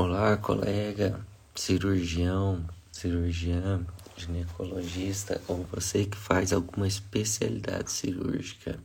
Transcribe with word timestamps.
Olá, 0.00 0.36
colega, 0.36 1.18
cirurgião, 1.56 2.64
cirurgiã, 2.92 3.84
ginecologista 4.16 5.42
ou 5.48 5.64
você 5.64 6.04
que 6.04 6.16
faz 6.16 6.52
alguma 6.52 6.86
especialidade 6.86 7.90
cirúrgica. 7.90 8.78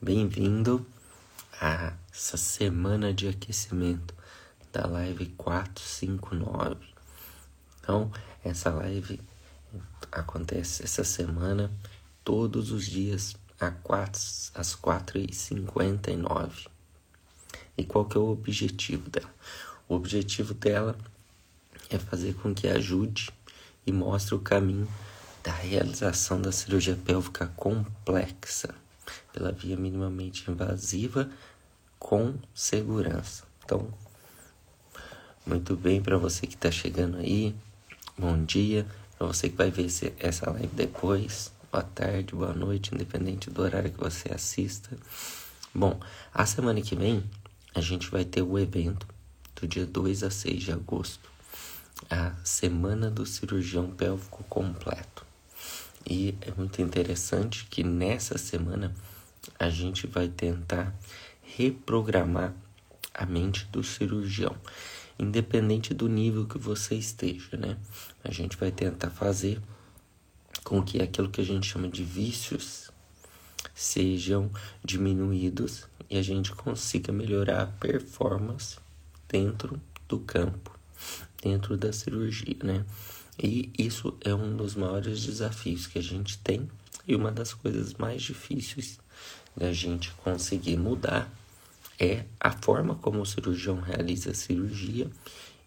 Bem-vindo 0.00 0.84
a 1.60 1.92
essa 2.12 2.36
semana 2.36 3.14
de 3.14 3.28
aquecimento 3.28 4.12
da 4.72 4.84
live 4.84 5.26
459. 5.26 6.88
Então, 7.78 8.10
essa 8.42 8.70
live 8.70 9.20
acontece 10.10 10.82
essa 10.82 11.04
semana 11.04 11.70
todos 12.24 12.72
os 12.72 12.84
dias 12.84 13.36
às 13.60 14.74
4h59. 14.74 16.66
E 17.78 17.84
qual 17.84 18.04
que 18.06 18.16
é 18.16 18.20
o 18.20 18.32
objetivo 18.32 19.08
dela? 19.08 19.30
O 19.92 19.94
objetivo 19.94 20.54
dela 20.54 20.96
é 21.90 21.98
fazer 21.98 22.32
com 22.36 22.54
que 22.54 22.66
ajude 22.66 23.28
e 23.86 23.92
mostre 23.92 24.34
o 24.34 24.38
caminho 24.38 24.88
da 25.44 25.52
realização 25.52 26.40
da 26.40 26.50
cirurgia 26.50 26.96
pélvica 26.96 27.52
complexa 27.54 28.74
pela 29.34 29.52
via 29.52 29.76
minimamente 29.76 30.50
invasiva 30.50 31.28
com 31.98 32.32
segurança. 32.54 33.44
Então, 33.62 33.86
muito 35.44 35.76
bem 35.76 36.00
para 36.00 36.16
você 36.16 36.46
que 36.46 36.54
está 36.54 36.70
chegando 36.70 37.18
aí, 37.18 37.54
bom 38.16 38.42
dia. 38.42 38.86
Para 39.18 39.26
você 39.26 39.50
que 39.50 39.56
vai 39.56 39.70
ver 39.70 39.90
essa 40.18 40.50
live 40.52 40.68
depois, 40.68 41.52
boa 41.70 41.84
tarde, 41.84 42.34
boa 42.34 42.54
noite, 42.54 42.94
independente 42.94 43.50
do 43.50 43.60
horário 43.60 43.92
que 43.92 44.00
você 44.00 44.32
assista. 44.32 44.96
Bom, 45.74 46.00
a 46.32 46.46
semana 46.46 46.80
que 46.80 46.96
vem 46.96 47.22
a 47.74 47.80
gente 47.82 48.10
vai 48.10 48.24
ter 48.24 48.40
o 48.40 48.58
evento 48.58 49.11
do 49.62 49.68
dia 49.68 49.86
2 49.86 50.24
a 50.24 50.30
6 50.30 50.60
de 50.60 50.72
agosto, 50.72 51.30
a 52.10 52.34
Semana 52.42 53.08
do 53.08 53.24
Cirurgião 53.24 53.88
Pélvico 53.88 54.42
Completo. 54.48 55.24
E 56.04 56.34
é 56.40 56.50
muito 56.50 56.82
interessante 56.82 57.66
que 57.70 57.84
nessa 57.84 58.36
semana 58.36 58.92
a 59.56 59.70
gente 59.70 60.08
vai 60.08 60.26
tentar 60.26 60.92
reprogramar 61.42 62.52
a 63.14 63.24
mente 63.24 63.64
do 63.66 63.84
cirurgião, 63.84 64.56
independente 65.16 65.94
do 65.94 66.08
nível 66.08 66.44
que 66.44 66.58
você 66.58 66.96
esteja, 66.96 67.56
né? 67.56 67.76
A 68.24 68.32
gente 68.32 68.56
vai 68.56 68.72
tentar 68.72 69.10
fazer 69.10 69.62
com 70.64 70.82
que 70.82 71.00
aquilo 71.00 71.30
que 71.30 71.40
a 71.40 71.44
gente 71.44 71.68
chama 71.68 71.86
de 71.86 72.02
vícios 72.02 72.90
sejam 73.72 74.50
diminuídos 74.84 75.86
e 76.10 76.18
a 76.18 76.22
gente 76.22 76.50
consiga 76.50 77.12
melhorar 77.12 77.62
a 77.62 77.66
performance 77.66 78.81
dentro 79.32 79.80
do 80.06 80.20
campo, 80.20 80.78
dentro 81.42 81.76
da 81.76 81.92
cirurgia, 81.92 82.56
né? 82.62 82.84
E 83.42 83.72
isso 83.78 84.14
é 84.20 84.34
um 84.34 84.54
dos 84.54 84.74
maiores 84.74 85.24
desafios 85.24 85.86
que 85.86 85.98
a 85.98 86.02
gente 86.02 86.38
tem 86.38 86.68
e 87.08 87.16
uma 87.16 87.32
das 87.32 87.54
coisas 87.54 87.94
mais 87.94 88.22
difíceis 88.22 89.00
da 89.56 89.72
gente 89.72 90.12
conseguir 90.22 90.76
mudar 90.76 91.32
é 91.98 92.24
a 92.38 92.52
forma 92.52 92.94
como 92.96 93.20
o 93.20 93.26
cirurgião 93.26 93.80
realiza 93.80 94.30
a 94.30 94.34
cirurgia 94.34 95.10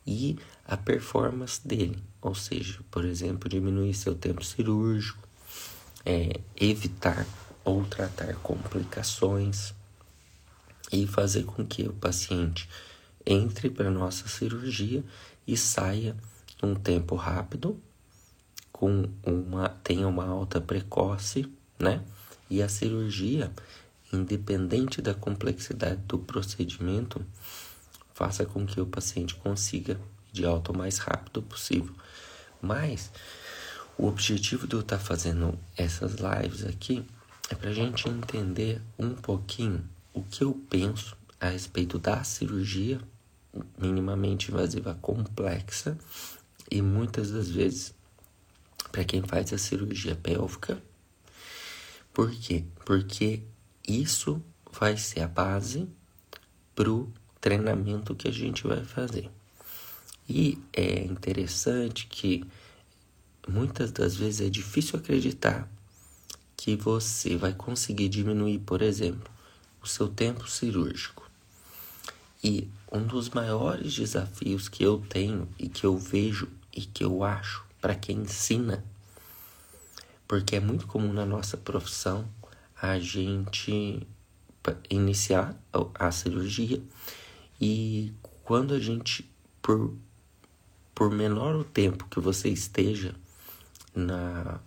e 0.06 0.38
a 0.68 0.78
performance 0.78 1.68
dele, 1.68 1.98
ou 2.22 2.36
seja, 2.36 2.80
por 2.92 3.04
exemplo, 3.04 3.50
diminuir 3.50 3.94
seu 3.94 4.14
tempo 4.14 4.44
cirúrgico, 4.44 5.28
é, 6.06 6.40
evitar 6.56 7.26
ou 7.64 7.84
tratar 7.86 8.36
complicações 8.36 9.74
e 10.92 11.08
fazer 11.08 11.44
com 11.44 11.66
que 11.66 11.84
o 11.84 11.94
paciente 11.94 12.70
entre 13.26 13.70
para 13.70 13.90
nossa 13.90 14.28
cirurgia 14.28 15.04
e 15.48 15.58
saia 15.58 16.16
num 16.62 16.76
tempo 16.76 17.16
rápido, 17.16 17.80
com 18.72 19.08
uma 19.24 19.70
tenha 19.70 20.08
uma 20.08 20.26
alta 20.26 20.60
precoce, 20.60 21.52
né? 21.80 22.04
E 22.50 22.62
a 22.62 22.70
cirurgia, 22.70 23.52
independente 24.12 25.02
da 25.02 25.14
complexidade 25.14 26.02
do 26.08 26.20
procedimento, 26.20 27.26
faça 28.14 28.46
com 28.46 28.66
que 28.66 28.80
o 28.80 28.86
paciente 28.86 29.36
consiga 29.36 30.00
de 30.32 30.46
alta 30.46 30.72
o 30.72 30.78
mais 30.78 30.98
rápido 30.98 31.42
possível. 31.42 31.94
Mas 32.62 33.12
o 33.98 34.08
objetivo 34.08 34.68
de 34.68 34.76
eu 34.76 34.82
estar 34.82 35.00
fazendo 35.00 35.58
essas 35.78 36.16
lives 36.16 36.66
aqui 36.66 37.06
é 37.50 37.56
para 37.56 37.70
a 37.70 37.74
gente 37.74 38.10
entender 38.10 38.82
um 39.00 39.14
pouquinho 39.14 39.88
o 40.14 40.22
que 40.22 40.44
eu 40.44 40.54
penso 40.70 41.16
a 41.40 41.50
respeito 41.50 41.98
da 42.00 42.24
cirurgia 42.24 43.00
minimamente 43.78 44.52
invasiva 44.52 44.96
complexa 45.02 45.98
e 46.70 46.82
muitas 46.82 47.32
das 47.32 47.50
vezes 47.50 47.94
para 48.92 49.04
quem 49.04 49.22
faz 49.22 49.52
a 49.54 49.58
cirurgia 49.58 50.16
pélvica. 50.16 50.82
Por 52.14 52.32
quê? 52.32 52.64
Porque 52.86 53.44
isso 53.88 54.42
vai 54.72 54.98
ser 54.98 55.22
a 55.22 55.28
base 55.28 55.88
pro 56.74 57.12
treinamento 57.42 58.16
que 58.16 58.28
a 58.28 58.32
gente 58.32 58.66
vai 58.66 58.84
fazer. 58.84 59.30
E 60.28 60.58
é 60.74 61.04
interessante 61.04 62.08
que 62.08 62.44
muitas 63.48 63.92
das 63.92 64.16
vezes 64.16 64.48
é 64.48 64.50
difícil 64.50 64.98
acreditar 64.98 65.70
que 66.58 66.76
você 66.76 67.36
vai 67.36 67.54
conseguir 67.54 68.10
diminuir, 68.10 68.60
por 68.60 68.82
exemplo, 68.82 69.30
o 69.82 69.88
seu 69.88 70.08
tempo 70.08 70.50
cirúrgico 70.50 71.30
e 72.44 72.68
um 72.96 73.06
dos 73.06 73.30
maiores 73.30 73.94
desafios 73.94 74.70
que 74.70 74.84
eu 74.84 75.00
tenho 75.10 75.48
e 75.60 75.68
que 75.68 75.86
eu 75.86 75.98
vejo 75.98 76.48
e 76.74 76.82
que 76.82 77.04
eu 77.04 77.24
acho 77.24 77.66
para 77.82 77.96
quem 77.96 78.20
ensina, 78.20 78.84
porque 80.28 80.56
é 80.56 80.60
muito 80.60 80.88
comum 80.88 81.14
na 81.14 81.26
nossa 81.26 81.58
profissão 81.58 82.28
a 82.82 82.98
gente 83.00 84.06
iniciar 84.90 85.56
a 85.94 86.12
cirurgia 86.12 86.82
e 87.62 88.12
quando 88.44 88.74
a 88.74 88.80
gente 88.80 89.30
por 89.62 89.94
por 90.96 91.12
menor 91.12 91.56
o 91.56 91.64
tempo 91.64 92.08
que 92.10 92.22
você 92.22 92.48
esteja 92.48 93.14
na 93.94 94.62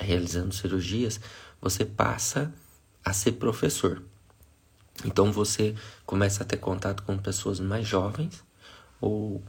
realizando 0.00 0.52
cirurgias, 0.52 1.20
você 1.60 1.84
passa 1.84 2.52
a 3.04 3.12
ser 3.12 3.32
professor. 3.32 4.02
Então 5.04 5.32
você 5.32 5.74
começa 6.04 6.42
a 6.42 6.46
ter 6.46 6.56
contato 6.56 7.02
com 7.02 7.16
pessoas 7.16 7.60
mais 7.60 7.86
jovens 7.86 8.42
ou 9.00 9.42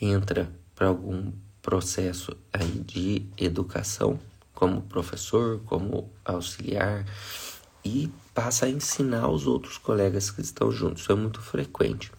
entra 0.00 0.50
para 0.74 0.88
algum 0.88 1.32
processo 1.60 2.36
aí 2.52 2.80
de 2.80 3.26
educação 3.36 4.18
como 4.54 4.82
professor, 4.82 5.60
como 5.66 6.10
auxiliar 6.24 7.04
e 7.84 8.10
passa 8.32 8.66
a 8.66 8.70
ensinar 8.70 9.28
os 9.28 9.46
outros 9.46 9.76
colegas 9.76 10.30
que 10.30 10.40
estão 10.40 10.70
juntos. 10.70 11.02
Isso 11.02 11.12
é 11.12 11.14
muito 11.14 11.40
frequente. 11.40 12.10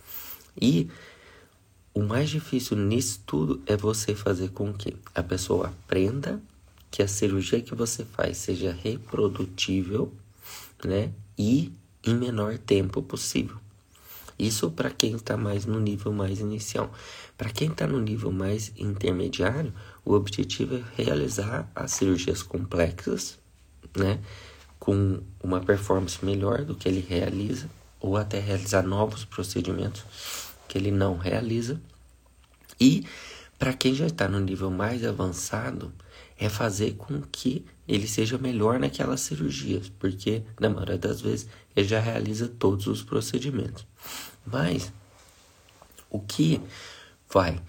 E 0.59 0.89
o 1.93 2.03
mais 2.03 2.29
difícil 2.29 2.77
nisso 2.77 3.21
tudo 3.25 3.61
é 3.65 3.75
você 3.75 4.13
fazer 4.13 4.49
com 4.49 4.73
que 4.73 4.95
a 5.13 5.23
pessoa 5.23 5.67
aprenda 5.67 6.41
que 6.91 7.01
a 7.01 7.07
cirurgia 7.07 7.61
que 7.61 7.73
você 7.73 8.05
faz 8.05 8.37
seja 8.37 8.71
reprodutível, 8.71 10.13
né? 10.83 11.11
E 11.37 11.73
em 12.05 12.15
menor 12.15 12.57
tempo 12.57 13.01
possível. 13.01 13.57
Isso 14.37 14.69
para 14.69 14.89
quem 14.89 15.15
está 15.15 15.37
mais 15.37 15.65
no 15.65 15.79
nível 15.79 16.11
mais 16.11 16.39
inicial. 16.39 16.91
Para 17.37 17.49
quem 17.49 17.69
está 17.69 17.87
no 17.87 17.99
nível 17.99 18.31
mais 18.31 18.71
intermediário, 18.77 19.73
o 20.03 20.13
objetivo 20.13 20.75
é 20.75 20.83
realizar 21.03 21.69
as 21.73 21.91
cirurgias 21.91 22.43
complexas, 22.43 23.39
né, 23.95 24.19
com 24.77 25.21
uma 25.41 25.61
performance 25.61 26.23
melhor 26.23 26.63
do 26.63 26.75
que 26.75 26.87
ele 26.87 27.05
realiza, 27.07 27.69
ou 27.99 28.17
até 28.17 28.39
realizar 28.39 28.83
novos 28.83 29.23
procedimentos 29.23 30.03
que 30.67 30.77
ele 30.77 30.91
não 30.91 31.17
realiza. 31.17 31.81
E 32.79 33.05
para 33.57 33.73
quem 33.73 33.95
já 33.95 34.07
está 34.07 34.27
no 34.27 34.39
nível 34.39 34.69
mais 34.69 35.03
avançado, 35.05 35.93
é 36.37 36.49
fazer 36.49 36.95
com 36.95 37.21
que 37.21 37.65
ele 37.87 38.07
seja 38.07 38.37
melhor 38.37 38.79
naquelas 38.79 39.21
cirurgias, 39.21 39.89
porque 39.89 40.43
na 40.59 40.69
maioria 40.69 40.97
das 40.97 41.21
vezes 41.21 41.47
ele 41.75 41.87
já 41.87 41.99
realiza 41.99 42.47
todos 42.47 42.87
os 42.87 43.01
procedimentos. 43.01 43.85
Mas 44.45 44.91
o 46.09 46.19
que 46.19 46.61
vai 47.29 47.61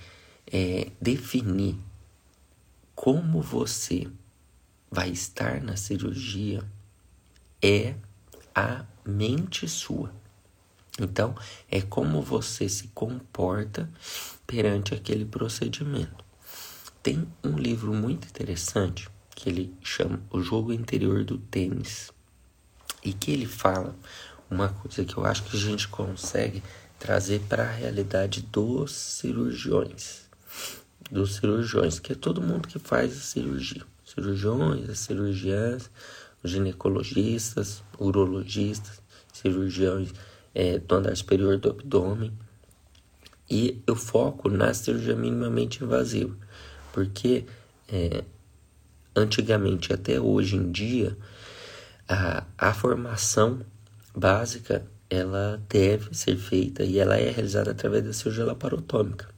é, 0.46 0.90
definir 1.00 1.76
como 2.94 3.40
você 3.40 4.08
vai 4.90 5.10
estar 5.10 5.60
na 5.60 5.76
cirurgia 5.76 6.64
é 7.62 7.94
a 8.54 8.84
mente 9.04 9.68
sua. 9.68 10.12
Então, 10.98 11.34
é 11.70 11.82
como 11.82 12.22
você 12.22 12.68
se 12.68 12.88
comporta 12.88 13.90
perante 14.46 14.94
aquele 14.94 15.26
procedimento. 15.26 16.25
Tem 17.06 17.24
um 17.44 17.56
livro 17.56 17.94
muito 17.94 18.26
interessante 18.26 19.08
que 19.30 19.48
ele 19.48 19.72
chama 19.80 20.20
O 20.28 20.40
Jogo 20.40 20.72
Interior 20.72 21.22
do 21.22 21.38
Tênis 21.38 22.12
e 23.04 23.12
que 23.12 23.30
ele 23.30 23.46
fala 23.46 23.94
uma 24.50 24.70
coisa 24.70 25.04
que 25.04 25.16
eu 25.16 25.24
acho 25.24 25.44
que 25.44 25.56
a 25.56 25.60
gente 25.60 25.86
consegue 25.86 26.64
trazer 26.98 27.42
para 27.48 27.62
a 27.62 27.70
realidade 27.70 28.42
dos 28.42 28.90
cirurgiões. 28.90 30.28
Dos 31.08 31.36
cirurgiões, 31.36 32.00
que 32.00 32.10
é 32.10 32.16
todo 32.16 32.42
mundo 32.42 32.66
que 32.66 32.80
faz 32.80 33.16
a 33.16 33.20
cirurgia. 33.20 33.84
Cirurgiões, 34.04 34.90
as 34.90 34.98
cirurgiãs, 34.98 35.88
os 36.42 36.50
ginecologistas, 36.50 37.84
urologistas, 38.00 39.00
cirurgiões 39.32 40.12
é, 40.52 40.80
do 40.80 40.92
andar 40.96 41.16
superior 41.16 41.56
do 41.56 41.70
abdômen. 41.70 42.32
E 43.48 43.80
eu 43.86 43.94
foco 43.94 44.48
na 44.48 44.74
cirurgia 44.74 45.14
minimamente 45.14 45.84
invasiva, 45.84 46.36
porque 46.96 47.44
é, 47.92 48.24
antigamente 49.14 49.92
até 49.92 50.18
hoje 50.18 50.56
em 50.56 50.72
dia 50.72 51.14
a, 52.08 52.42
a 52.56 52.72
formação 52.72 53.60
básica 54.14 54.82
ela 55.10 55.62
deve 55.68 56.16
ser 56.16 56.38
feita 56.38 56.84
e 56.84 56.98
ela 56.98 57.18
é 57.18 57.30
realizada 57.30 57.72
através 57.72 58.02
da 58.02 58.14
cirurgia 58.14 58.46
laparotômica. 58.46 59.28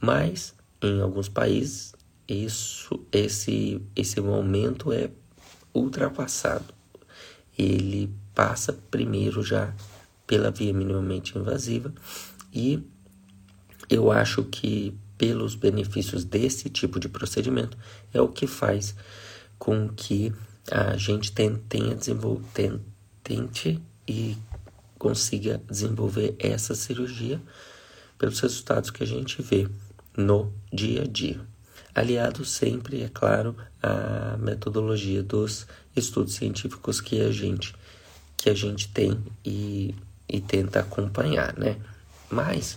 Mas 0.00 0.54
em 0.80 1.02
alguns 1.02 1.28
países 1.28 1.92
isso 2.26 3.04
esse 3.12 3.82
esse 3.94 4.18
momento 4.18 4.94
é 4.94 5.10
ultrapassado. 5.74 6.72
Ele 7.58 8.10
passa 8.34 8.72
primeiro 8.90 9.42
já 9.42 9.74
pela 10.26 10.50
via 10.50 10.72
minimamente 10.72 11.36
invasiva 11.36 11.92
e 12.50 12.82
eu 13.90 14.10
acho 14.10 14.44
que 14.44 15.01
pelos 15.22 15.54
benefícios 15.54 16.24
desse 16.24 16.68
tipo 16.68 16.98
de 16.98 17.08
procedimento 17.08 17.78
é 18.12 18.20
o 18.20 18.26
que 18.26 18.44
faz 18.44 18.92
com 19.56 19.88
que 19.88 20.32
a 20.68 20.96
gente 20.96 21.30
tenha 21.30 21.94
desenvolver, 21.94 22.80
tente 23.22 23.80
e 24.08 24.36
consiga 24.98 25.62
desenvolver 25.70 26.34
essa 26.40 26.74
cirurgia 26.74 27.40
pelos 28.18 28.40
resultados 28.40 28.90
que 28.90 29.04
a 29.04 29.06
gente 29.06 29.40
vê 29.40 29.68
no 30.16 30.52
dia 30.72 31.02
a 31.02 31.06
dia. 31.06 31.40
Aliado 31.94 32.44
sempre, 32.44 33.04
é 33.04 33.08
claro, 33.08 33.56
à 33.80 34.36
metodologia 34.38 35.22
dos 35.22 35.68
estudos 35.94 36.34
científicos 36.34 37.00
que 37.00 37.20
a 37.20 37.30
gente 37.30 37.72
que 38.36 38.50
a 38.50 38.54
gente 38.54 38.88
tem 38.88 39.22
e, 39.44 39.94
e 40.28 40.40
tenta 40.40 40.80
acompanhar, 40.80 41.56
né? 41.56 41.76
Mas 42.28 42.76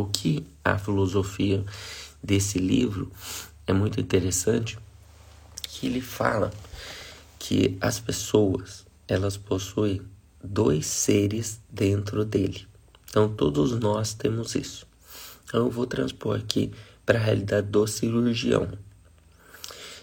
o 0.00 0.06
que 0.06 0.46
a 0.64 0.78
filosofia 0.78 1.64
desse 2.22 2.58
livro 2.58 3.10
é 3.66 3.72
muito 3.72 4.00
interessante 4.00 4.78
que 5.62 5.86
ele 5.86 6.00
fala 6.00 6.50
que 7.38 7.76
as 7.80 8.00
pessoas 8.00 8.86
elas 9.06 9.36
possuem 9.36 10.02
dois 10.42 10.86
seres 10.86 11.60
dentro 11.70 12.24
dele. 12.24 12.66
Então, 13.08 13.32
todos 13.32 13.72
nós 13.78 14.12
temos 14.12 14.54
isso. 14.54 14.86
Então, 15.44 15.64
eu 15.64 15.70
vou 15.70 15.86
transpor 15.86 16.36
aqui 16.36 16.70
para 17.06 17.18
a 17.18 17.22
realidade 17.22 17.68
do 17.68 17.86
cirurgião. 17.86 18.68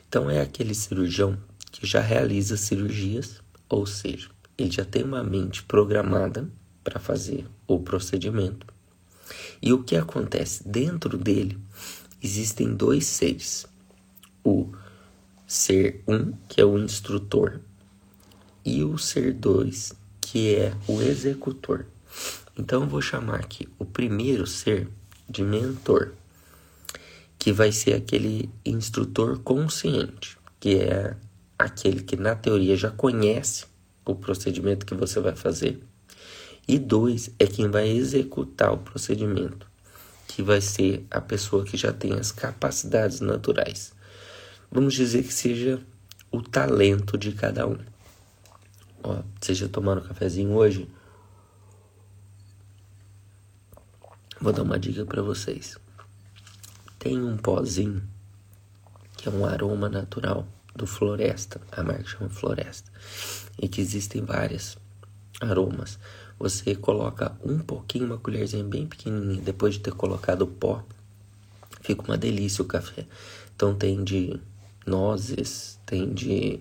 Então, 0.09 0.29
é 0.29 0.41
aquele 0.41 0.73
cirurgião 0.73 1.37
que 1.71 1.85
já 1.85 2.01
realiza 2.01 2.57
cirurgias, 2.57 3.41
ou 3.69 3.85
seja, 3.85 4.29
ele 4.57 4.71
já 4.71 4.83
tem 4.83 5.03
uma 5.03 5.23
mente 5.23 5.61
programada 5.63 6.49
para 6.83 6.99
fazer 6.99 7.45
o 7.67 7.79
procedimento. 7.79 8.74
E 9.61 9.73
o 9.73 9.83
que 9.83 9.95
acontece? 9.95 10.67
Dentro 10.67 11.17
dele 11.17 11.57
existem 12.21 12.73
dois 12.73 13.05
seres. 13.05 13.65
O 14.43 14.71
ser 15.47 16.03
um, 16.07 16.33
que 16.47 16.61
é 16.61 16.65
o 16.65 16.77
instrutor, 16.77 17.59
e 18.63 18.83
o 18.83 18.97
ser 18.97 19.33
dois, 19.33 19.93
que 20.19 20.55
é 20.55 20.73
o 20.87 21.01
executor. 21.01 21.85
Então 22.57 22.83
eu 22.83 22.89
vou 22.89 23.01
chamar 23.01 23.35
aqui 23.35 23.67
o 23.77 23.85
primeiro 23.85 24.47
ser 24.47 24.89
de 25.29 25.43
mentor, 25.43 26.13
que 27.37 27.51
vai 27.51 27.71
ser 27.71 27.93
aquele 27.93 28.49
instrutor 28.65 29.39
consciente, 29.39 30.37
que 30.59 30.77
é 30.77 31.15
aquele 31.59 32.01
que 32.01 32.15
na 32.15 32.35
teoria 32.35 32.75
já 32.75 32.89
conhece 32.89 33.65
o 34.03 34.15
procedimento 34.15 34.85
que 34.85 34.95
você 34.95 35.19
vai 35.19 35.35
fazer. 35.35 35.79
E 36.67 36.79
dois 36.79 37.29
é 37.37 37.45
quem 37.45 37.69
vai 37.69 37.87
executar 37.87 38.73
o 38.73 38.77
procedimento, 38.77 39.67
que 40.27 40.41
vai 40.41 40.59
ser 40.61 41.05
a 41.11 41.21
pessoa 41.21 41.63
que 41.63 41.77
já 41.77 41.93
tem 41.93 42.13
as 42.13 42.31
capacidades 42.31 43.19
naturais. 43.19 43.93
Vamos 44.71 44.93
dizer 44.93 45.23
que 45.23 45.33
seja 45.33 45.81
o 46.31 46.41
talento 46.41 47.17
de 47.17 47.31
cada 47.31 47.67
um. 47.67 47.77
Ó, 49.03 49.21
seja 49.39 49.69
tomando 49.69 50.01
um 50.01 50.07
cafezinho 50.07 50.51
hoje, 50.53 50.89
vou 54.41 54.51
dar 54.51 54.63
uma 54.63 54.79
dica 54.79 55.05
para 55.05 55.21
vocês. 55.21 55.77
Tem 56.97 57.21
um 57.21 57.37
pozinho 57.37 58.01
que 59.15 59.29
é 59.29 59.31
um 59.31 59.45
aroma 59.45 59.87
natural 59.87 60.47
do 60.75 60.85
Floresta, 60.85 61.61
a 61.71 61.83
marca 61.83 62.05
chama 62.05 62.29
Floresta, 62.29 62.91
e 63.61 63.67
que 63.67 63.79
existem 63.79 64.23
várias 64.23 64.77
aromas. 65.39 65.97
Você 66.37 66.75
coloca 66.75 67.35
um 67.43 67.59
pouquinho, 67.59 68.05
uma 68.05 68.17
colherzinha 68.17 68.63
bem 68.63 68.85
pequenininha, 68.85 69.41
depois 69.41 69.75
de 69.75 69.79
ter 69.79 69.93
colocado 69.93 70.41
o 70.41 70.47
pó, 70.47 70.83
fica 71.81 72.03
uma 72.03 72.17
delícia 72.17 72.61
o 72.61 72.65
café. 72.65 73.05
Então 73.55 73.73
tem 73.73 74.03
de 74.03 74.39
nozes, 74.85 75.79
tem 75.85 76.13
de 76.13 76.59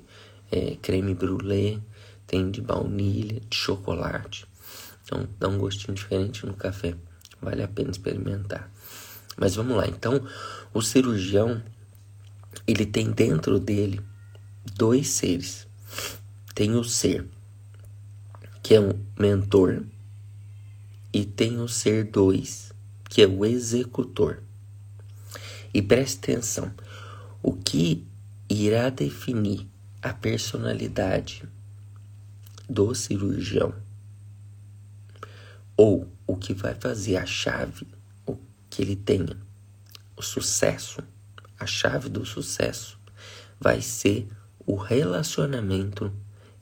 é, 0.51 0.77
creme 0.77 1.15
brulee, 1.15 1.83
tem 2.27 2.51
de 2.51 2.61
baunilha, 2.61 3.41
de 3.41 3.57
chocolate. 3.57 4.47
Então 5.05 5.29
dá 5.39 5.49
um 5.49 5.59
gostinho 5.59 5.95
diferente 5.95 6.47
no 6.47 6.55
café. 6.55 6.95
Vale 7.41 7.63
a 7.63 7.69
pena 7.69 7.91
experimentar. 7.91 8.71
Mas 9.37 9.57
vamos 9.57 9.77
lá. 9.77 9.87
Então, 9.87 10.25
o 10.73 10.81
cirurgião 10.81 11.63
ele 12.67 12.87
tem 12.87 13.11
dentro 13.11 13.59
dele 13.59 14.01
dois 14.77 15.09
seres. 15.09 15.67
Tem 16.55 16.75
o 16.75 16.85
ser 16.85 17.27
que 18.65 18.75
é 18.75 18.81
um 18.81 18.99
mentor 19.19 19.85
e 21.13 21.23
tem 21.23 21.61
o 21.61 21.69
ser 21.69 22.05
dois, 22.05 22.73
que 23.11 23.21
é 23.21 23.27
o 23.27 23.45
executor. 23.45 24.43
E 25.75 25.83
preste 25.83 26.17
atenção, 26.33 26.73
o 27.43 27.53
que 27.53 28.07
irá 28.49 28.89
definir 28.89 29.67
a 30.01 30.15
personalidade 30.15 31.47
do 32.67 32.95
cirurgião, 32.95 33.75
ou 35.77 36.09
o 36.27 36.35
que 36.35 36.55
vai 36.55 36.75
fazer 36.75 37.19
a 37.19 37.27
chave, 37.27 37.87
o 38.27 38.39
que 38.71 38.81
ele 38.81 38.97
tenha, 38.97 39.37
o 40.17 40.23
sucesso, 40.23 41.03
a 41.61 41.67
chave 41.67 42.09
do 42.09 42.25
sucesso, 42.25 42.99
vai 43.61 43.83
ser 43.83 44.27
o 44.67 44.75
relacionamento 44.75 46.11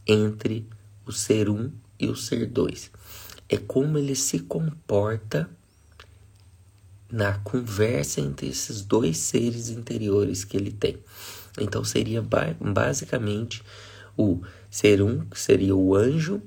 entre 0.05 0.69
o 1.07 1.12
ser 1.12 1.49
um 1.49 1.71
e 2.03 2.09
o 2.09 2.17
ser 2.17 2.47
dois. 2.47 2.91
É 3.49 3.57
como 3.57 3.97
ele 3.97 4.17
se 4.17 4.41
comporta 4.41 5.49
na 7.11 7.35
conversa 7.39 8.21
entre 8.21 8.49
esses 8.49 8.83
dois 8.83 9.19
seres 9.19 9.69
interiores 9.69 10.45
que 10.45 10.57
ele 10.57 10.73
tem. 10.73 10.99
Então 11.61 11.85
seria 11.85 12.27
basicamente 12.61 13.63
o 14.17 14.41
ser 14.71 15.01
um, 15.03 15.25
que 15.27 15.39
seria 15.39 15.77
o 15.77 15.95
anjo, 15.95 16.43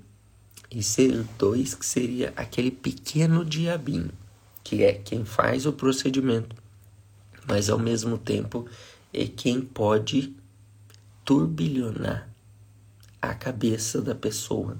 e 0.69 0.83
ser 0.83 1.23
dois, 1.37 1.73
que 1.73 1.85
seria 1.85 2.33
aquele 2.35 2.71
pequeno 2.71 3.45
diabinho, 3.45 4.11
que 4.63 4.83
é 4.83 4.93
quem 4.93 5.23
faz 5.23 5.65
o 5.65 5.71
procedimento, 5.71 6.55
mas 7.47 7.69
ao 7.69 7.79
mesmo 7.79 8.17
tempo 8.17 8.67
é 9.13 9.25
quem 9.25 9.61
pode 9.61 10.35
turbilhonar 11.23 12.27
a 13.21 13.33
cabeça 13.33 14.01
da 14.01 14.13
pessoa 14.13 14.77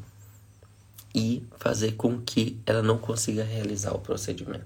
e 1.16 1.48
fazer 1.58 1.94
com 1.94 2.20
que 2.20 2.60
ela 2.66 2.84
não 2.84 2.98
consiga 2.98 3.42
realizar 3.42 3.94
o 3.94 4.00
procedimento. 4.00 4.66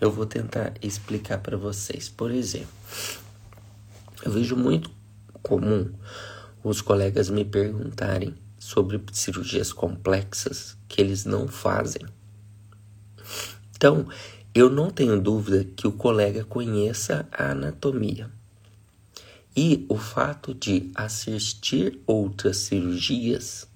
Eu 0.00 0.12
vou 0.12 0.24
tentar 0.24 0.72
explicar 0.80 1.38
para 1.38 1.56
vocês. 1.56 2.08
Por 2.08 2.30
exemplo, 2.30 2.68
eu 4.24 4.30
vejo 4.30 4.54
muito 4.54 4.88
comum 5.42 5.92
os 6.62 6.80
colegas 6.80 7.28
me 7.28 7.44
perguntarem 7.44 8.36
sobre 8.56 9.02
cirurgias 9.12 9.72
complexas 9.72 10.76
que 10.86 11.00
eles 11.00 11.24
não 11.24 11.48
fazem. 11.48 12.02
Então, 13.76 14.08
eu 14.54 14.70
não 14.70 14.90
tenho 14.90 15.20
dúvida 15.20 15.64
que 15.64 15.86
o 15.88 15.92
colega 15.92 16.44
conheça 16.44 17.28
a 17.32 17.50
anatomia. 17.50 18.30
E 19.56 19.84
o 19.88 19.96
fato 19.96 20.54
de 20.54 20.90
assistir 20.94 22.00
outras 22.06 22.58
cirurgias 22.58 23.66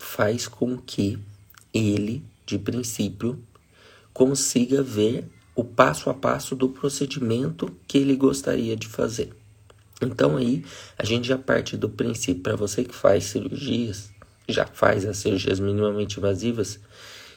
faz 0.00 0.48
com 0.48 0.78
que 0.78 1.18
ele, 1.74 2.24
de 2.46 2.58
princípio, 2.58 3.38
consiga 4.14 4.82
ver 4.82 5.28
o 5.54 5.62
passo 5.62 6.08
a 6.08 6.14
passo 6.14 6.56
do 6.56 6.70
procedimento 6.70 7.70
que 7.86 7.98
ele 7.98 8.16
gostaria 8.16 8.74
de 8.74 8.88
fazer. 8.88 9.30
Então 10.00 10.38
aí 10.38 10.64
a 10.98 11.04
gente 11.04 11.28
já 11.28 11.36
parte 11.36 11.76
do 11.76 11.90
princípio 11.90 12.42
para 12.42 12.56
você 12.56 12.82
que 12.82 12.94
faz 12.94 13.24
cirurgias, 13.24 14.10
já 14.48 14.66
faz 14.66 15.04
as 15.04 15.18
cirurgias 15.18 15.60
minimamente 15.60 16.18
invasivas, 16.18 16.80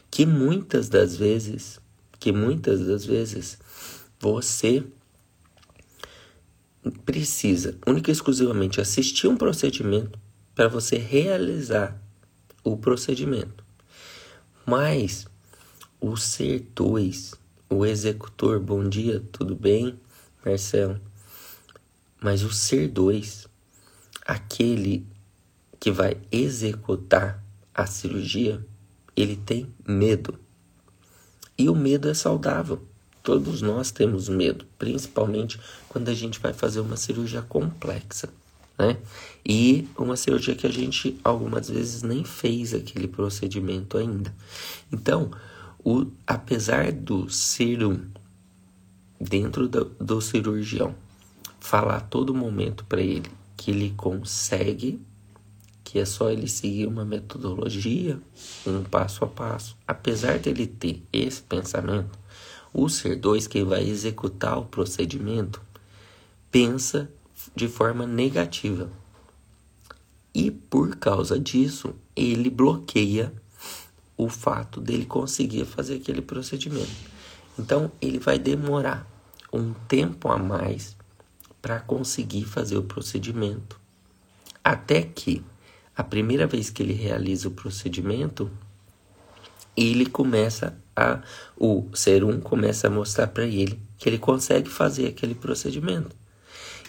que 0.09 0.25
muitas 0.25 0.87
das 0.87 1.17
vezes, 1.17 1.81
que 2.17 2.31
muitas 2.31 2.79
das 2.79 3.03
vezes 3.03 3.57
você 4.17 4.85
precisa 7.05 7.77
única 7.85 8.09
e 8.09 8.13
exclusivamente 8.13 8.79
assistir 8.79 9.27
um 9.27 9.35
procedimento 9.35 10.17
para 10.55 10.69
você 10.69 10.97
realizar 10.97 12.02
o 12.63 12.77
procedimento. 12.77 13.63
Mas 14.65 15.27
o 15.99 16.15
ser 16.15 16.67
dois, 16.73 17.33
o 17.69 17.85
executor, 17.85 18.59
bom 18.59 18.87
dia, 18.87 19.21
tudo 19.31 19.55
bem, 19.55 19.99
Marcelo? 20.45 20.99
Mas 22.21 22.43
o 22.43 22.51
ser 22.51 22.87
dois, 22.87 23.47
aquele 24.25 25.05
que 25.79 25.91
vai 25.91 26.17
executar 26.31 27.43
a 27.73 27.85
cirurgia, 27.85 28.65
ele 29.15 29.35
tem 29.35 29.67
medo. 29.85 30.39
E 31.57 31.69
o 31.69 31.75
medo 31.75 32.09
é 32.09 32.13
saudável. 32.13 32.81
Todos 33.21 33.61
nós 33.61 33.91
temos 33.91 34.27
medo, 34.27 34.65
principalmente 34.77 35.59
quando 35.89 36.09
a 36.09 36.13
gente 36.13 36.39
vai 36.39 36.53
fazer 36.53 36.79
uma 36.79 36.97
cirurgia 36.97 37.41
complexa, 37.41 38.29
né? 38.83 38.97
E 39.45 39.87
uma 39.97 40.15
cirurgia 40.15 40.55
que 40.55 40.67
a 40.67 40.71
gente 40.71 41.19
algumas 41.23 41.69
vezes 41.69 42.01
nem 42.01 42.23
fez 42.23 42.73
aquele 42.73 43.07
procedimento 43.07 43.97
ainda. 43.97 44.33
Então, 44.91 45.31
o, 45.83 46.05
apesar 46.25 46.91
do 46.91 47.27
um 47.81 47.99
dentro 49.19 49.67
do, 49.67 49.85
do 49.99 50.21
cirurgião 50.21 50.95
falar 51.59 51.97
a 51.97 52.01
todo 52.01 52.33
momento 52.33 52.85
para 52.85 53.01
ele 53.01 53.29
que 53.55 53.71
ele 53.71 53.93
consegue 53.95 54.99
que 55.93 55.99
é 55.99 56.05
só 56.05 56.31
ele 56.31 56.47
seguir 56.47 56.87
uma 56.87 57.05
metodologia, 57.05 58.19
um 58.65 58.83
passo 58.83 59.23
a 59.23 59.27
passo. 59.27 59.77
Apesar 59.87 60.39
dele 60.39 60.65
ter 60.65 61.03
esse 61.13 61.39
pensamento, 61.43 62.17
o 62.73 62.89
ser 62.89 63.15
2 63.15 63.45
que 63.45 63.63
vai 63.63 63.87
executar 63.87 64.57
o 64.57 64.65
procedimento 64.65 65.61
pensa 66.49 67.11
de 67.55 67.67
forma 67.67 68.05
negativa. 68.05 68.89
E 70.33 70.49
por 70.49 70.95
causa 70.95 71.39
disso, 71.39 71.93
ele 72.15 72.49
bloqueia 72.49 73.31
o 74.17 74.29
fato 74.29 74.81
dele 74.81 75.05
conseguir 75.05 75.65
fazer 75.65 75.95
aquele 75.95 76.21
procedimento. 76.21 76.91
Então, 77.57 77.91
ele 78.01 78.19
vai 78.19 78.39
demorar 78.39 79.07
um 79.51 79.73
tempo 79.87 80.29
a 80.29 80.37
mais 80.37 80.95
para 81.61 81.79
conseguir 81.79 82.45
fazer 82.45 82.77
o 82.77 82.83
procedimento, 82.83 83.79
até 84.63 85.01
que 85.01 85.43
a 85.95 86.03
primeira 86.03 86.47
vez 86.47 86.69
que 86.69 86.81
ele 86.81 86.93
realiza 86.93 87.47
o 87.47 87.51
procedimento, 87.51 88.49
ele 89.77 90.05
começa 90.05 90.75
a 90.95 91.21
o 91.55 91.87
ser 91.93 92.23
um 92.23 92.39
começa 92.39 92.87
a 92.87 92.89
mostrar 92.89 93.27
para 93.27 93.45
ele 93.45 93.79
que 93.97 94.09
ele 94.09 94.17
consegue 94.17 94.69
fazer 94.69 95.07
aquele 95.07 95.35
procedimento. 95.35 96.15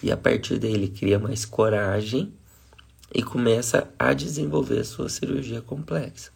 E 0.01 0.11
a 0.11 0.17
partir 0.17 0.59
daí 0.59 0.73
ele 0.73 0.87
cria 0.87 1.17
mais 1.17 1.45
coragem 1.45 2.33
e 3.13 3.23
começa 3.23 3.89
a 3.97 4.13
desenvolver 4.13 4.79
a 4.79 4.83
sua 4.83 5.09
cirurgia 5.09 5.61
complexa. 5.61 6.31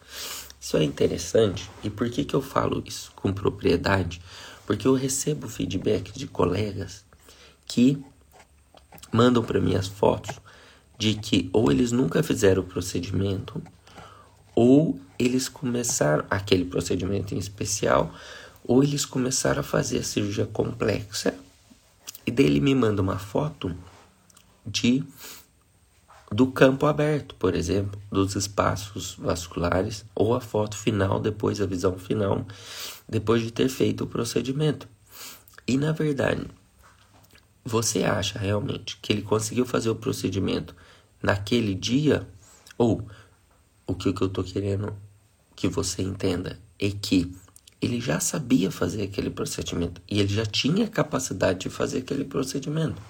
Isso 0.60 0.76
é 0.76 0.84
interessante. 0.84 1.70
E 1.82 1.90
por 1.90 2.10
que, 2.10 2.24
que 2.24 2.34
eu 2.34 2.42
falo 2.42 2.82
isso 2.86 3.12
com 3.16 3.32
propriedade? 3.32 4.20
Porque 4.66 4.86
eu 4.86 4.94
recebo 4.94 5.48
feedback 5.48 6.12
de 6.12 6.26
colegas 6.26 7.04
que 7.66 8.02
mandam 9.12 9.42
para 9.42 9.60
mim 9.60 9.74
as 9.74 9.88
fotos 9.88 10.40
de 11.00 11.14
que 11.14 11.48
ou 11.52 11.72
eles 11.72 11.92
nunca 11.92 12.22
fizeram 12.22 12.62
o 12.62 12.66
procedimento, 12.66 13.62
ou 14.54 15.00
eles 15.18 15.48
começaram 15.48 16.24
aquele 16.28 16.66
procedimento 16.66 17.34
em 17.34 17.38
especial, 17.38 18.14
ou 18.62 18.84
eles 18.84 19.06
começaram 19.06 19.60
a 19.60 19.64
fazer 19.64 20.00
a 20.00 20.02
cirurgia 20.02 20.44
complexa. 20.44 21.34
E 22.26 22.30
daí 22.30 22.46
ele 22.46 22.60
me 22.60 22.74
manda 22.74 23.02
uma 23.02 23.18
foto 23.18 23.74
de 24.66 25.04
do 26.32 26.46
campo 26.46 26.86
aberto, 26.86 27.34
por 27.34 27.56
exemplo, 27.56 28.00
dos 28.10 28.36
espaços 28.36 29.16
vasculares, 29.18 30.04
ou 30.14 30.34
a 30.34 30.40
foto 30.40 30.76
final 30.76 31.18
depois 31.18 31.60
a 31.60 31.66
visão 31.66 31.98
final, 31.98 32.46
depois 33.08 33.42
de 33.42 33.50
ter 33.50 33.68
feito 33.68 34.04
o 34.04 34.06
procedimento. 34.06 34.88
E 35.66 35.76
na 35.76 35.90
verdade, 35.90 36.46
você 37.64 38.04
acha 38.04 38.38
realmente 38.38 38.96
que 39.02 39.12
ele 39.12 39.22
conseguiu 39.22 39.66
fazer 39.66 39.90
o 39.90 39.96
procedimento 39.96 40.74
naquele 41.20 41.74
dia, 41.74 42.28
ou 42.78 43.02
o 43.86 43.94
que, 43.94 44.08
o 44.08 44.14
que 44.14 44.22
eu 44.22 44.28
estou 44.28 44.44
querendo 44.44 44.96
que 45.56 45.68
você 45.68 46.00
entenda 46.00 46.58
é 46.78 46.90
que 46.90 47.34
ele 47.80 48.00
já 48.00 48.20
sabia 48.20 48.70
fazer 48.70 49.02
aquele 49.02 49.30
procedimento 49.30 50.02
e 50.10 50.20
ele 50.20 50.32
já 50.32 50.44
tinha 50.44 50.86
capacidade 50.86 51.60
de 51.60 51.70
fazer 51.70 51.98
aquele 51.98 52.24
procedimento. 52.24 53.00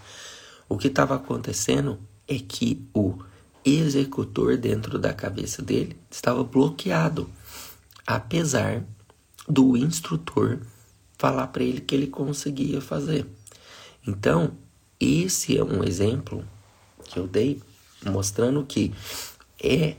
O 0.69 0.79
que 0.79 0.87
estava 0.87 1.17
acontecendo 1.17 1.99
é 2.29 2.39
que 2.39 2.87
o 2.95 3.19
executor 3.65 4.57
dentro 4.57 4.99
da 4.99 5.13
cabeça 5.13 5.61
dele 5.61 5.97
estava 6.11 6.45
bloqueado, 6.45 7.29
apesar 8.07 8.85
do 9.49 9.77
instrutor 9.77 10.61
falar 11.19 11.49
para 11.49 11.65
ele 11.65 11.81
que 11.81 11.95
ele 11.95 12.07
conseguia 12.07 12.81
fazer. 12.81 13.27
Então, 14.07 14.57
esse 14.99 15.59
é 15.59 15.65
um 15.65 15.83
exemplo 15.83 16.45
que 17.05 17.19
eu 17.19 17.27
dei 17.27 17.61
mostrando 18.07 18.65
que 18.65 18.93
é 19.63 19.97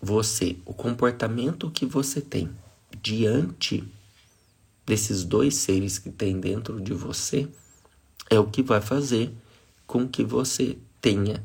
você, 0.00 0.56
o 0.64 0.72
comportamento 0.72 1.70
que 1.70 1.84
você 1.84 2.20
tem 2.20 2.50
diante 3.02 3.84
desses 4.88 5.22
dois 5.22 5.54
seres 5.54 5.98
que 5.98 6.10
tem 6.10 6.40
dentro 6.40 6.80
de 6.80 6.94
você 6.94 7.46
é 8.30 8.40
o 8.40 8.46
que 8.46 8.62
vai 8.62 8.80
fazer 8.80 9.30
com 9.86 10.08
que 10.08 10.24
você 10.24 10.78
tenha 10.98 11.44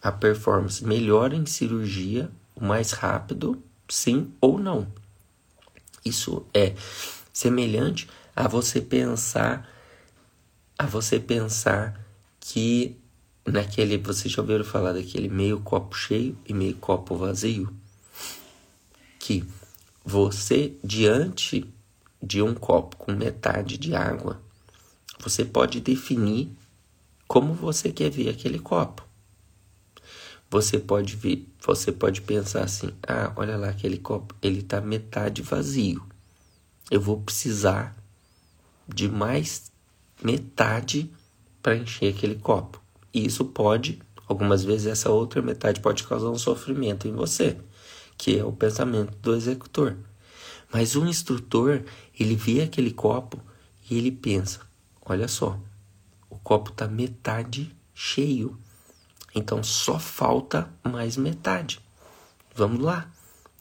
a 0.00 0.10
performance 0.10 0.82
melhor 0.82 1.34
em 1.34 1.44
cirurgia 1.44 2.30
o 2.56 2.64
mais 2.64 2.92
rápido, 2.92 3.62
sim 3.90 4.32
ou 4.40 4.58
não. 4.58 4.88
Isso 6.02 6.46
é 6.54 6.74
semelhante 7.30 8.08
a 8.34 8.48
você 8.48 8.80
pensar 8.80 9.68
a 10.78 10.86
você 10.86 11.18
pensar 11.20 12.00
que 12.40 12.96
naquele, 13.44 13.98
vocês 13.98 14.32
já 14.32 14.40
ouviram 14.40 14.64
falar 14.64 14.92
daquele 14.92 15.28
meio 15.28 15.60
copo 15.60 15.94
cheio 15.94 16.38
e 16.46 16.54
meio 16.54 16.76
copo 16.76 17.16
vazio? 17.16 17.70
Que 19.18 19.44
você, 20.04 20.74
diante 20.82 21.68
de 22.22 22.42
um 22.42 22.54
copo 22.54 22.96
com 22.96 23.12
metade 23.12 23.78
de 23.78 23.94
água, 23.94 24.40
você 25.20 25.44
pode 25.44 25.80
definir 25.80 26.50
como 27.26 27.52
você 27.54 27.92
quer 27.92 28.10
ver 28.10 28.28
aquele 28.28 28.58
copo. 28.58 29.06
Você 30.50 30.78
pode 30.78 31.14
ver, 31.14 31.46
você 31.60 31.92
pode 31.92 32.22
pensar 32.22 32.64
assim: 32.64 32.90
"Ah, 33.06 33.32
olha 33.36 33.56
lá 33.56 33.68
aquele 33.68 33.98
copo, 33.98 34.34
ele 34.40 34.60
está 34.60 34.80
metade 34.80 35.42
vazio. 35.42 36.02
Eu 36.90 37.00
vou 37.00 37.20
precisar 37.20 37.94
de 38.88 39.08
mais 39.08 39.70
metade 40.22 41.12
para 41.62 41.76
encher 41.76 42.14
aquele 42.14 42.36
copo". 42.36 42.80
E 43.12 43.26
isso 43.26 43.44
pode, 43.44 44.00
algumas 44.26 44.64
vezes, 44.64 44.86
essa 44.86 45.10
outra 45.10 45.42
metade 45.42 45.80
pode 45.80 46.02
causar 46.04 46.30
um 46.30 46.38
sofrimento 46.38 47.06
em 47.06 47.12
você, 47.12 47.58
que 48.16 48.38
é 48.38 48.44
o 48.44 48.52
pensamento 48.52 49.16
do 49.18 49.34
executor. 49.34 49.96
Mas 50.72 50.94
o 50.96 51.06
instrutor, 51.06 51.82
ele 52.18 52.34
vê 52.34 52.62
aquele 52.62 52.90
copo 52.90 53.40
e 53.88 53.96
ele 53.96 54.10
pensa: 54.10 54.60
olha 55.04 55.28
só, 55.28 55.58
o 56.28 56.36
copo 56.36 56.70
está 56.70 56.86
metade 56.86 57.74
cheio, 57.94 58.58
então 59.34 59.62
só 59.62 59.98
falta 59.98 60.70
mais 60.82 61.16
metade. 61.16 61.80
Vamos 62.54 62.80
lá, 62.80 63.10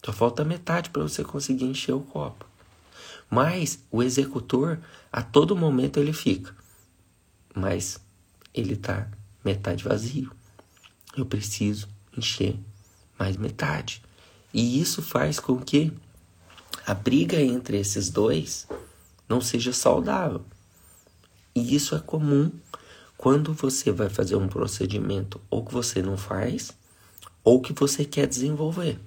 só 0.04 0.12
falta 0.12 0.44
metade 0.44 0.90
para 0.90 1.04
você 1.04 1.24
conseguir 1.24 1.66
encher 1.66 1.94
o 1.94 2.02
copo. 2.02 2.46
Mas 3.30 3.80
o 3.92 4.02
executor, 4.02 4.80
a 5.12 5.22
todo 5.22 5.56
momento 5.56 6.00
ele 6.00 6.14
fica, 6.14 6.56
mas 7.54 8.00
ele 8.54 8.74
está 8.74 9.08
metade 9.44 9.84
vazio. 9.84 10.32
Eu 11.16 11.26
preciso 11.26 11.88
encher 12.16 12.58
mais 13.18 13.38
metade. 13.38 14.02
E 14.54 14.80
isso 14.80 15.02
faz 15.02 15.40
com 15.40 15.60
que 15.60 15.92
a 16.88 16.94
briga 16.94 17.42
entre 17.42 17.78
esses 17.78 18.10
dois 18.10 18.66
não 19.28 19.42
seja 19.42 19.74
saudável. 19.74 20.42
E 21.54 21.76
isso 21.76 21.94
é 21.94 22.00
comum 22.00 22.50
quando 23.18 23.54
você 23.54 23.92
vai 23.92 24.08
fazer 24.08 24.38
um 24.38 24.48
procedimento 24.48 25.42
ou 25.50 25.66
que 25.66 25.74
você 25.74 26.02
não 26.02 26.16
faz 26.16 26.72
ou 27.44 27.62
que 27.62 27.74
você 27.74 28.06
quer 28.06 28.26
desenvolver. 28.26 28.98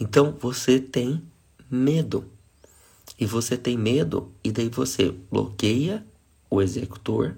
Então 0.00 0.36
você 0.40 0.80
tem 0.80 1.22
medo. 1.70 2.24
E 3.16 3.24
você 3.24 3.56
tem 3.56 3.78
medo 3.78 4.32
e 4.42 4.50
daí 4.50 4.68
você 4.68 5.14
bloqueia 5.30 6.04
o 6.50 6.60
executor 6.60 7.36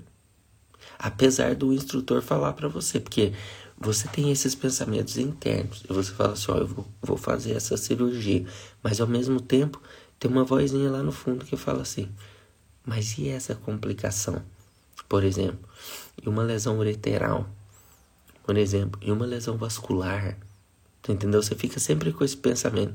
apesar 0.98 1.54
do 1.54 1.72
instrutor 1.72 2.22
falar 2.22 2.52
para 2.54 2.68
você, 2.68 2.98
porque 3.00 3.32
você 3.78 4.08
tem 4.08 4.30
esses 4.30 4.54
pensamentos 4.54 5.18
internos 5.18 5.82
e 5.88 5.92
você 5.92 6.12
fala 6.12 6.32
assim: 6.32 6.50
ó, 6.50 6.56
eu 6.56 6.66
vou, 6.66 6.86
vou 7.02 7.16
fazer 7.16 7.52
essa 7.52 7.76
cirurgia, 7.76 8.44
mas 8.86 9.00
ao 9.00 9.06
mesmo 9.08 9.40
tempo 9.40 9.82
tem 10.16 10.30
uma 10.30 10.44
vozinha 10.44 10.88
lá 10.88 11.02
no 11.02 11.10
fundo 11.10 11.44
que 11.44 11.56
fala 11.56 11.82
assim: 11.82 12.08
mas 12.84 13.18
e 13.18 13.28
essa 13.28 13.52
complicação? 13.52 14.40
Por 15.08 15.24
exemplo, 15.24 15.68
e 16.22 16.28
uma 16.28 16.44
lesão 16.44 16.78
ureteral? 16.78 17.50
Por 18.44 18.56
exemplo, 18.56 19.00
e 19.02 19.10
uma 19.10 19.26
lesão 19.26 19.56
vascular? 19.56 20.38
entendeu? 21.08 21.42
Você 21.42 21.56
fica 21.56 21.80
sempre 21.80 22.12
com 22.12 22.22
esse 22.22 22.36
pensamento. 22.36 22.94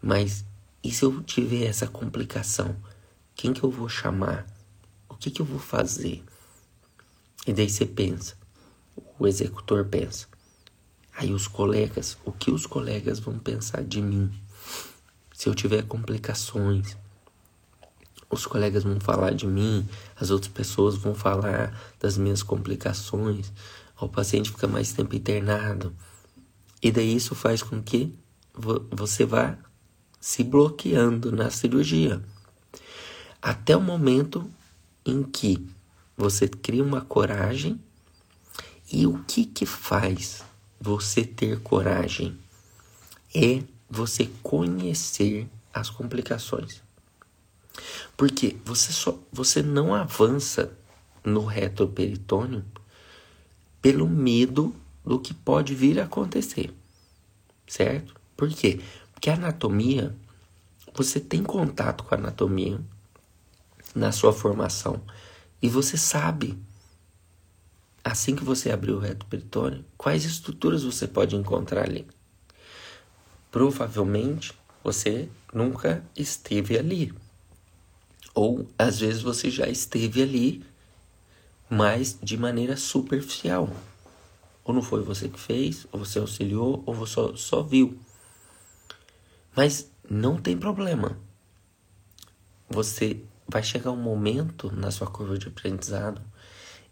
Mas 0.00 0.46
e 0.82 0.90
se 0.90 1.04
eu 1.04 1.22
tiver 1.22 1.66
essa 1.66 1.86
complicação? 1.86 2.74
Quem 3.34 3.52
que 3.52 3.62
eu 3.62 3.70
vou 3.70 3.90
chamar? 3.90 4.46
O 5.10 5.14
que 5.14 5.30
que 5.30 5.42
eu 5.42 5.46
vou 5.46 5.58
fazer? 5.58 6.24
E 7.46 7.52
daí 7.52 7.68
você 7.68 7.84
pensa, 7.84 8.34
o 9.18 9.26
executor 9.26 9.84
pensa. 9.84 10.26
Aí 11.14 11.34
os 11.34 11.46
colegas, 11.46 12.16
o 12.24 12.32
que 12.32 12.50
os 12.50 12.64
colegas 12.64 13.18
vão 13.18 13.38
pensar 13.38 13.84
de 13.84 14.00
mim? 14.00 14.41
Se 15.42 15.48
eu 15.48 15.56
tiver 15.56 15.82
complicações, 15.82 16.96
os 18.30 18.46
colegas 18.46 18.84
vão 18.84 19.00
falar 19.00 19.34
de 19.34 19.44
mim, 19.44 19.84
as 20.14 20.30
outras 20.30 20.52
pessoas 20.52 20.94
vão 20.94 21.16
falar 21.16 21.76
das 21.98 22.16
minhas 22.16 22.44
complicações, 22.44 23.52
o 24.00 24.08
paciente 24.08 24.52
fica 24.52 24.68
mais 24.68 24.92
tempo 24.92 25.16
internado. 25.16 25.92
E 26.80 26.92
daí 26.92 27.16
isso 27.16 27.34
faz 27.34 27.60
com 27.60 27.82
que 27.82 28.14
você 28.88 29.26
vá 29.26 29.58
se 30.20 30.44
bloqueando 30.44 31.32
na 31.32 31.50
cirurgia. 31.50 32.22
Até 33.42 33.76
o 33.76 33.80
momento 33.80 34.48
em 35.04 35.24
que 35.24 35.68
você 36.16 36.46
cria 36.46 36.84
uma 36.84 37.00
coragem. 37.00 37.80
E 38.92 39.08
o 39.08 39.24
que 39.24 39.44
que 39.44 39.66
faz 39.66 40.44
você 40.80 41.24
ter 41.24 41.58
coragem? 41.62 42.38
É 43.34 43.64
você 43.92 44.30
conhecer 44.42 45.46
as 45.72 45.90
complicações. 45.90 46.82
Porque 48.16 48.56
você 48.64 48.90
só 48.90 49.18
você 49.30 49.62
não 49.62 49.94
avança 49.94 50.72
no 51.22 51.44
retroperitônio 51.44 52.64
pelo 53.82 54.08
medo 54.08 54.74
do 55.04 55.20
que 55.20 55.34
pode 55.34 55.74
vir 55.74 56.00
a 56.00 56.04
acontecer. 56.04 56.72
Certo? 57.66 58.14
Por 58.34 58.48
quê? 58.48 58.80
Porque 59.12 59.28
a 59.28 59.34
anatomia, 59.34 60.16
você 60.94 61.20
tem 61.20 61.42
contato 61.42 62.04
com 62.04 62.14
a 62.14 62.18
anatomia 62.18 62.80
na 63.94 64.10
sua 64.10 64.32
formação 64.32 65.02
e 65.60 65.68
você 65.68 65.98
sabe, 65.98 66.58
assim 68.02 68.34
que 68.34 68.42
você 68.42 68.70
abrir 68.70 68.92
o 68.92 68.98
reto 68.98 69.26
peritônio, 69.26 69.84
quais 69.98 70.24
estruturas 70.24 70.82
você 70.82 71.06
pode 71.06 71.36
encontrar 71.36 71.84
ali. 71.84 72.06
Provavelmente 73.52 74.52
você 74.82 75.28
nunca 75.52 76.02
esteve 76.16 76.78
ali. 76.78 77.14
Ou 78.34 78.66
às 78.78 78.98
vezes 78.98 79.20
você 79.20 79.50
já 79.50 79.68
esteve 79.68 80.22
ali, 80.22 80.64
mas 81.68 82.18
de 82.22 82.38
maneira 82.38 82.78
superficial. 82.78 83.68
Ou 84.64 84.74
não 84.74 84.80
foi 84.80 85.02
você 85.02 85.28
que 85.28 85.38
fez, 85.38 85.86
ou 85.92 86.00
você 86.00 86.18
auxiliou, 86.18 86.82
ou 86.86 86.94
você 86.94 87.12
só, 87.12 87.36
só 87.36 87.62
viu. 87.62 88.00
Mas 89.54 89.90
não 90.08 90.40
tem 90.40 90.56
problema. 90.56 91.18
Você 92.70 93.22
vai 93.46 93.62
chegar 93.62 93.90
um 93.90 93.96
momento 93.96 94.72
na 94.72 94.90
sua 94.90 95.08
curva 95.08 95.36
de 95.36 95.48
aprendizado 95.48 96.22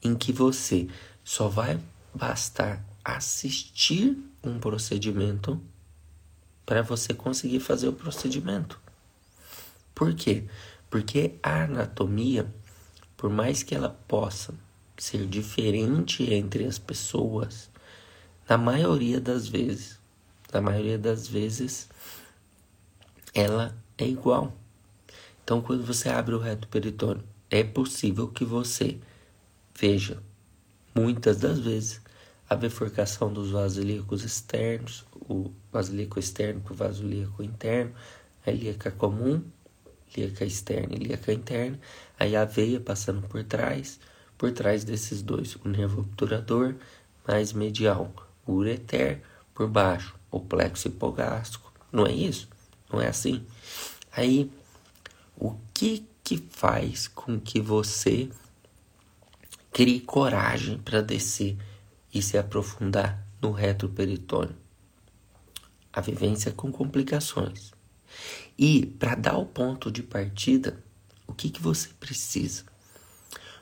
em 0.03 0.15
que 0.15 0.31
você 0.31 0.89
só 1.25 1.49
vai 1.49 1.81
bastar 2.15 2.85
assistir 3.03 4.19
um 4.45 4.59
procedimento 4.59 5.59
para 6.71 6.83
você 6.83 7.13
conseguir 7.13 7.59
fazer 7.59 7.89
o 7.89 7.93
procedimento. 7.93 8.79
Por 9.93 10.15
quê? 10.15 10.45
Porque 10.89 11.35
a 11.43 11.65
anatomia, 11.65 12.47
por 13.17 13.29
mais 13.29 13.65
que 13.65 13.75
ela 13.75 13.89
possa 14.07 14.55
ser 14.97 15.27
diferente 15.27 16.33
entre 16.33 16.65
as 16.65 16.79
pessoas, 16.79 17.69
na 18.49 18.57
maioria 18.57 19.21
das 19.21 19.49
vezes, 19.49 19.99
na 20.53 20.61
maioria 20.61 20.97
das 20.97 21.27
vezes, 21.27 21.89
ela 23.35 23.77
é 23.99 24.07
igual. 24.07 24.57
Então, 25.43 25.61
quando 25.61 25.85
você 25.85 26.09
abre 26.09 26.37
o 26.37 26.39
reto 26.39 26.69
peritônio, 26.69 27.25
é 27.51 27.65
possível 27.65 28.29
que 28.29 28.45
você 28.45 28.97
veja, 29.77 30.23
muitas 30.95 31.39
das 31.39 31.59
vezes, 31.59 32.01
a 32.49 32.55
bifurcação 32.55 33.33
dos 33.33 33.51
vasos 33.51 33.79
ilíacos 33.79 34.23
externos, 34.23 35.05
o 35.31 35.53
vaso 35.71 35.95
externo 36.17 36.61
com 36.61 36.75
o 36.75 36.77
vaso 36.77 37.05
interno, 37.41 37.95
a 38.45 38.51
ilíaca 38.51 38.91
comum, 38.91 39.45
ilíaca 40.17 40.45
externa 40.45 40.93
e 40.93 40.97
ilíaca 40.97 41.33
interna, 41.33 41.79
aí 42.19 42.35
a 42.35 42.45
veia 42.45 42.81
passando 42.81 43.23
por 43.29 43.45
trás, 43.45 44.01
por 44.37 44.51
trás 44.51 44.83
desses 44.83 45.23
dois, 45.23 45.55
o 45.65 45.69
nervo 45.69 46.01
obturador 46.01 46.75
mais 47.29 47.53
medial, 47.53 48.13
o 48.45 48.55
ureter 48.55 49.23
por 49.55 49.69
baixo, 49.69 50.17
o 50.33 50.41
plexo 50.41 50.89
hipogástrico. 50.89 51.73
Não 51.93 52.07
é 52.07 52.13
isso? 52.13 52.49
Não 52.93 53.01
é 53.01 53.07
assim? 53.07 53.47
Aí, 54.11 54.51
o 55.37 55.55
que 55.73 56.05
que 56.25 56.39
faz 56.51 57.07
com 57.07 57.39
que 57.39 57.61
você 57.61 58.29
crie 59.73 60.01
coragem 60.01 60.79
para 60.79 61.01
descer 61.01 61.57
e 62.13 62.21
se 62.21 62.37
aprofundar 62.37 63.25
no 63.41 63.53
retroperitônio? 63.53 64.60
A 65.93 66.01
vivência 66.01 66.53
com 66.53 66.71
complicações. 66.71 67.73
E 68.59 68.87
para 68.87 69.15
dar 69.15 69.39
o 69.39 69.47
ponto 69.47 69.91
de 69.91 70.03
partida, 70.03 70.83
o 71.27 71.33
que 71.33 71.51
que 71.51 71.63
você 71.63 71.89
precisa? 71.99 72.65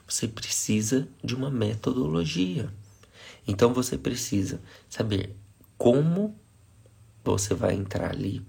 Você 0.07 0.27
precisa 0.27 1.09
de 1.23 1.35
uma 1.35 1.51
metodologia. 1.51 2.73
Então 3.47 3.73
você 3.73 3.97
precisa 3.97 4.61
saber 4.89 5.37
como 5.77 6.39
você 7.25 7.55
vai 7.55 7.75
entrar 7.75 8.11
ali 8.11 8.45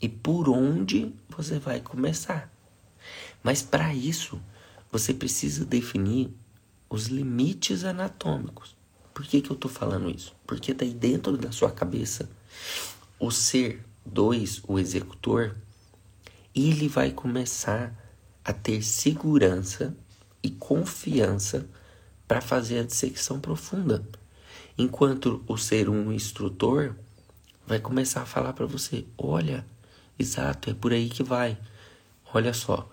e 0.00 0.08
por 0.08 0.48
onde 0.48 1.12
você 1.28 1.58
vai 1.58 1.80
começar. 1.80 2.52
Mas 3.42 3.62
para 3.62 3.94
isso, 3.94 4.40
você 4.90 5.12
precisa 5.14 5.64
definir 5.64 6.30
os 6.88 7.06
limites 7.06 7.84
anatômicos. 7.84 8.76
Por 9.12 9.24
que, 9.24 9.40
que 9.40 9.50
eu 9.50 9.54
estou 9.54 9.70
falando 9.70 10.10
isso? 10.10 10.34
Porque 10.46 10.72
daí 10.72 10.92
dentro 10.92 11.36
da 11.36 11.50
sua 11.50 11.70
cabeça, 11.70 12.30
o 13.18 13.30
ser 13.30 13.84
2, 14.06 14.62
o 14.66 14.78
executor, 14.78 15.56
ele 16.54 16.88
vai 16.88 17.10
começar 17.10 17.94
a 18.44 18.52
ter 18.52 18.82
segurança 18.82 19.96
e 20.42 20.50
confiança 20.50 21.68
para 22.26 22.40
fazer 22.40 22.80
a 22.80 22.84
dissecção 22.84 23.40
profunda. 23.40 24.04
Enquanto 24.76 25.42
o 25.46 25.56
ser 25.56 25.88
um 25.88 26.12
instrutor 26.12 26.94
vai 27.66 27.78
começar 27.78 28.22
a 28.22 28.26
falar 28.26 28.52
para 28.52 28.66
você: 28.66 29.04
olha, 29.16 29.66
exato, 30.18 30.70
é 30.70 30.74
por 30.74 30.92
aí 30.92 31.08
que 31.08 31.22
vai. 31.22 31.58
Olha 32.32 32.52
só, 32.52 32.88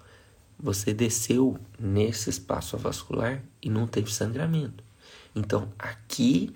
você 0.58 0.94
desceu 0.94 1.60
nesse 1.78 2.30
espaço 2.30 2.78
vascular 2.78 3.44
e 3.62 3.70
não 3.70 3.86
teve 3.86 4.12
sangramento. 4.12 4.84
Então 5.36 5.72
aqui 5.78 6.56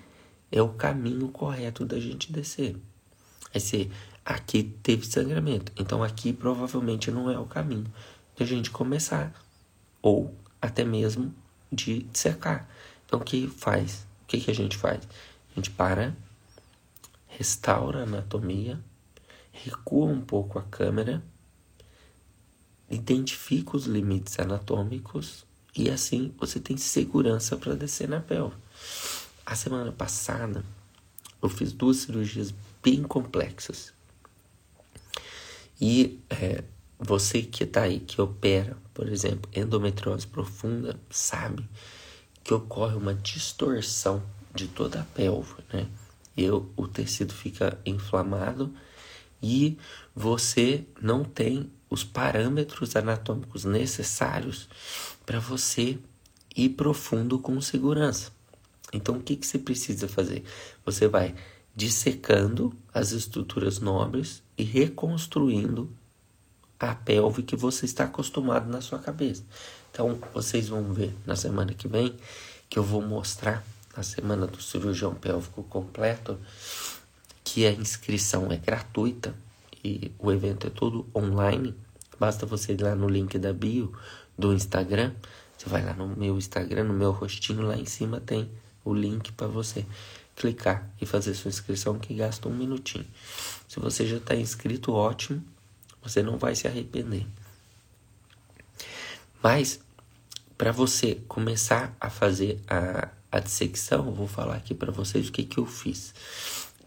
é 0.52 0.62
o 0.62 0.70
caminho 0.70 1.28
correto 1.30 1.86
da 1.86 2.00
gente 2.00 2.32
descer. 2.32 2.76
Aí 3.54 3.60
você, 3.60 3.90
aqui 4.26 4.64
teve 4.84 5.06
sangramento. 5.06 5.72
Então 5.78 6.04
aqui 6.04 6.34
provavelmente 6.34 7.12
não 7.12 7.30
é 7.30 7.38
o 7.38 7.46
caminho 7.46 7.92
de 8.36 8.44
a 8.44 8.46
gente 8.46 8.70
começar. 8.70 9.34
Ou 10.02 10.34
até 10.62 10.84
mesmo 10.84 11.34
de 11.72 12.08
secar. 12.14 12.70
Então, 13.06 13.20
o 13.20 13.24
que 13.24 13.48
faz? 13.48 14.06
O 14.24 14.28
que, 14.28 14.40
que 14.40 14.52
a 14.52 14.56
gente 14.56 14.78
faz? 14.78 15.08
A 15.52 15.56
gente 15.56 15.72
para, 15.72 16.16
restaura 17.28 18.02
a 18.02 18.04
anatomia, 18.04 18.80
recua 19.52 20.06
um 20.06 20.22
pouco 20.22 20.60
a 20.60 20.64
câmera, 20.64 21.24
identifica 22.90 23.76
os 23.76 23.86
limites 23.86 24.40
anatômicos 24.40 25.46
e 25.76 25.90
assim 25.90 26.34
você 26.38 26.60
tem 26.60 26.78
segurança 26.78 27.56
para 27.56 27.76
descer 27.76 28.08
na 28.08 28.20
pelve. 28.20 28.56
A 29.46 29.56
semana 29.56 29.92
passada 29.92 30.64
eu 31.42 31.50
fiz 31.50 31.72
duas 31.72 31.98
cirurgias 31.98 32.54
bem 32.84 33.04
complexas. 33.04 33.94
E 35.80 36.20
é, 36.30 36.63
você 37.00 37.42
que 37.42 37.63
está 37.63 37.84
aí, 37.84 38.00
que 38.00 38.22
opera, 38.22 38.76
por 38.94 39.08
exemplo, 39.08 39.50
endometriose 39.56 40.28
profunda, 40.28 41.00
sabe 41.10 41.68
que 42.44 42.54
ocorre 42.54 42.96
uma 42.96 43.13
distorção 43.13 44.22
de 44.54 44.68
toda 44.68 45.02
a 45.02 45.04
pelve, 45.04 45.56
né? 45.72 45.88
E 46.36 46.50
o 46.50 46.88
tecido 46.88 47.34
fica 47.34 47.78
inflamado 47.86 48.74
e 49.42 49.78
você 50.15 50.86
não 51.02 51.24
tem 51.24 51.70
os 51.89 52.04
parâmetros 52.04 52.96
anatômicos 52.96 53.65
necessários 53.65 54.70
para 55.26 55.39
você 55.39 55.98
ir 56.56 56.70
profundo 56.70 57.39
com 57.39 57.60
segurança. 57.62 58.32
Então, 58.92 59.18
o 59.18 59.22
que, 59.22 59.36
que 59.36 59.46
você 59.46 59.60
precisa 59.60 60.08
fazer? 60.08 60.44
Você 60.86 61.08
vai 61.08 61.36
dissecando 61.76 62.74
as 62.94 63.12
estruturas 63.12 63.80
nobres 63.80 64.44
e 64.58 64.64
reconstruindo 64.64 65.90
a 66.80 66.96
pelve 66.96 67.44
que 67.44 67.56
você 67.56 67.86
está 67.86 68.06
acostumado 68.06 68.70
na 68.70 68.82
sua 68.82 69.00
cabeça. 69.00 69.44
Então, 69.92 70.18
vocês 70.34 70.70
vão 70.70 70.94
ver 70.94 71.14
na 71.26 71.36
semana 71.36 71.74
que 71.74 71.88
vem 71.88 72.16
que 72.70 72.78
eu 72.78 72.84
vou 72.84 73.02
mostrar 73.02 73.64
na 73.98 74.04
semana 74.04 74.46
do 74.48 74.62
cirurgião 74.62 75.14
pélvico 75.14 75.64
completo 75.64 76.40
que 77.44 77.66
a 77.66 77.72
inscrição 77.72 78.52
é 78.52 78.58
gratuita 78.58 79.34
e 79.84 80.12
o 80.20 80.32
evento 80.32 80.68
é 80.68 80.70
todo 80.70 81.06
online. 81.16 81.74
Basta 82.20 82.46
você 82.46 82.74
ir 82.74 82.82
lá 82.82 82.96
no 82.96 83.10
link 83.10 83.38
da 83.40 83.52
bio 83.52 83.92
do 84.38 84.54
Instagram. 84.54 85.12
Você 85.58 85.68
vai 85.68 85.84
lá 85.84 85.94
no 85.94 86.08
meu 86.08 86.38
Instagram, 86.38 86.86
no 86.86 86.94
meu 86.94 87.12
rostinho, 87.12 87.62
lá 87.62 87.76
em 87.76 87.86
cima 87.86 88.20
tem 88.20 88.50
o 88.86 88.94
link 88.94 89.32
para 89.34 89.48
você 89.48 89.86
clicar 90.39 90.89
e 91.02 91.06
fazer 91.06 91.34
sua 91.34 91.49
inscrição 91.49 91.99
que 91.99 92.13
gasta 92.13 92.47
um 92.47 92.56
minutinho. 92.56 93.06
Se 93.67 93.78
você 93.78 94.08
já 94.08 94.17
está 94.17 94.34
inscrito, 94.34 94.93
ótimo, 94.93 95.43
você 96.02 96.23
não 96.23 96.38
vai 96.38 96.56
se 96.56 96.65
arrepender. 96.65 97.28
Mas 99.43 99.82
para 100.58 100.71
você 100.71 101.15
começar 101.28 101.95
a 101.99 102.10
fazer 102.10 102.62
a, 102.69 103.10
a 103.30 103.39
dissecção, 103.39 104.06
eu 104.06 104.13
vou 104.13 104.28
falar 104.28 104.56
aqui 104.56 104.73
para 104.73 104.93
vocês 104.93 105.28
o 105.28 105.32
que, 105.32 105.43
que 105.43 105.58
eu 105.58 105.65
fiz. 105.65 106.13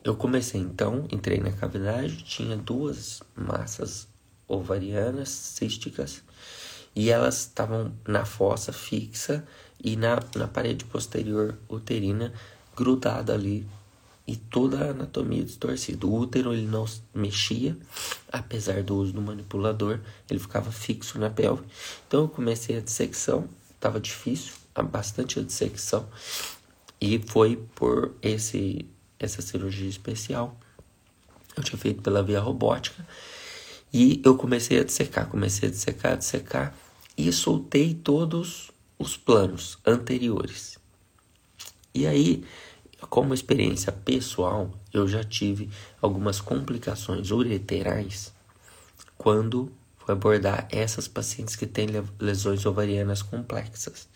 Eu 0.02 0.16
comecei 0.16 0.60
então, 0.60 1.06
entrei 1.12 1.38
na 1.38 1.52
cavidade, 1.52 2.24
tinha 2.24 2.56
duas 2.56 3.22
massas 3.36 4.08
ovarianas 4.48 5.28
císticas 5.28 6.22
e 6.96 7.10
elas 7.10 7.40
estavam 7.40 7.94
na 8.06 8.24
fossa 8.24 8.72
fixa 8.72 9.46
e 9.82 9.94
na, 9.94 10.20
na 10.36 10.48
parede 10.48 10.84
posterior 10.84 11.58
uterina 11.68 12.32
grudada 12.76 13.32
ali 13.34 13.66
e 14.26 14.36
toda 14.36 14.78
a 14.78 14.90
anatomia 14.90 15.42
distorcida. 15.42 16.06
O 16.06 16.14
útero 16.14 16.52
ele 16.52 16.66
não 16.66 16.86
mexia, 17.14 17.76
apesar 18.30 18.82
do 18.82 18.96
uso 18.96 19.12
do 19.12 19.20
manipulador, 19.20 20.00
ele 20.30 20.38
ficava 20.38 20.70
fixo 20.70 21.18
na 21.18 21.28
pelve. 21.28 21.64
Então 22.06 22.22
eu 22.22 22.28
comecei 22.28 22.76
a 22.76 22.80
dissecção, 22.80 23.48
estava 23.74 24.00
difícil, 24.00 24.54
bastante 24.90 25.38
a 25.38 25.42
dissecção 25.42 26.08
e 27.00 27.18
foi 27.18 27.56
por 27.74 28.14
esse 28.22 28.86
essa 29.18 29.42
cirurgia 29.42 29.88
especial. 29.88 30.56
Eu 31.56 31.62
tinha 31.62 31.78
feito 31.78 32.02
pela 32.02 32.22
via 32.22 32.40
robótica 32.40 33.06
e 33.92 34.20
eu 34.24 34.36
comecei 34.36 34.80
a 34.80 34.84
dissecar, 34.84 35.28
comecei 35.28 35.68
a 35.68 35.72
dissecar, 35.72 36.12
a 36.12 36.16
dissecar 36.16 36.74
e 37.16 37.30
soltei 37.32 37.94
todos 37.94 38.70
os 38.98 39.16
planos 39.16 39.78
anteriores. 39.86 40.81
E 41.94 42.06
aí, 42.06 42.44
como 43.10 43.34
experiência 43.34 43.92
pessoal, 43.92 44.70
eu 44.92 45.06
já 45.06 45.22
tive 45.22 45.68
algumas 46.00 46.40
complicações 46.40 47.30
ureterais 47.30 48.32
quando 49.18 49.70
fui 49.98 50.12
abordar 50.12 50.66
essas 50.70 51.06
pacientes 51.06 51.54
que 51.54 51.66
têm 51.66 51.86
lesões 52.18 52.64
ovarianas 52.66 53.22
complexas. 53.22 54.08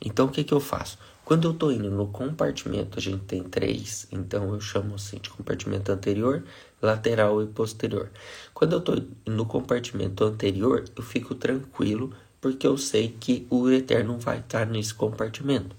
Então, 0.00 0.26
o 0.26 0.30
que, 0.30 0.44
que 0.44 0.54
eu 0.54 0.60
faço? 0.60 0.98
Quando 1.24 1.46
eu 1.46 1.52
estou 1.52 1.70
indo 1.70 1.90
no 1.90 2.06
compartimento, 2.06 2.98
a 2.98 3.02
gente 3.02 3.24
tem 3.24 3.42
três, 3.42 4.06
então 4.10 4.54
eu 4.54 4.60
chamo 4.62 4.94
assim 4.94 5.18
de 5.18 5.28
compartimento 5.28 5.92
anterior, 5.92 6.42
lateral 6.80 7.42
e 7.42 7.46
posterior. 7.46 8.10
Quando 8.54 8.72
eu 8.72 8.78
estou 8.78 9.04
no 9.26 9.44
compartimento 9.44 10.24
anterior, 10.24 10.84
eu 10.96 11.02
fico 11.02 11.34
tranquilo 11.34 12.14
porque 12.40 12.66
eu 12.66 12.78
sei 12.78 13.14
que 13.20 13.46
o 13.50 13.56
ureter 13.56 14.06
não 14.06 14.18
vai 14.18 14.38
estar 14.38 14.66
nesse 14.66 14.94
compartimento. 14.94 15.76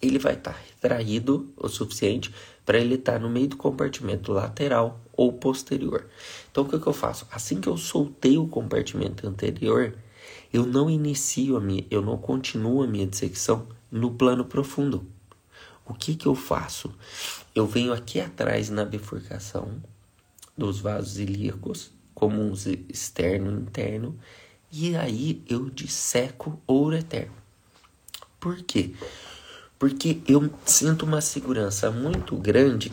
Ele 0.00 0.18
vai 0.18 0.34
estar 0.34 0.52
retraído 0.52 1.52
o 1.56 1.68
suficiente 1.68 2.32
para 2.64 2.78
ele 2.78 2.94
estar 2.94 3.18
no 3.18 3.28
meio 3.28 3.48
do 3.48 3.56
compartimento 3.56 4.32
lateral 4.32 5.00
ou 5.12 5.32
posterior. 5.32 6.06
Então 6.50 6.64
o 6.64 6.68
que, 6.68 6.78
que 6.78 6.86
eu 6.86 6.92
faço? 6.92 7.26
Assim 7.30 7.60
que 7.60 7.68
eu 7.68 7.76
soltei 7.76 8.38
o 8.38 8.46
compartimento 8.46 9.26
anterior, 9.26 9.94
eu 10.52 10.66
não 10.66 10.88
inicio 10.88 11.56
a 11.56 11.60
minha, 11.60 11.84
eu 11.90 12.00
não 12.02 12.16
continuo 12.16 12.82
a 12.82 12.86
minha 12.86 13.06
dissecção 13.06 13.68
no 13.90 14.12
plano 14.12 14.44
profundo. 14.44 15.06
O 15.84 15.94
que 15.94 16.14
que 16.14 16.26
eu 16.26 16.34
faço? 16.34 16.94
Eu 17.54 17.66
venho 17.66 17.92
aqui 17.92 18.20
atrás 18.20 18.70
na 18.70 18.84
bifurcação 18.84 19.82
dos 20.56 20.78
vasos 20.78 21.18
ilíacos, 21.18 21.90
comuns 22.14 22.66
externo 22.66 23.50
e 23.50 23.62
interno, 23.62 24.18
e 24.70 24.96
aí 24.96 25.42
eu 25.48 25.68
disseco 25.68 26.60
o 26.66 26.74
ureter. 26.74 27.30
Por 28.38 28.62
quê? 28.62 28.94
Porque 29.80 30.20
eu 30.28 30.52
sinto 30.66 31.06
uma 31.06 31.22
segurança 31.22 31.90
muito 31.90 32.36
grande 32.36 32.92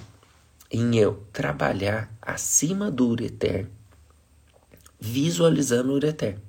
em 0.72 0.96
eu 0.96 1.22
trabalhar 1.34 2.10
acima 2.22 2.90
do 2.90 3.10
ureter, 3.10 3.68
visualizando 4.98 5.92
o 5.92 5.96
ureter. 5.96 6.40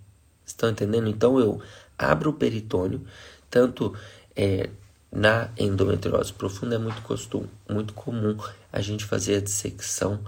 Estão 0.47 0.71
entendendo? 0.71 1.09
Então 1.09 1.41
eu 1.41 1.61
abro 1.99 2.31
o 2.31 2.35
peritônio, 2.35 3.05
tanto 3.51 3.93
é, 4.37 4.71
na 5.11 5.51
endometriose 5.59 6.33
profunda 6.33 6.77
é 6.77 6.79
muito, 6.79 7.03
costume, 7.03 7.51
muito 7.69 7.93
comum 7.93 8.37
a 8.73 8.81
gente 8.81 9.05
fazer 9.05 9.39
a 9.39 9.41
dissecção 9.41 10.21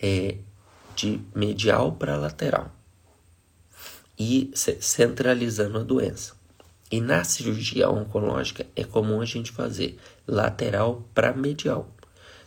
é, 0.00 0.36
de 0.94 1.20
medial 1.34 1.90
para 1.90 2.16
lateral 2.16 2.70
e 4.16 4.52
centralizando 4.54 5.78
a 5.78 5.82
doença. 5.82 6.37
E 6.90 7.00
na 7.00 7.22
cirurgia 7.22 7.90
oncológica 7.90 8.66
é 8.74 8.82
comum 8.82 9.20
a 9.20 9.24
gente 9.24 9.52
fazer 9.52 9.98
lateral 10.26 11.06
para 11.14 11.34
medial, 11.34 11.90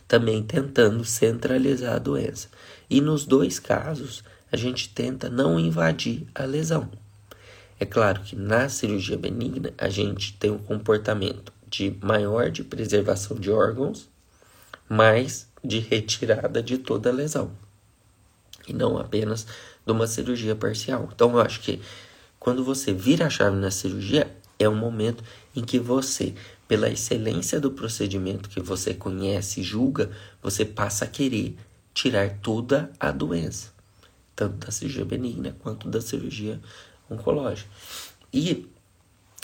também 0.08 0.42
tentando 0.42 1.04
centralizar 1.04 1.94
a 1.94 1.98
doença. 1.98 2.48
E 2.90 3.00
nos 3.00 3.24
dois 3.24 3.58
casos, 3.58 4.24
a 4.50 4.56
gente 4.56 4.88
tenta 4.88 5.30
não 5.30 5.58
invadir 5.58 6.26
a 6.34 6.44
lesão. 6.44 6.90
É 7.78 7.84
claro 7.84 8.20
que 8.20 8.36
na 8.36 8.68
cirurgia 8.68 9.16
benigna 9.16 9.72
a 9.78 9.88
gente 9.88 10.34
tem 10.34 10.50
um 10.50 10.58
comportamento 10.58 11.52
de 11.66 11.96
maior 12.02 12.50
de 12.50 12.62
preservação 12.62 13.36
de 13.36 13.50
órgãos, 13.50 14.08
mais 14.88 15.48
de 15.64 15.78
retirada 15.78 16.62
de 16.62 16.78
toda 16.78 17.08
a 17.08 17.12
lesão. 17.12 17.50
E 18.68 18.72
não 18.72 18.98
apenas 18.98 19.46
de 19.84 19.92
uma 19.92 20.06
cirurgia 20.06 20.54
parcial. 20.54 21.08
Então 21.12 21.30
eu 21.30 21.40
acho 21.40 21.60
que 21.60 21.80
quando 22.42 22.64
você 22.64 22.92
vira 22.92 23.26
a 23.26 23.30
chave 23.30 23.56
na 23.56 23.70
cirurgia, 23.70 24.28
é 24.58 24.68
um 24.68 24.74
momento 24.74 25.22
em 25.54 25.62
que 25.62 25.78
você, 25.78 26.34
pela 26.66 26.90
excelência 26.90 27.60
do 27.60 27.70
procedimento 27.70 28.48
que 28.48 28.58
você 28.58 28.92
conhece 28.92 29.60
e 29.60 29.62
julga, 29.62 30.10
você 30.42 30.64
passa 30.64 31.04
a 31.04 31.08
querer 31.08 31.56
tirar 31.94 32.40
toda 32.42 32.90
a 32.98 33.12
doença, 33.12 33.72
tanto 34.34 34.56
da 34.56 34.72
cirurgia 34.72 35.04
benigna 35.04 35.54
quanto 35.60 35.88
da 35.88 36.00
cirurgia 36.00 36.60
oncológico. 37.08 37.70
E 38.32 38.66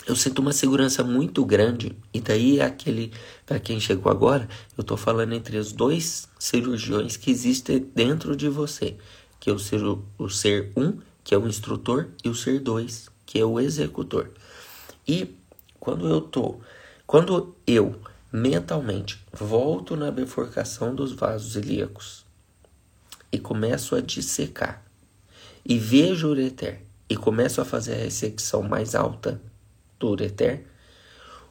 eu 0.05 0.13
sinto 0.13 0.39
uma 0.39 0.51
segurança 0.51 1.01
muito 1.01 1.45
grande, 1.45 1.95
e 2.13 2.19
daí 2.19 2.59
aquele, 2.59 3.13
para 3.45 3.61
quem 3.61 3.79
chegou 3.79 4.11
agora, 4.11 4.45
eu 4.77 4.81
estou 4.81 4.97
falando 4.97 5.31
entre 5.31 5.55
os 5.55 5.71
dois 5.71 6.27
cirurgiões 6.37 7.15
que 7.15 7.31
existem 7.31 7.79
dentro 7.95 8.35
de 8.35 8.49
você, 8.49 8.97
que 9.39 9.49
é 9.49 9.53
o 9.53 10.03
o 10.17 10.29
ser 10.29 10.73
um, 10.75 10.99
que 11.29 11.35
é 11.35 11.37
o 11.37 11.47
instrutor, 11.47 12.07
e 12.25 12.27
o 12.27 12.33
ser 12.33 12.59
dois, 12.59 13.07
que 13.23 13.37
é 13.37 13.45
o 13.45 13.59
executor. 13.59 14.31
E 15.07 15.37
quando 15.79 16.07
eu 16.07 16.21
tô, 16.21 16.59
quando 17.05 17.55
eu 17.67 18.01
mentalmente 18.33 19.23
volto 19.31 19.95
na 19.95 20.09
bifurcação 20.09 20.95
dos 20.95 21.11
vasos 21.11 21.55
ilíacos 21.55 22.25
e 23.31 23.37
começo 23.37 23.93
a 23.93 24.01
dissecar 24.01 24.83
e 25.63 25.77
vejo 25.77 26.25
o 26.25 26.31
ureter 26.31 26.81
e 27.07 27.15
começo 27.15 27.61
a 27.61 27.65
fazer 27.65 27.93
a 27.93 28.03
ressecção 28.05 28.63
mais 28.63 28.95
alta 28.95 29.39
do 29.99 30.07
ureter, 30.07 30.65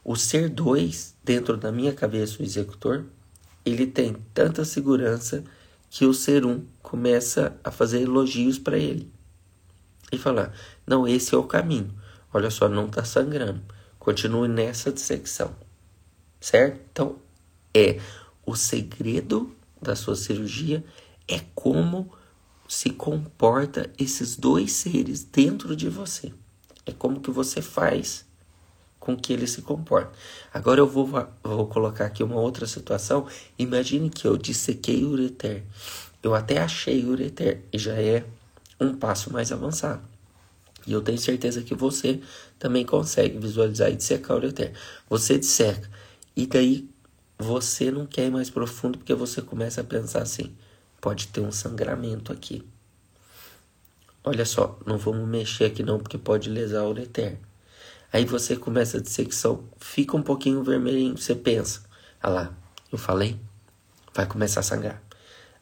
o 0.02 0.16
ser 0.16 0.48
2 0.48 1.14
dentro 1.22 1.56
da 1.56 1.70
minha 1.70 1.92
cabeça, 1.92 2.42
o 2.42 2.44
executor, 2.44 3.04
ele 3.64 3.86
tem 3.86 4.16
tanta 4.34 4.64
segurança 4.64 5.44
que 5.88 6.04
o 6.04 6.12
ser 6.12 6.44
1 6.44 6.50
um 6.50 6.64
começa 6.82 7.56
a 7.62 7.70
fazer 7.70 8.00
elogios 8.00 8.58
para 8.58 8.76
ele 8.76 9.16
e 10.10 10.18
falar: 10.18 10.52
não, 10.86 11.06
esse 11.06 11.34
é 11.34 11.38
o 11.38 11.44
caminho. 11.44 11.92
Olha 12.32 12.50
só, 12.50 12.68
não 12.68 12.86
está 12.86 13.04
sangrando. 13.04 13.62
Continue 13.98 14.48
nessa 14.48 14.92
dissecção, 14.92 15.54
certo? 16.40 16.80
Então, 16.92 17.16
é 17.74 18.00
o 18.44 18.54
segredo 18.56 19.54
da 19.80 19.94
sua 19.94 20.16
cirurgia 20.16 20.84
é 21.26 21.40
como 21.54 22.10
se 22.66 22.90
comporta 22.90 23.90
esses 23.98 24.36
dois 24.36 24.72
seres 24.72 25.22
dentro 25.24 25.76
de 25.76 25.88
você. 25.88 26.32
É 26.84 26.92
como 26.92 27.20
que 27.20 27.30
você 27.30 27.60
faz 27.62 28.26
com 28.98 29.16
que 29.16 29.32
eles 29.32 29.50
se 29.50 29.62
comportem. 29.62 30.12
Agora 30.52 30.80
eu 30.80 30.86
vou, 30.86 31.08
vou 31.42 31.66
colocar 31.66 32.06
aqui 32.06 32.22
uma 32.22 32.36
outra 32.36 32.66
situação. 32.66 33.26
Imagine 33.58 34.10
que 34.10 34.26
eu 34.26 34.36
dissequei 34.36 35.04
o 35.04 35.10
ureter. 35.10 35.64
Eu 36.22 36.34
até 36.34 36.58
achei 36.58 37.04
o 37.04 37.10
ureter 37.10 37.62
e 37.72 37.78
já 37.78 37.94
é 37.94 38.24
um 38.80 38.94
passo 38.94 39.32
mais 39.32 39.50
avançado. 39.52 40.02
E 40.86 40.92
eu 40.92 41.02
tenho 41.02 41.18
certeza 41.18 41.62
que 41.62 41.74
você 41.74 42.20
também 42.58 42.84
consegue 42.84 43.38
visualizar 43.38 43.90
e 43.90 43.96
dissecar 43.96 44.36
o 44.36 44.40
ureter. 44.40 44.72
Você 45.08 45.38
disseca 45.38 45.88
e 46.34 46.46
daí 46.46 46.88
você 47.38 47.90
não 47.90 48.06
quer 48.06 48.26
ir 48.26 48.30
mais 48.30 48.48
profundo 48.50 48.98
porque 48.98 49.14
você 49.14 49.42
começa 49.42 49.80
a 49.80 49.84
pensar 49.84 50.22
assim: 50.22 50.54
pode 51.00 51.28
ter 51.28 51.40
um 51.40 51.52
sangramento 51.52 52.32
aqui. 52.32 52.66
olha 54.24 54.44
só, 54.44 54.78
não 54.86 54.98
vamos 54.98 55.28
mexer 55.28 55.64
aqui 55.64 55.82
não, 55.82 55.98
porque 55.98 56.18
pode 56.18 56.48
lesar 56.48 56.84
o 56.84 56.90
ureter. 56.90 57.38
Aí 58.12 58.24
você 58.24 58.56
começa 58.56 58.96
a 58.96 59.00
dissecção, 59.00 59.64
fica 59.78 60.16
um 60.16 60.22
pouquinho 60.22 60.62
vermelhinho, 60.62 61.16
você 61.16 61.34
pensa, 61.34 61.82
ah 62.22 62.30
lá, 62.30 62.54
eu 62.90 62.96
falei, 62.96 63.38
vai 64.14 64.26
começar 64.26 64.60
a 64.60 64.62
sangrar. 64.62 65.02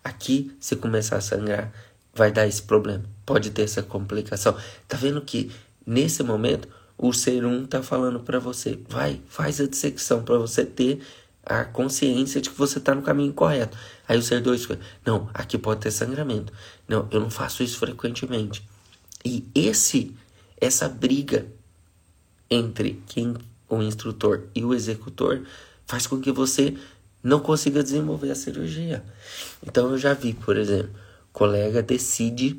Aqui, 0.04 0.56
se 0.60 0.76
começar 0.76 1.16
a 1.16 1.20
sangrar, 1.20 1.72
vai 2.16 2.32
dar 2.32 2.46
esse 2.46 2.62
problema, 2.62 3.04
pode 3.24 3.50
ter 3.50 3.62
essa 3.62 3.82
complicação. 3.82 4.56
Tá 4.88 4.96
vendo 4.96 5.20
que 5.20 5.52
nesse 5.86 6.22
momento 6.22 6.66
o 6.96 7.12
ser 7.12 7.44
um 7.44 7.66
tá 7.66 7.82
falando 7.82 8.20
para 8.20 8.38
você, 8.38 8.78
vai, 8.88 9.20
faz 9.28 9.60
a 9.60 9.66
dissecção 9.66 10.22
para 10.22 10.38
você 10.38 10.64
ter 10.64 11.00
a 11.44 11.64
consciência 11.64 12.40
de 12.40 12.50
que 12.50 12.58
você 12.58 12.78
está 12.78 12.94
no 12.94 13.02
caminho 13.02 13.32
correto. 13.32 13.76
Aí 14.08 14.18
o 14.18 14.22
ser 14.22 14.40
dois, 14.40 14.66
não, 15.04 15.28
aqui 15.34 15.58
pode 15.58 15.80
ter 15.80 15.90
sangramento. 15.90 16.52
Não, 16.88 17.06
eu 17.10 17.20
não 17.20 17.30
faço 17.30 17.62
isso 17.62 17.78
frequentemente. 17.78 18.66
E 19.24 19.44
esse, 19.54 20.16
essa 20.60 20.88
briga 20.88 21.46
entre 22.50 23.02
quem 23.06 23.34
o 23.68 23.82
instrutor 23.82 24.44
e 24.54 24.64
o 24.64 24.72
executor 24.72 25.42
faz 25.86 26.06
com 26.06 26.20
que 26.20 26.32
você 26.32 26.76
não 27.22 27.40
consiga 27.40 27.82
desenvolver 27.82 28.30
a 28.30 28.36
cirurgia. 28.36 29.04
Então 29.64 29.90
eu 29.90 29.98
já 29.98 30.14
vi, 30.14 30.32
por 30.32 30.56
exemplo, 30.56 30.90
colega 31.36 31.82
decide 31.82 32.58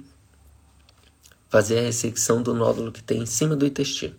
fazer 1.50 1.80
a 1.80 1.82
ressecção 1.82 2.44
do 2.44 2.54
nódulo 2.54 2.92
que 2.92 3.02
tem 3.02 3.24
em 3.24 3.26
cima 3.26 3.56
do 3.56 3.66
intestino. 3.66 4.14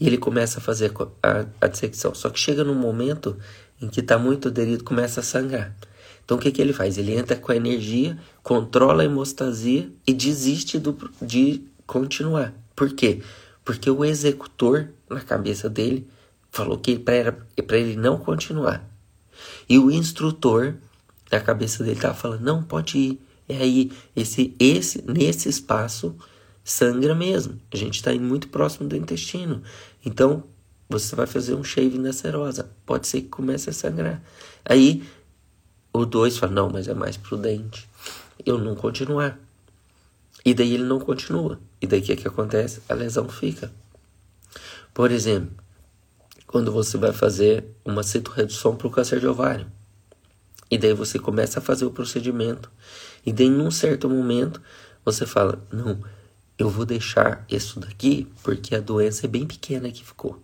E 0.00 0.06
ele 0.06 0.16
começa 0.16 0.58
a 0.58 0.62
fazer 0.62 0.90
a, 1.22 1.44
a 1.60 1.66
dissecção. 1.66 2.14
Só 2.14 2.30
que 2.30 2.40
chega 2.40 2.64
num 2.64 2.74
momento 2.74 3.36
em 3.78 3.90
que 3.90 4.00
está 4.00 4.16
muito 4.16 4.48
aderido, 4.48 4.82
começa 4.82 5.20
a 5.20 5.22
sangrar. 5.22 5.76
Então 6.24 6.38
o 6.38 6.40
que, 6.40 6.50
que 6.50 6.62
ele 6.62 6.72
faz? 6.72 6.96
Ele 6.96 7.14
entra 7.14 7.36
com 7.36 7.52
a 7.52 7.56
energia, 7.56 8.18
controla 8.42 9.02
a 9.02 9.04
hemostasia 9.04 9.86
e 10.06 10.14
desiste 10.14 10.78
do, 10.78 10.96
de 11.20 11.62
continuar. 11.86 12.54
Por 12.74 12.94
quê? 12.94 13.20
Porque 13.62 13.90
o 13.90 14.02
executor, 14.02 14.88
na 15.10 15.20
cabeça 15.20 15.68
dele, 15.68 16.08
falou 16.50 16.78
que 16.78 16.98
para 16.98 17.76
ele 17.76 17.96
não 17.96 18.16
continuar. 18.16 18.82
E 19.68 19.78
o 19.78 19.90
instrutor, 19.90 20.74
na 21.30 21.38
cabeça 21.38 21.84
dele, 21.84 21.96
estava 21.96 22.14
falando: 22.14 22.40
não, 22.40 22.62
pode 22.62 22.96
ir. 22.96 23.31
É 23.48 23.56
aí, 23.56 23.92
esse, 24.14 24.54
esse, 24.58 25.02
nesse 25.02 25.48
espaço, 25.48 26.16
sangra 26.64 27.14
mesmo. 27.14 27.60
A 27.72 27.76
gente 27.76 27.96
está 27.96 28.14
muito 28.14 28.48
próximo 28.48 28.88
do 28.88 28.96
intestino. 28.96 29.62
Então, 30.04 30.44
você 30.88 31.16
vai 31.16 31.26
fazer 31.26 31.54
um 31.54 31.64
shave 31.64 31.98
na 31.98 32.12
serosa. 32.12 32.70
Pode 32.84 33.06
ser 33.06 33.22
que 33.22 33.28
comece 33.28 33.70
a 33.70 33.72
sangrar. 33.72 34.22
Aí, 34.64 35.02
o 35.92 36.04
dois 36.04 36.36
fala: 36.36 36.52
não, 36.52 36.70
mas 36.70 36.88
é 36.88 36.94
mais 36.94 37.16
prudente. 37.16 37.88
Eu 38.44 38.58
não 38.58 38.74
continuar. 38.74 39.38
E 40.44 40.54
daí 40.54 40.74
ele 40.74 40.84
não 40.84 40.98
continua. 40.98 41.60
E 41.80 41.86
daí 41.86 42.00
o 42.00 42.02
que, 42.02 42.16
que 42.16 42.28
acontece? 42.28 42.82
A 42.88 42.94
lesão 42.94 43.28
fica. 43.28 43.72
Por 44.92 45.10
exemplo, 45.10 45.56
quando 46.46 46.72
você 46.72 46.98
vai 46.98 47.12
fazer 47.12 47.64
uma 47.84 48.02
citorredução 48.02 48.76
para 48.76 48.86
o 48.86 48.90
câncer 48.90 49.20
de 49.20 49.26
ovário. 49.26 49.66
E 50.70 50.76
daí 50.76 50.92
você 50.92 51.18
começa 51.18 51.58
a 51.58 51.62
fazer 51.62 51.84
o 51.84 51.90
procedimento. 51.90 52.70
E 53.24 53.32
daí, 53.32 53.48
num 53.48 53.70
certo 53.70 54.08
momento, 54.08 54.60
você 55.04 55.26
fala: 55.26 55.62
Não, 55.72 56.00
eu 56.58 56.68
vou 56.68 56.84
deixar 56.84 57.44
isso 57.48 57.80
daqui 57.80 58.30
porque 58.42 58.74
a 58.74 58.80
doença 58.80 59.26
é 59.26 59.28
bem 59.28 59.46
pequena 59.46 59.90
que 59.90 60.04
ficou. 60.04 60.42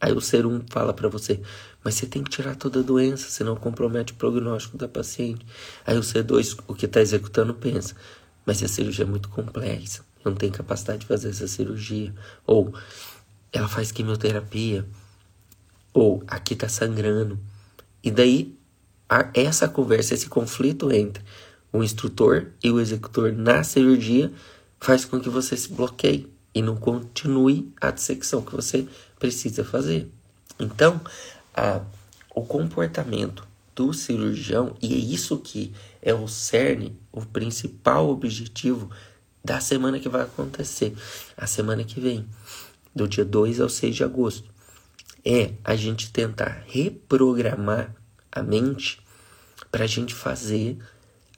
Aí 0.00 0.12
o 0.12 0.20
ser 0.20 0.46
um 0.46 0.60
fala 0.70 0.92
para 0.92 1.08
você: 1.08 1.40
Mas 1.82 1.94
você 1.94 2.06
tem 2.06 2.22
que 2.22 2.30
tirar 2.30 2.56
toda 2.56 2.80
a 2.80 2.82
doença, 2.82 3.30
senão 3.30 3.56
compromete 3.56 4.12
o 4.12 4.16
prognóstico 4.16 4.76
da 4.76 4.88
paciente. 4.88 5.46
Aí 5.86 5.96
o 5.96 6.02
ser 6.02 6.22
dois, 6.22 6.56
o 6.66 6.74
que 6.74 6.86
está 6.86 7.00
executando, 7.00 7.54
pensa: 7.54 7.94
Mas 8.44 8.62
a 8.62 8.68
cirurgia 8.68 9.04
é 9.04 9.08
muito 9.08 9.28
complexa 9.28 10.02
não 10.24 10.34
tem 10.34 10.50
capacidade 10.50 11.00
de 11.00 11.06
fazer 11.06 11.30
essa 11.30 11.48
cirurgia, 11.48 12.14
ou 12.46 12.74
ela 13.52 13.68
faz 13.68 13.90
quimioterapia, 13.90 14.86
ou 15.92 16.22
aqui 16.26 16.54
está 16.54 16.68
sangrando. 16.68 17.38
E 18.02 18.10
daí, 18.10 18.56
essa 19.34 19.68
conversa, 19.68 20.14
esse 20.14 20.28
conflito 20.28 20.90
entre 20.92 21.22
o 21.72 21.82
instrutor 21.82 22.48
e 22.62 22.70
o 22.70 22.78
executor 22.78 23.32
na 23.32 23.64
cirurgia 23.64 24.32
faz 24.78 25.04
com 25.04 25.18
que 25.18 25.28
você 25.28 25.56
se 25.56 25.72
bloqueie 25.72 26.30
e 26.54 26.60
não 26.60 26.76
continue 26.76 27.72
a 27.80 27.90
dissecção 27.90 28.42
que 28.42 28.54
você 28.54 28.86
precisa 29.18 29.64
fazer. 29.64 30.08
Então, 30.58 31.00
a, 31.54 31.80
o 32.34 32.44
comportamento 32.44 33.46
do 33.74 33.92
cirurgião, 33.94 34.76
e 34.82 34.92
é 34.92 34.96
isso 34.96 35.38
que 35.38 35.72
é 36.02 36.12
o 36.12 36.28
cerne, 36.28 36.98
o 37.10 37.24
principal 37.24 38.10
objetivo 38.10 38.90
da 39.42 39.60
semana 39.60 39.98
que 39.98 40.08
vai 40.08 40.22
acontecer, 40.22 40.94
a 41.36 41.46
semana 41.46 41.82
que 41.84 41.98
vem, 41.98 42.26
do 42.94 43.08
dia 43.08 43.24
2 43.24 43.60
ao 43.60 43.68
6 43.68 43.96
de 43.96 44.04
agosto, 44.04 44.50
é 45.24 45.52
a 45.64 45.74
gente 45.74 46.12
tentar 46.12 46.64
reprogramar 46.66 47.94
a 48.30 48.42
mente 48.42 49.00
para 49.70 49.84
a 49.84 49.86
gente 49.86 50.14
fazer 50.14 50.78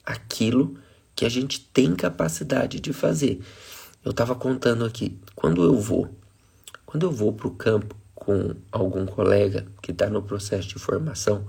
aquilo 0.05 0.77
que 1.15 1.25
a 1.25 1.29
gente 1.29 1.59
tem 1.59 1.95
capacidade 1.95 2.79
de 2.79 2.93
fazer. 2.93 3.41
Eu 4.03 4.11
estava 4.11 4.35
contando 4.35 4.85
aqui, 4.85 5.17
quando 5.35 5.63
eu 5.63 5.79
vou, 5.79 6.09
quando 6.85 7.05
eu 7.05 7.11
vou 7.11 7.33
para 7.33 7.47
o 7.47 7.51
campo 7.51 7.95
com 8.13 8.55
algum 8.71 9.05
colega 9.05 9.65
que 9.81 9.91
está 9.91 10.09
no 10.09 10.21
processo 10.21 10.67
de 10.67 10.75
formação, 10.75 11.45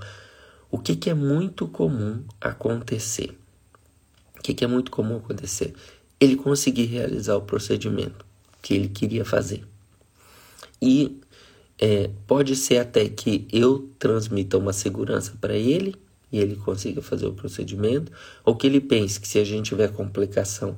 o 0.71 0.79
que, 0.79 0.97
que 0.97 1.11
é 1.11 1.15
muito 1.15 1.69
comum 1.69 2.23
acontecer? 2.41 3.39
O 4.39 4.43
que, 4.43 4.55
que 4.55 4.65
é 4.65 4.69
muito 4.69 4.91
comum 4.91 5.17
acontecer? 5.17 5.75
ele 6.19 6.37
conseguir 6.37 6.87
realizar 6.87 7.37
o 7.37 7.43
procedimento 7.43 8.25
que 8.63 8.75
ele 8.75 8.89
queria 8.89 9.25
fazer. 9.25 9.65
E 10.81 11.21
é, 11.79 12.11
pode 12.27 12.57
ser 12.57 12.79
até 12.79 13.09
que 13.09 13.47
eu 13.53 13.91
transmita 13.99 14.59
uma 14.59 14.73
segurança 14.73 15.35
para 15.41 15.55
ele 15.55 15.95
e 16.31 16.39
ele 16.39 16.57
consiga 16.57 17.01
fazer 17.01 17.27
o 17.27 17.33
procedimento, 17.33 18.13
ou 18.45 18.57
que 18.57 18.67
ele 18.67 18.81
pense 18.81 19.21
que 19.21 19.29
se 19.29 19.39
a 19.39 19.45
gente 19.45 19.67
tiver 19.67 19.93
complicação, 19.93 20.77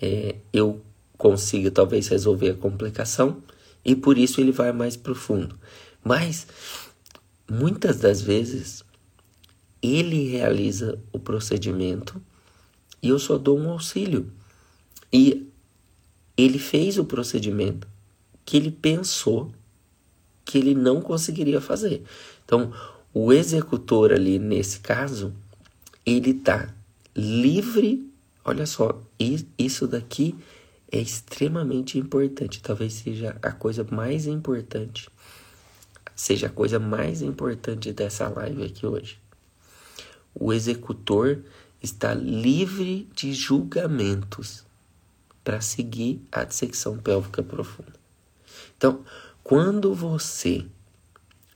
é, 0.00 0.36
eu 0.52 0.80
consiga 1.16 1.70
talvez 1.70 2.08
resolver 2.08 2.50
a 2.50 2.54
complicação 2.54 3.42
e 3.84 3.94
por 3.94 4.16
isso 4.18 4.40
ele 4.40 4.52
vai 4.52 4.72
mais 4.72 4.96
profundo. 4.96 5.58
Mas 6.02 6.46
muitas 7.48 7.98
das 7.98 8.22
vezes 8.22 8.84
ele 9.82 10.28
realiza 10.28 10.98
o 11.12 11.18
procedimento 11.18 12.20
e 13.02 13.08
eu 13.08 13.18
só 13.18 13.38
dou 13.38 13.58
um 13.58 13.70
auxílio. 13.70 14.30
E 15.12 15.46
ele 16.36 16.58
fez 16.58 16.98
o 16.98 17.04
procedimento 17.04 17.88
que 18.44 18.56
ele 18.56 18.70
pensou 18.70 19.52
que 20.44 20.58
ele 20.58 20.74
não 20.74 21.00
conseguiria 21.00 21.60
fazer. 21.60 22.02
Então, 22.44 22.72
o 23.12 23.32
executor 23.32 24.12
ali 24.12 24.38
nesse 24.38 24.80
caso, 24.80 25.34
ele 26.06 26.30
está 26.30 26.72
livre. 27.14 28.08
Olha 28.44 28.66
só, 28.66 29.00
isso 29.58 29.86
daqui 29.86 30.36
é 30.90 30.98
extremamente 30.98 31.98
importante. 31.98 32.62
Talvez 32.62 32.94
seja 32.94 33.36
a 33.42 33.52
coisa 33.52 33.84
mais 33.90 34.26
importante. 34.26 35.08
Seja 36.14 36.46
a 36.46 36.50
coisa 36.50 36.78
mais 36.78 37.22
importante 37.22 37.92
dessa 37.92 38.28
live 38.28 38.64
aqui 38.64 38.86
hoje. 38.86 39.18
O 40.34 40.52
executor 40.52 41.42
está 41.82 42.14
livre 42.14 43.08
de 43.14 43.32
julgamentos 43.32 44.64
para 45.42 45.60
seguir 45.60 46.22
a 46.30 46.44
dissecção 46.44 46.98
pélvica 46.98 47.42
profunda. 47.42 47.92
Então, 48.76 49.04
quando 49.42 49.94
você 49.94 50.66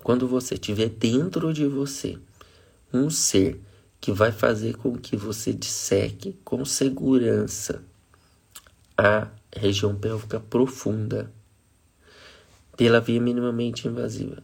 quando 0.04 0.28
você 0.28 0.58
tiver 0.58 0.90
dentro 0.90 1.50
de 1.54 1.66
você 1.66 2.18
um 2.92 3.08
ser 3.08 3.58
que 3.98 4.12
vai 4.12 4.30
fazer 4.30 4.76
com 4.76 4.98
que 4.98 5.16
você 5.16 5.50
disseque 5.50 6.38
com 6.44 6.62
segurança 6.62 7.82
a 8.98 9.28
região 9.50 9.96
pélvica 9.96 10.38
profunda 10.38 11.32
pela 12.76 13.00
via 13.00 13.18
minimamente 13.18 13.88
invasiva. 13.88 14.42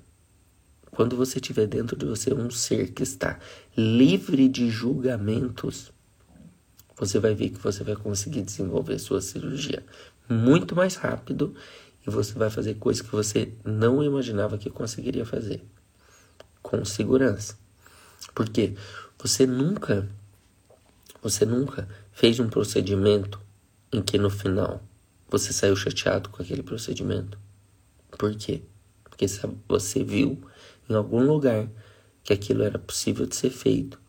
Quando 0.93 1.15
você 1.15 1.39
tiver 1.39 1.67
dentro 1.67 1.95
de 1.95 2.07
você 2.07 2.33
um 2.33 2.51
ser 2.51 2.93
que 2.93 3.03
está 3.03 3.39
livre 3.77 4.49
de 4.49 4.71
julgamentos, 4.71 5.93
você 6.97 7.19
vai 7.19 7.35
ver 7.35 7.51
que 7.51 7.59
você 7.59 7.85
vai 7.85 7.97
conseguir 7.97 8.43
desenvolver 8.43 8.99
sua 8.99 9.21
cirurgia 9.21 9.85
muito 10.27 10.75
mais 10.75 10.95
rápido 10.95 11.55
e 12.07 12.11
você 12.11 12.35
vai 12.35 12.51
fazer 12.51 12.75
coisas 12.75 13.03
que 13.03 13.11
você 13.11 13.53
não 13.65 14.03
imaginava 14.03 14.59
que 14.59 14.71
conseguiria 14.71 15.25
fazer 15.25 15.63
com 16.63 16.85
segurança. 16.85 17.59
Porque 18.35 18.75
você 19.19 19.47
nunca 19.47 20.09
você 21.23 21.45
nunca 21.45 21.87
fez 22.13 22.41
um 22.41 22.49
procedimento 22.49 23.39
em 23.93 24.01
que 24.01 24.17
no 24.17 24.31
final 24.31 24.83
você 25.29 25.53
saiu 25.53 25.77
chateado 25.77 26.31
com 26.31 26.43
aquele 26.43 26.63
procedimento. 26.63 27.39
Por 28.19 28.35
quê? 28.35 28.63
Porque 29.05 29.27
você 29.69 30.03
viu 30.03 30.41
em 30.89 30.95
algum 30.95 31.23
lugar 31.27 31.69
que 32.25 32.33
aquilo 32.33 32.63
era 32.63 32.79
possível 32.79 33.27
de 33.27 33.37
ser 33.37 33.51
feito 33.51 34.01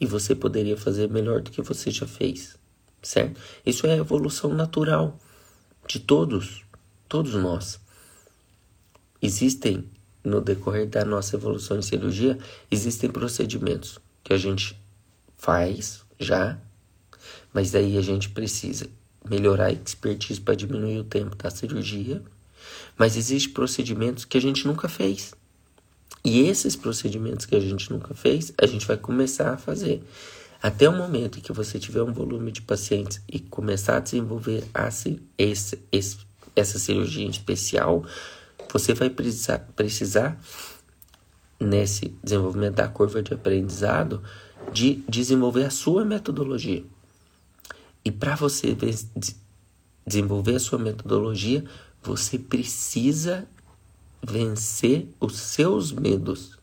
e 0.00 0.06
você 0.06 0.34
poderia 0.34 0.76
fazer 0.76 1.08
melhor 1.08 1.42
do 1.42 1.50
que 1.50 1.60
você 1.60 1.90
já 1.90 2.06
fez. 2.06 2.56
certo? 3.02 3.40
Isso 3.64 3.86
é 3.86 3.92
a 3.92 3.96
evolução 3.96 4.52
natural 4.54 5.18
de 5.86 6.00
todos, 6.00 6.64
todos 7.08 7.34
nós. 7.34 7.80
Existem, 9.20 9.84
no 10.22 10.40
decorrer 10.40 10.86
da 10.86 11.04
nossa 11.04 11.36
evolução 11.36 11.78
em 11.78 11.82
cirurgia, 11.82 12.38
existem 12.70 13.10
procedimentos 13.10 13.98
que 14.22 14.32
a 14.32 14.36
gente 14.36 14.78
faz 15.36 16.02
já, 16.18 16.58
mas 17.52 17.70
daí 17.70 17.96
a 17.96 18.02
gente 18.02 18.28
precisa 18.28 18.88
melhorar 19.28 19.66
a 19.66 19.72
expertise 19.72 20.40
para 20.40 20.54
diminuir 20.54 20.98
o 20.98 21.04
tempo 21.04 21.36
da 21.36 21.50
cirurgia. 21.50 22.22
Mas 22.96 23.16
existem 23.16 23.52
procedimentos 23.52 24.24
que 24.24 24.36
a 24.36 24.40
gente 24.40 24.66
nunca 24.66 24.88
fez. 24.88 25.34
E 26.24 26.40
esses 26.40 26.74
procedimentos 26.74 27.46
que 27.46 27.54
a 27.54 27.60
gente 27.60 27.90
nunca 27.92 28.14
fez, 28.14 28.52
a 28.60 28.66
gente 28.66 28.86
vai 28.86 28.96
começar 28.96 29.54
a 29.54 29.56
fazer. 29.56 30.02
Até 30.60 30.88
o 30.88 30.96
momento 30.96 31.38
em 31.38 31.42
que 31.42 31.52
você 31.52 31.78
tiver 31.78 32.02
um 32.02 32.12
volume 32.12 32.50
de 32.50 32.60
pacientes 32.62 33.20
e 33.28 33.38
começar 33.38 33.98
a 33.98 34.00
desenvolver 34.00 34.64
esse, 35.38 35.78
esse, 35.92 36.18
essa 36.58 36.78
cirurgia 36.78 37.24
em 37.24 37.30
especial, 37.30 38.04
você 38.72 38.94
vai 38.94 39.08
precisar, 39.08 39.58
precisar, 39.74 40.40
nesse 41.60 42.16
desenvolvimento 42.22 42.74
da 42.76 42.88
curva 42.88 43.22
de 43.22 43.34
aprendizado, 43.34 44.22
de 44.72 45.02
desenvolver 45.08 45.64
a 45.64 45.70
sua 45.70 46.04
metodologia. 46.04 46.84
E 48.04 48.10
para 48.10 48.36
você 48.36 48.76
desenvolver 50.06 50.56
a 50.56 50.60
sua 50.60 50.78
metodologia, 50.78 51.64
você 52.02 52.38
precisa 52.38 53.46
vencer 54.22 55.08
os 55.20 55.36
seus 55.36 55.92
medos. 55.92 56.58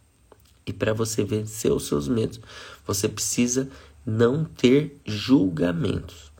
E 0.65 0.73
para 0.73 0.93
você 0.93 1.23
vencer 1.23 1.71
os 1.71 1.88
seus 1.88 2.08
medos, 2.08 2.39
você 2.86 3.08
precisa 3.08 3.69
não 4.05 4.45
ter 4.45 4.99
julgamentos. 5.05 6.31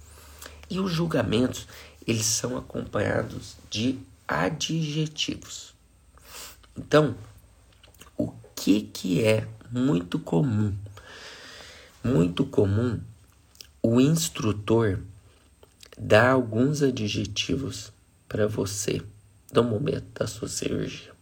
E 0.70 0.80
os 0.80 0.91
julgamentos, 0.91 1.68
eles 2.08 2.26
são 2.26 2.58
acompanhados 2.58 3.56
de 3.70 4.00
adjetivos. 4.28 5.74
Então, 6.78 7.15
o 8.18 8.32
que 8.56 8.82
que 8.82 9.24
é 9.24 9.48
muito 9.72 10.20
comum? 10.20 10.76
Muito 12.04 12.46
comum 12.46 13.00
o 13.82 14.02
instrutor 14.02 15.00
dar 15.98 16.32
alguns 16.32 16.82
adjetivos 16.82 17.91
para 18.28 18.48
você 18.48 19.02
no 19.54 19.63
momento 19.63 20.08
da 20.20 20.28
sua 20.28 20.48
cirurgia. 20.48 21.13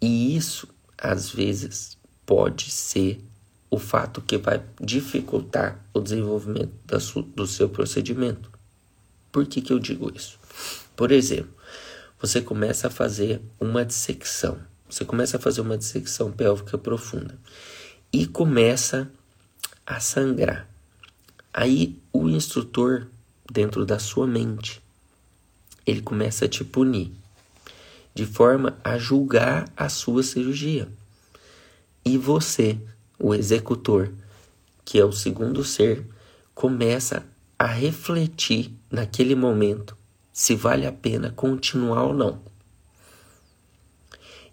E 0.00 0.36
isso, 0.36 0.68
às 0.98 1.30
vezes, 1.30 1.96
pode 2.26 2.70
ser 2.70 3.24
o 3.70 3.78
fato 3.78 4.20
que 4.20 4.36
vai 4.36 4.62
dificultar 4.80 5.82
o 5.94 6.00
desenvolvimento 6.00 6.72
do 7.34 7.46
seu 7.46 7.68
procedimento. 7.68 8.51
Por 9.32 9.46
que, 9.46 9.62
que 9.62 9.72
eu 9.72 9.78
digo 9.78 10.12
isso? 10.14 10.38
Por 10.94 11.10
exemplo, 11.10 11.50
você 12.20 12.42
começa 12.42 12.86
a 12.86 12.90
fazer 12.90 13.40
uma 13.58 13.84
dissecção. 13.84 14.58
Você 14.88 15.06
começa 15.06 15.38
a 15.38 15.40
fazer 15.40 15.62
uma 15.62 15.78
dissecção 15.78 16.30
pélvica 16.30 16.76
profunda 16.76 17.38
e 18.12 18.26
começa 18.26 19.10
a 19.86 19.98
sangrar. 19.98 20.68
Aí 21.52 21.98
o 22.12 22.28
instrutor, 22.28 23.08
dentro 23.50 23.86
da 23.86 23.98
sua 23.98 24.26
mente, 24.26 24.82
ele 25.86 26.02
começa 26.02 26.44
a 26.44 26.48
te 26.48 26.62
punir, 26.62 27.10
de 28.14 28.26
forma 28.26 28.78
a 28.84 28.98
julgar 28.98 29.66
a 29.74 29.88
sua 29.88 30.22
cirurgia. 30.22 30.88
E 32.04 32.18
você, 32.18 32.78
o 33.18 33.34
executor, 33.34 34.12
que 34.84 34.98
é 34.98 35.04
o 35.04 35.12
segundo 35.12 35.64
ser, 35.64 36.06
começa 36.54 37.24
a 37.62 37.66
refletir 37.66 38.74
naquele 38.90 39.36
momento 39.36 39.96
se 40.32 40.56
vale 40.56 40.84
a 40.84 40.90
pena 40.90 41.30
continuar 41.30 42.02
ou 42.06 42.12
não. 42.12 42.40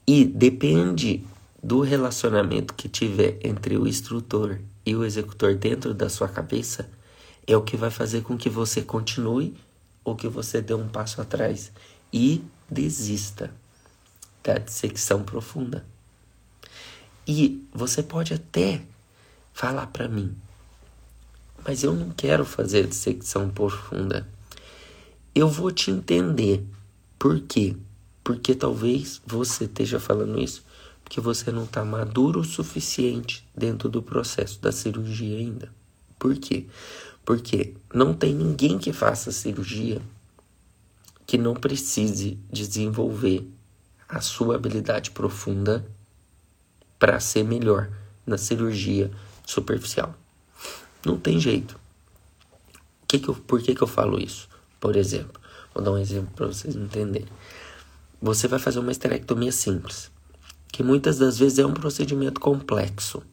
E 0.06 0.24
depende 0.24 1.26
do 1.62 1.82
relacionamento 1.82 2.72
que 2.76 2.88
tiver 2.88 3.40
entre 3.44 3.76
o 3.80 3.88
instrutor 3.88 4.60
e 4.86 4.96
o 4.96 5.04
executor 5.04 5.56
dentro 5.56 5.92
da 5.92 6.08
sua 6.08 6.30
cabeça, 6.30 6.88
é 7.48 7.58
o 7.58 7.64
que 7.64 7.76
vai 7.76 7.90
fazer 7.90 8.22
com 8.22 8.38
que 8.38 8.48
você 8.48 8.84
continue 8.84 9.56
ou 10.04 10.16
que 10.16 10.28
você 10.28 10.62
dê 10.62 10.76
um 10.76 10.88
passo 10.88 11.20
atrás 11.20 11.72
e 12.14 12.44
desista 12.70 13.52
da 14.44 14.60
dissecção 14.60 15.24
profunda. 15.24 15.84
E 17.28 17.68
você 17.74 18.04
pode 18.04 18.36
até 18.36 18.84
falar 19.52 19.88
para 19.88 20.08
mim, 20.08 20.36
mas 21.66 21.84
eu 21.84 21.94
não 21.94 22.10
quero 22.12 22.46
fazer 22.46 22.88
dissecção 22.88 23.50
profunda. 23.50 24.28
Eu 25.34 25.48
vou 25.48 25.72
te 25.72 25.92
entender. 25.92 26.64
Por 27.18 27.40
quê? 27.42 27.76
Porque 28.24 28.56
talvez 28.56 29.22
você 29.26 29.66
esteja 29.66 30.00
falando 30.00 30.40
isso 30.40 30.64
porque 31.10 31.20
você 31.20 31.52
não 31.52 31.64
está 31.64 31.84
maduro 31.84 32.42
o 32.42 32.46
suficiente 32.46 33.44
dentro 33.58 33.90
do 33.90 34.00
processo 34.00 34.62
da 34.62 34.72
cirurgia 34.72 35.40
ainda. 35.40 35.74
Por 36.20 36.38
quê? 36.38 36.68
Porque 37.26 37.74
não 37.92 38.14
tem 38.14 38.32
ninguém 38.32 38.78
que 38.78 38.94
faça 38.94 39.32
cirurgia 39.32 40.00
que 41.26 41.36
não 41.36 41.56
precise 41.56 42.38
desenvolver 42.52 43.44
a 44.08 44.22
sua 44.22 44.56
habilidade 44.56 45.10
profunda 45.10 45.84
para 47.00 47.20
ser 47.20 47.44
melhor 47.44 47.90
na 48.24 48.38
cirurgia 48.38 49.10
superficial. 49.48 50.14
Não 51.06 51.18
tem 51.18 51.40
jeito. 51.40 51.80
Que 53.08 53.20
que 53.20 53.30
eu, 53.30 53.36
por 53.36 53.62
que, 53.62 53.74
que 53.74 53.82
eu 53.82 53.88
falo 53.88 54.20
isso? 54.20 54.48
Por 54.80 54.96
exemplo, 54.96 55.42
vou 55.74 55.84
dar 55.84 55.92
um 55.92 55.98
exemplo 55.98 56.30
para 56.36 56.48
vocês 56.48 56.76
entenderem. 56.76 57.28
Você 58.22 58.48
vai 58.48 58.60
fazer 58.60 58.80
uma 58.80 58.92
esterectomia 58.92 59.52
simples, 59.52 60.12
que 60.72 60.84
muitas 60.84 61.18
das 61.18 61.40
vezes 61.40 61.60
é 61.60 61.66
um 61.66 61.74
procedimento 61.74 62.40
complexo. 62.40 63.24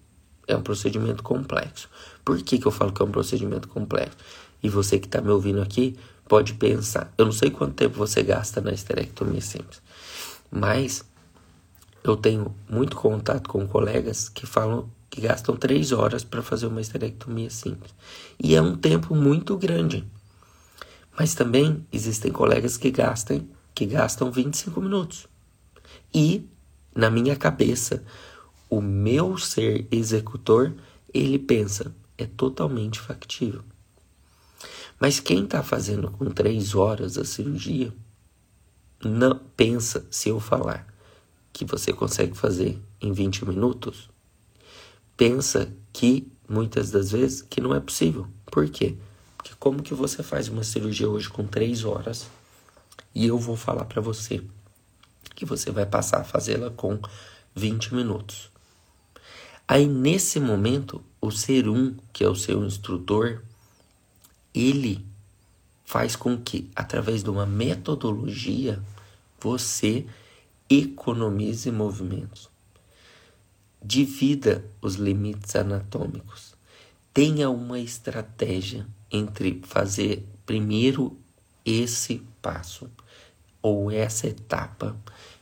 É 0.46 0.56
um 0.56 0.62
procedimento 0.62 1.22
complexo. 1.22 1.88
Por 2.24 2.40
que, 2.40 2.58
que 2.58 2.66
eu 2.66 2.72
falo 2.72 2.92
que 2.92 3.02
é 3.02 3.04
um 3.04 3.10
procedimento 3.10 3.68
complexo? 3.68 4.16
E 4.62 4.68
você 4.68 4.98
que 4.98 5.06
está 5.06 5.20
me 5.20 5.30
ouvindo 5.30 5.60
aqui 5.60 5.96
pode 6.28 6.54
pensar. 6.54 7.12
Eu 7.18 7.24
não 7.26 7.32
sei 7.32 7.50
quanto 7.50 7.74
tempo 7.74 7.98
você 7.98 8.22
gasta 8.22 8.60
na 8.60 8.72
esterectomia 8.72 9.40
simples, 9.40 9.82
mas 10.50 11.04
eu 12.02 12.16
tenho 12.16 12.54
muito 12.68 12.96
contato 12.96 13.48
com 13.48 13.66
colegas 13.66 14.28
que 14.28 14.46
falam 14.46 14.88
que 15.10 15.20
gastam 15.20 15.56
três 15.56 15.92
horas 15.92 16.24
para 16.24 16.42
fazer 16.42 16.66
uma 16.66 16.80
esterectomia 16.80 17.50
simples. 17.50 17.94
E 18.38 18.54
é 18.54 18.62
um 18.62 18.76
tempo 18.76 19.14
muito 19.14 19.56
grande. 19.56 20.04
Mas 21.18 21.34
também 21.34 21.86
existem 21.92 22.30
colegas 22.30 22.76
que 22.76 22.90
gastam, 22.90 23.46
que 23.74 23.86
gastam 23.86 24.30
25 24.30 24.80
minutos. 24.80 25.26
E, 26.12 26.46
na 26.94 27.10
minha 27.10 27.36
cabeça, 27.36 28.04
o 28.68 28.80
meu 28.80 29.38
ser 29.38 29.86
executor, 29.90 30.72
ele 31.12 31.38
pensa, 31.38 31.94
é 32.18 32.26
totalmente 32.26 32.98
factível. 32.98 33.62
Mas 34.98 35.20
quem 35.20 35.44
está 35.44 35.62
fazendo 35.62 36.10
com 36.10 36.30
três 36.30 36.74
horas 36.74 37.18
a 37.18 37.24
cirurgia, 37.24 37.92
não 39.04 39.38
pensa 39.56 40.06
se 40.10 40.30
eu 40.30 40.40
falar 40.40 40.86
que 41.52 41.64
você 41.64 41.92
consegue 41.92 42.36
fazer 42.36 42.78
em 43.00 43.12
20 43.12 43.44
minutos, 43.44 44.10
pensa 45.16 45.72
que 45.92 46.26
muitas 46.48 46.90
das 46.90 47.10
vezes 47.10 47.42
que 47.42 47.60
não 47.60 47.74
é 47.74 47.80
possível. 47.80 48.26
Por 48.46 48.68
quê? 48.68 48.96
Porque 49.36 49.54
como 49.58 49.82
que 49.82 49.94
você 49.94 50.22
faz 50.22 50.48
uma 50.48 50.62
cirurgia 50.62 51.08
hoje 51.08 51.28
com 51.28 51.46
três 51.46 51.84
horas 51.84 52.26
e 53.14 53.26
eu 53.26 53.38
vou 53.38 53.56
falar 53.56 53.84
para 53.84 54.00
você 54.00 54.42
que 55.34 55.44
você 55.44 55.70
vai 55.70 55.86
passar 55.86 56.20
a 56.20 56.24
fazê-la 56.24 56.70
com 56.70 56.98
20 57.54 57.94
minutos. 57.94 58.50
Aí 59.68 59.86
nesse 59.86 60.38
momento, 60.38 61.02
o 61.20 61.30
ser 61.30 61.68
um, 61.68 61.94
que 62.12 62.24
é 62.24 62.28
o 62.28 62.36
seu 62.36 62.64
instrutor, 62.64 63.42
ele 64.54 65.04
faz 65.84 66.16
com 66.16 66.36
que, 66.36 66.70
através 66.74 67.22
de 67.22 67.30
uma 67.30 67.44
metodologia, 67.44 68.82
você 69.40 70.06
economize 70.68 71.70
movimentos. 71.70 72.48
Divida 73.88 74.64
os 74.82 74.96
limites 74.96 75.54
anatômicos. 75.54 76.56
Tenha 77.14 77.48
uma 77.48 77.78
estratégia 77.78 78.84
entre 79.08 79.62
fazer 79.64 80.26
primeiro 80.44 81.16
esse 81.64 82.20
passo 82.42 82.90
ou 83.62 83.88
essa 83.88 84.26
etapa 84.26 84.96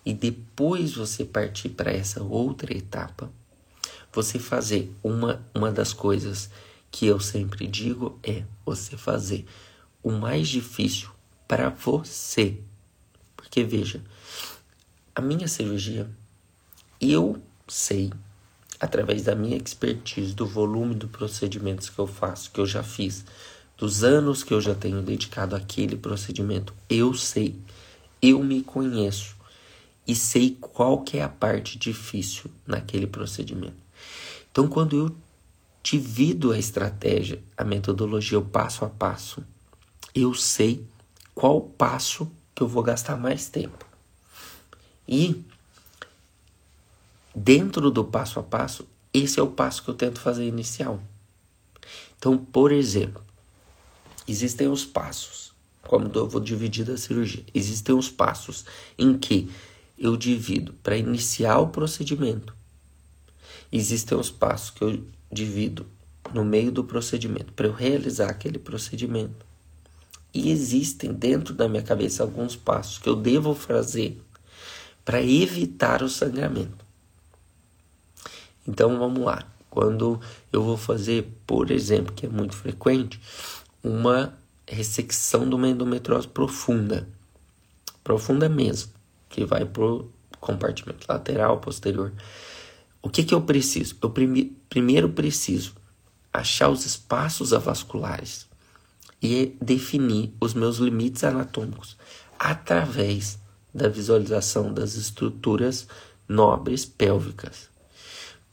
e 0.04 0.12
depois 0.12 0.92
você 0.92 1.24
partir 1.24 1.70
para 1.70 1.90
essa 1.90 2.22
outra 2.22 2.76
etapa, 2.76 3.32
você 4.12 4.38
fazer 4.38 4.94
uma, 5.02 5.42
uma 5.54 5.72
das 5.72 5.94
coisas 5.94 6.50
que 6.90 7.06
eu 7.06 7.18
sempre 7.18 7.66
digo 7.66 8.18
é 8.22 8.44
você 8.62 8.94
fazer 8.94 9.46
o 10.02 10.12
mais 10.12 10.48
difícil 10.48 11.08
para 11.48 11.70
você. 11.70 12.60
Porque 13.34 13.64
veja, 13.64 14.04
a 15.14 15.22
minha 15.22 15.48
cirurgia, 15.48 16.06
eu 17.00 17.42
sei, 17.66 18.12
através 18.84 19.22
da 19.22 19.34
minha 19.34 19.56
expertise, 19.56 20.34
do 20.34 20.46
volume 20.46 20.94
de 20.94 21.06
procedimentos 21.06 21.88
que 21.88 21.98
eu 21.98 22.06
faço, 22.06 22.50
que 22.50 22.60
eu 22.60 22.66
já 22.66 22.82
fiz 22.82 23.24
dos 23.76 24.04
anos 24.04 24.42
que 24.42 24.54
eu 24.54 24.60
já 24.60 24.74
tenho 24.74 25.02
dedicado 25.02 25.56
àquele 25.56 25.96
procedimento, 25.96 26.72
eu 26.88 27.12
sei, 27.12 27.56
eu 28.22 28.42
me 28.42 28.62
conheço 28.62 29.34
e 30.06 30.14
sei 30.14 30.56
qual 30.60 31.02
que 31.02 31.18
é 31.18 31.22
a 31.22 31.28
parte 31.28 31.78
difícil 31.78 32.50
naquele 32.66 33.06
procedimento. 33.06 33.76
Então, 34.50 34.68
quando 34.68 34.96
eu 34.96 35.16
divido 35.82 36.52
a 36.52 36.58
estratégia, 36.58 37.42
a 37.56 37.64
metodologia, 37.64 38.38
o 38.38 38.44
passo 38.44 38.84
a 38.84 38.88
passo, 38.88 39.42
eu 40.14 40.32
sei 40.32 40.86
qual 41.34 41.60
passo 41.60 42.30
que 42.54 42.62
eu 42.62 42.68
vou 42.68 42.82
gastar 42.82 43.16
mais 43.16 43.48
tempo. 43.48 43.84
E 45.06 45.44
dentro 47.34 47.90
do 47.90 48.04
passo 48.04 48.38
a 48.38 48.42
passo, 48.42 48.86
esse 49.12 49.40
é 49.40 49.42
o 49.42 49.50
passo 49.50 49.82
que 49.82 49.90
eu 49.90 49.94
tento 49.94 50.20
fazer 50.20 50.46
inicial. 50.46 51.00
Então, 52.16 52.38
por 52.38 52.72
exemplo, 52.72 53.22
existem 54.26 54.68
os 54.68 54.84
passos, 54.84 55.52
como 55.82 56.10
eu 56.14 56.28
vou 56.28 56.40
dividir 56.40 56.90
a 56.90 56.96
cirurgia. 56.96 57.44
Existem 57.54 57.94
os 57.94 58.08
passos 58.08 58.64
em 58.98 59.18
que 59.18 59.50
eu 59.98 60.16
divido 60.16 60.72
para 60.82 60.96
iniciar 60.96 61.58
o 61.58 61.68
procedimento. 61.68 62.54
Existem 63.70 64.16
os 64.16 64.30
passos 64.30 64.70
que 64.70 64.82
eu 64.82 65.04
divido 65.30 65.86
no 66.32 66.44
meio 66.44 66.72
do 66.72 66.84
procedimento 66.84 67.52
para 67.52 67.66
eu 67.66 67.72
realizar 67.72 68.30
aquele 68.30 68.58
procedimento. 68.58 69.44
E 70.32 70.50
existem 70.50 71.12
dentro 71.12 71.54
da 71.54 71.68
minha 71.68 71.82
cabeça 71.82 72.22
alguns 72.22 72.56
passos 72.56 72.98
que 72.98 73.08
eu 73.08 73.14
devo 73.14 73.54
fazer 73.54 74.20
para 75.04 75.22
evitar 75.22 76.02
o 76.02 76.08
sangramento. 76.08 76.83
Então 78.66 78.98
vamos 78.98 79.22
lá. 79.24 79.44
Quando 79.68 80.20
eu 80.52 80.62
vou 80.62 80.76
fazer, 80.76 81.28
por 81.46 81.70
exemplo, 81.70 82.14
que 82.14 82.26
é 82.26 82.28
muito 82.28 82.54
frequente, 82.54 83.20
uma 83.82 84.32
ressecção 84.66 85.48
de 85.48 85.54
uma 85.54 85.68
endometriose 85.68 86.28
profunda, 86.28 87.08
profunda 88.02 88.48
mesmo, 88.48 88.92
que 89.28 89.44
vai 89.44 89.64
pro 89.64 90.10
compartimento 90.40 91.06
lateral, 91.08 91.58
posterior. 91.58 92.12
O 93.02 93.10
que 93.10 93.24
que 93.24 93.34
eu 93.34 93.40
preciso? 93.40 93.96
Eu 94.00 94.10
prime 94.10 94.56
primeiro 94.68 95.08
preciso 95.08 95.74
achar 96.32 96.68
os 96.68 96.84
espaços 96.84 97.52
avasculares 97.52 98.46
e 99.22 99.56
definir 99.60 100.34
os 100.40 100.52
meus 100.52 100.78
limites 100.78 101.24
anatômicos 101.24 101.96
através 102.38 103.38
da 103.72 103.88
visualização 103.88 104.72
das 104.72 104.94
estruturas 104.96 105.86
nobres 106.28 106.84
pélvicas. 106.84 107.73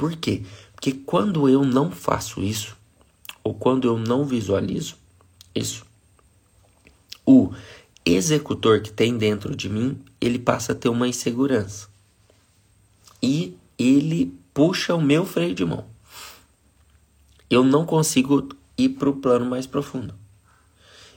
Por 0.02 0.16
quê? 0.16 0.42
Porque 0.74 0.94
quando 0.94 1.48
eu 1.48 1.64
não 1.64 1.92
faço 1.92 2.42
isso, 2.42 2.76
ou 3.44 3.54
quando 3.54 3.88
eu 3.88 4.00
não 4.00 4.26
visualizo 4.26 4.96
isso, 5.54 5.86
o 7.24 7.54
executor 8.04 8.82
que 8.82 8.92
tem 8.92 9.16
dentro 9.16 9.56
de 9.56 9.70
mim, 9.70 10.00
ele 10.20 10.40
passa 10.40 10.72
a 10.72 10.76
ter 10.76 10.90
uma 10.90 11.08
insegurança. 11.08 11.88
E 13.22 13.56
ele 13.78 14.34
puxa 14.56 14.96
o 14.96 15.00
meu 15.00 15.24
freio 15.24 15.54
de 15.54 15.64
mão. 15.64 15.86
Eu 17.48 17.64
não 17.64 17.86
consigo 17.86 18.50
ir 18.76 18.90
para 18.90 19.08
o 19.08 19.18
plano 19.18 19.46
mais 19.46 19.68
profundo. 19.68 20.16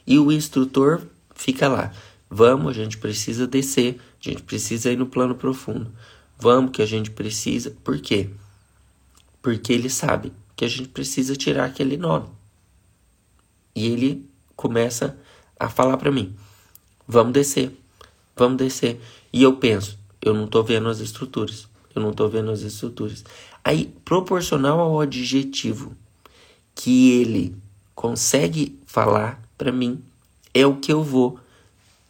E 0.07 0.19
o 0.19 0.31
instrutor 0.31 1.01
fica 1.35 1.69
lá. 1.69 1.91
Vamos, 2.29 2.69
a 2.69 2.75
gente 2.75 2.99
precisa 2.99 3.47
descer, 3.47 3.99
a 4.21 4.29
gente 4.29 4.43
precisa 4.43 4.93
ir 4.93 4.99
no 4.99 5.07
plano 5.07 5.35
profundo. 5.35 5.91
Vamos, 6.39 6.71
que 6.71 6.83
a 6.83 6.87
gente 6.87 7.11
precisa. 7.11 7.75
Por 7.83 7.99
quê? 7.99 8.29
Porque 9.45 9.75
ele 9.75 9.91
sabe 9.91 10.33
que 10.57 10.65
a 10.65 10.69
gente 10.69 10.89
precisa 10.89 11.37
tirar 11.37 11.67
aquele 11.67 11.99
nó. 11.99 12.23
E 13.77 13.89
ele 13.89 14.27
começa 14.57 15.19
a 15.61 15.69
falar 15.69 15.99
para 15.99 16.11
mim: 16.11 16.35
vamos 17.07 17.35
descer, 17.35 17.71
vamos 18.35 18.57
descer. 18.57 18.99
E 19.31 19.43
eu 19.43 19.55
penso: 19.59 19.99
eu 20.23 20.33
não 20.33 20.47
estou 20.47 20.65
vendo 20.65 20.89
as 20.89 20.99
estruturas, 20.99 21.69
eu 21.95 22.01
não 22.01 22.13
estou 22.13 22.27
vendo 22.27 22.51
as 22.51 22.63
estruturas. 22.63 23.23
Aí, 23.63 23.95
proporcional 24.03 24.81
ao 24.81 24.99
adjetivo 24.99 25.95
que 26.75 27.11
ele 27.21 27.55
consegue 27.95 28.81
falar 28.87 29.43
para 29.59 29.71
mim, 29.71 30.03
é 30.55 30.67
o 30.67 30.77
que 30.77 30.91
eu 30.91 31.03
vou 31.03 31.39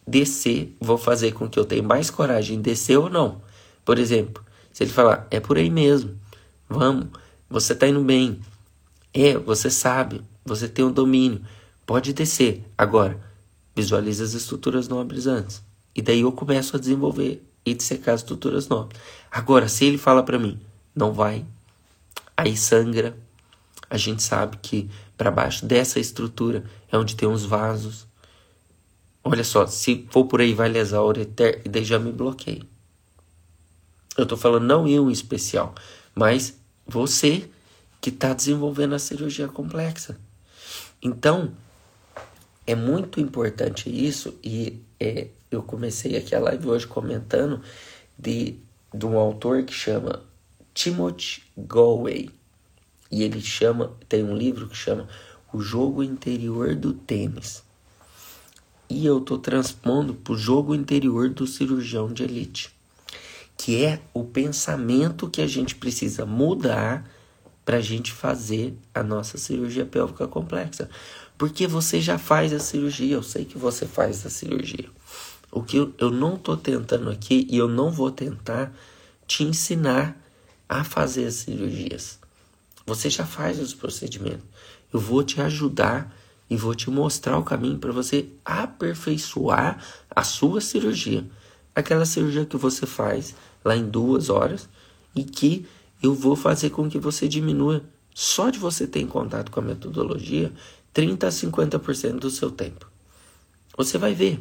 descer, 0.07 0.73
vou 0.81 0.99
fazer 0.99 1.33
com 1.33 1.49
que 1.49 1.59
eu 1.59 1.65
tenha 1.65 1.83
mais 1.83 2.11
coragem 2.11 2.59
de 2.59 2.63
descer 2.63 2.97
ou 2.97 3.11
não. 3.11 3.43
Por 3.85 3.99
exemplo, 3.99 4.41
se 4.73 4.85
ele 4.85 4.93
falar, 4.93 5.27
é 5.33 5.41
por 5.41 5.59
aí 5.59 5.69
mesmo, 5.69 6.17
vamos, 6.69 7.09
você 7.49 7.73
está 7.73 7.87
indo 7.87 8.03
bem, 8.03 8.41
é, 9.13 9.37
você 9.37 9.71
sabe, 9.71 10.23
você 10.45 10.69
tem 10.69 10.85
o 10.85 10.89
um 10.89 10.93
domínio, 10.93 11.45
pode 11.87 12.13
descer. 12.13 12.65
Agora, 12.77 13.21
visualize 13.75 14.23
as 14.23 14.35
estruturas 14.35 14.89
nobres 14.89 15.27
antes. 15.27 15.63
E 15.95 16.03
daí 16.03 16.21
eu 16.21 16.33
começo 16.33 16.77
a 16.77 16.81
desenvolver 16.81 17.43
e 17.65 17.75
dissecar 17.75 18.15
as 18.15 18.21
estruturas 18.21 18.69
nobres. 18.69 19.01
Agora, 19.31 19.69
se 19.69 19.85
ele 19.85 19.99
fala 19.99 20.23
para 20.23 20.39
mim, 20.39 20.59
não 20.95 21.13
vai, 21.13 21.45
aí 22.37 22.57
sangra. 22.57 23.17
A 23.89 23.97
gente 23.97 24.23
sabe 24.23 24.59
que 24.61 24.91
para 25.17 25.31
baixo 25.31 25.65
dessa 25.65 26.01
estrutura 26.01 26.65
é 26.91 26.99
onde 26.99 27.15
tem 27.15 27.29
os 27.29 27.45
vasos, 27.45 28.07
Olha 29.27 29.43
só, 29.43 29.67
se 29.67 30.07
for 30.11 30.27
por 30.27 30.43
aí 30.43 30.53
vai 30.53 30.69
lesar 30.69 30.99
a 30.99 31.05
ureter, 31.05 31.63
e 31.65 31.69
daí 31.69 31.83
já 31.83 31.99
me 31.99 32.13
bloqueei. 32.13 32.63
Eu 34.19 34.27
tô 34.27 34.37
falando 34.37 34.67
não 34.67 34.87
eu 34.87 35.09
em 35.09 35.13
especial, 35.13 35.75
mas 36.15 36.61
você 36.87 37.49
que 38.01 38.11
está 38.11 38.33
desenvolvendo 38.33 38.95
a 38.95 38.99
cirurgia 38.99 39.49
complexa. 39.49 40.19
Então, 41.03 41.53
é 42.67 42.75
muito 42.75 43.21
importante 43.21 43.89
isso 43.89 44.39
e 44.43 44.81
é, 44.99 45.29
eu 45.51 45.63
comecei 45.63 46.17
aqui 46.17 46.35
a 46.35 46.41
live 46.41 46.69
hoje 46.69 46.87
comentando 46.87 47.61
de, 48.19 48.57
de 48.93 49.07
um 49.07 49.19
autor 49.19 49.63
que 49.65 49.73
chama 49.73 50.23
Timothy 50.73 51.43
Galway. 51.57 52.31
E 53.11 53.23
ele 53.23 53.41
chama, 53.41 53.93
tem 54.09 54.25
um 54.25 54.37
livro 54.37 54.69
que 54.69 54.77
chama 54.77 55.09
O 55.53 55.61
Jogo 55.61 56.03
Interior 56.03 56.75
do 56.75 56.93
Tênis 56.93 57.65
e 58.89 59.07
eu 59.07 59.19
estou 59.19 59.39
transpondo 59.39 60.15
para 60.15 60.33
o 60.33 60.39
jogo 60.39 60.75
interior 60.75 61.29
do 61.29 61.47
cirurgião 61.47 62.13
de 62.13 62.23
elite, 62.23 62.74
que 63.57 63.85
é 63.85 64.01
o 64.13 64.25
pensamento 64.25 65.29
que 65.29 65.41
a 65.41 65.47
gente 65.47 65.75
precisa 65.75 66.27
mudar 66.27 67.09
para 67.65 67.79
a 67.79 67.81
gente 67.81 68.13
fazer 68.13 68.77
a 68.95 69.03
nossa 69.03 69.39
cirurgia 69.39 69.87
pélvica 69.87 70.29
complexa. 70.29 70.89
Porque 71.39 71.67
você 71.67 72.01
já 72.01 72.19
faz 72.19 72.53
a 72.53 72.59
cirurgia, 72.59 73.15
eu 73.15 73.23
sei 73.23 73.45
que 73.45 73.59
você 73.59 73.87
faz 73.87 74.25
a 74.27 74.31
cirurgia. 74.31 74.89
O 75.51 75.63
que 75.63 75.77
eu, 75.77 76.11
não 76.11 76.35
estou 76.35 76.57
tentando 76.57 77.11
aqui 77.11 77.47
e 77.51 77.57
eu 77.57 77.69
não 77.69 77.91
vou 77.91 78.11
tentar 78.11 78.73
te 79.27 79.45
ensinar 79.45 80.17
a 80.69 80.85
fazer 80.85 81.27
as 81.27 81.35
cirurgias. 81.35 82.19
Você 82.87 83.09
já 83.09 83.25
faz 83.25 83.59
os 83.59 83.73
procedimentos. 83.73 84.45
Eu 84.93 85.01
vou 85.01 85.23
te 85.23 85.41
ajudar 85.41 86.15
e 86.51 86.57
vou 86.57 86.75
te 86.75 86.91
mostrar 86.91 87.39
o 87.39 87.45
caminho 87.45 87.79
para 87.79 87.93
você 87.93 88.29
aperfeiçoar 88.45 89.83
a 90.11 90.23
sua 90.23 90.61
cirurgia. 90.61 91.25
Aquela 91.75 92.07
cirurgia 92.07 92.47
que 92.47 92.57
você 92.57 92.87
faz 92.87 93.35
lá 93.65 93.77
em 93.77 93.89
duas 93.89 94.31
horas 94.31 94.69
e 95.15 95.25
que 95.25 95.67
eu 96.03 96.15
vou 96.15 96.37
fazer 96.37 96.71
com 96.71 96.89
que 96.89 96.99
você 96.99 97.27
diminua, 97.27 97.83
só 98.15 98.51
de 98.51 98.59
você 98.59 98.87
ter 98.87 99.01
em 99.01 99.07
contato 99.07 99.51
com 99.51 99.61
a 99.61 99.63
metodologia, 99.63 100.53
30 100.93 101.27
a 101.27 101.31
50% 101.31 102.19
do 102.19 102.31
seu 102.31 102.51
tempo. 102.51 102.87
Você 103.77 103.99
vai 103.99 104.15
ver. 104.15 104.41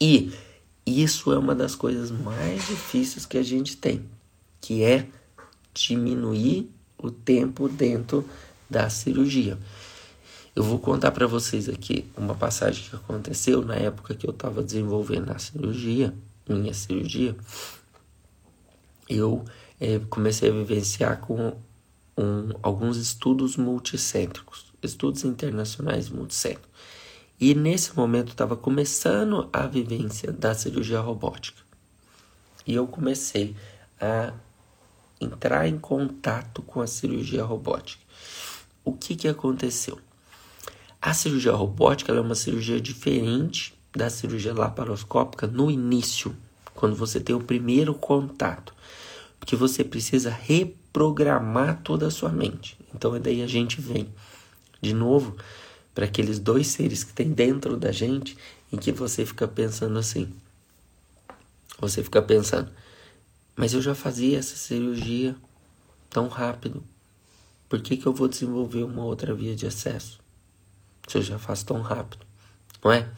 E 0.00 0.32
isso 0.86 1.32
é 1.32 1.38
uma 1.38 1.54
das 1.54 1.74
coisas 1.74 2.10
mais 2.10 2.66
difíceis 2.66 3.26
que 3.26 3.38
a 3.38 3.42
gente 3.42 3.76
tem, 3.76 4.04
que 4.60 4.84
é 4.84 5.06
diminuir 5.74 6.70
o 6.96 7.10
tempo 7.10 7.68
dentro 7.68 8.24
da 8.70 8.88
cirurgia. 8.88 9.58
Eu 10.54 10.62
vou 10.62 10.78
contar 10.78 11.10
para 11.10 11.26
vocês 11.26 11.68
aqui 11.68 12.06
uma 12.16 12.34
passagem 12.34 12.88
que 12.88 12.96
aconteceu 12.96 13.62
na 13.62 13.74
época 13.74 14.14
que 14.14 14.26
eu 14.26 14.30
estava 14.30 14.62
desenvolvendo 14.62 15.30
a 15.30 15.38
cirurgia, 15.38 16.14
minha 16.48 16.72
cirurgia. 16.74 17.36
Eu 19.08 19.44
é, 19.80 19.98
comecei 20.10 20.50
a 20.50 20.52
vivenciar 20.52 21.20
com 21.20 21.56
um, 22.16 22.50
alguns 22.62 22.96
estudos 22.96 23.56
multicêntricos, 23.56 24.72
estudos 24.82 25.24
internacionais 25.24 26.08
multicêntricos. 26.08 26.70
E 27.38 27.54
nesse 27.54 27.94
momento 27.94 28.28
estava 28.28 28.56
começando 28.56 29.48
a 29.52 29.66
vivência 29.66 30.32
da 30.32 30.54
cirurgia 30.54 31.00
robótica. 31.00 31.60
E 32.66 32.74
eu 32.74 32.86
comecei 32.86 33.54
a 34.00 34.32
entrar 35.20 35.68
em 35.68 35.78
contato 35.78 36.62
com 36.62 36.80
a 36.80 36.86
cirurgia 36.86 37.44
robótica. 37.44 38.02
O 38.84 38.92
que, 38.92 39.14
que 39.14 39.28
aconteceu? 39.28 39.98
A 41.00 41.12
cirurgia 41.12 41.52
robótica 41.52 42.12
é 42.12 42.20
uma 42.20 42.34
cirurgia 42.34 42.80
diferente 42.80 43.75
da 43.96 44.10
cirurgia 44.10 44.54
laparoscópica 44.54 45.46
no 45.46 45.70
início, 45.70 46.36
quando 46.74 46.94
você 46.94 47.18
tem 47.18 47.34
o 47.34 47.42
primeiro 47.42 47.94
contato, 47.94 48.74
porque 49.40 49.56
você 49.56 49.82
precisa 49.82 50.30
reprogramar 50.30 51.80
toda 51.82 52.06
a 52.06 52.10
sua 52.10 52.30
mente. 52.30 52.78
Então, 52.94 53.18
daí 53.20 53.42
a 53.42 53.46
gente 53.46 53.80
vem 53.80 54.08
de 54.80 54.92
novo 54.92 55.36
para 55.94 56.04
aqueles 56.04 56.38
dois 56.38 56.66
seres 56.66 57.02
que 57.02 57.12
tem 57.12 57.30
dentro 57.30 57.76
da 57.76 57.90
gente 57.90 58.36
em 58.72 58.76
que 58.76 58.92
você 58.92 59.24
fica 59.24 59.48
pensando 59.48 59.98
assim. 59.98 60.32
Você 61.78 62.02
fica 62.02 62.20
pensando, 62.20 62.70
mas 63.54 63.72
eu 63.72 63.80
já 63.80 63.94
fazia 63.94 64.38
essa 64.38 64.56
cirurgia 64.56 65.34
tão 66.10 66.28
rápido. 66.28 66.82
Por 67.68 67.80
que, 67.80 67.96
que 67.96 68.06
eu 68.06 68.12
vou 68.12 68.28
desenvolver 68.28 68.84
uma 68.84 69.04
outra 69.04 69.34
via 69.34 69.56
de 69.56 69.66
acesso? 69.66 70.20
Se 71.08 71.18
eu 71.18 71.22
já 71.22 71.38
faço 71.38 71.66
tão 71.66 71.80
rápido, 71.80 72.24
não 72.82 72.92
é? 72.92 73.08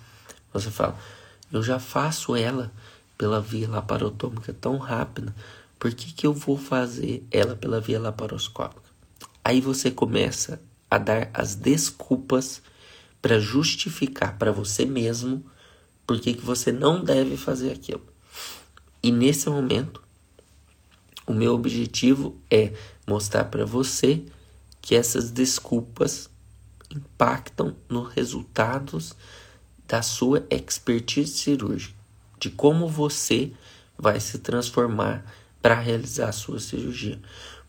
Você 0.53 0.71
fala, 0.71 0.99
eu 1.53 1.63
já 1.63 1.79
faço 1.79 2.35
ela 2.35 2.73
pela 3.17 3.41
via 3.41 3.69
laparotômica 3.69 4.53
tão 4.53 4.79
rápida, 4.79 5.35
por 5.79 5.93
que, 5.93 6.13
que 6.13 6.27
eu 6.27 6.33
vou 6.33 6.59
fazer 6.59 7.27
ela 7.31 7.55
pela 7.55 7.81
via 7.81 8.01
laparoscópica? 8.01 8.89
Aí 9.45 9.61
você 9.61 9.91
começa 9.91 10.61
a 10.91 10.99
dar 10.99 11.31
as 11.33 11.55
desculpas 11.55 12.63
para 13.21 13.39
justificar 13.39 14.39
para 14.39 14.53
você 14.53 14.85
mesmo 14.85 15.45
por 16.07 16.21
que, 16.21 16.35
que 16.35 16.45
você 16.45 16.73
não 16.73 17.03
deve 17.03 17.37
fazer 17.37 17.73
aquilo. 17.73 18.03
E 19.03 19.13
nesse 19.13 19.49
momento, 19.49 20.03
o 21.27 21.33
meu 21.33 21.55
objetivo 21.55 22.37
é 22.51 22.73
mostrar 23.07 23.45
para 23.45 23.65
você 23.65 24.25
que 24.81 24.95
essas 24.95 25.31
desculpas 25.31 26.31
impactam 26.91 27.77
nos 27.89 28.13
resultados 28.15 29.15
da 29.89 30.03
sua 30.03 30.47
expertise 30.51 31.33
cirúrgica, 31.33 31.95
de 32.39 32.51
como 32.51 32.87
você 32.87 33.53
vai 33.97 34.21
se 34.21 34.39
transformar 34.39 35.25
para 35.63 35.81
realizar 35.81 36.29
a 36.29 36.33
sua 36.33 36.61
cirurgia. 36.61 37.19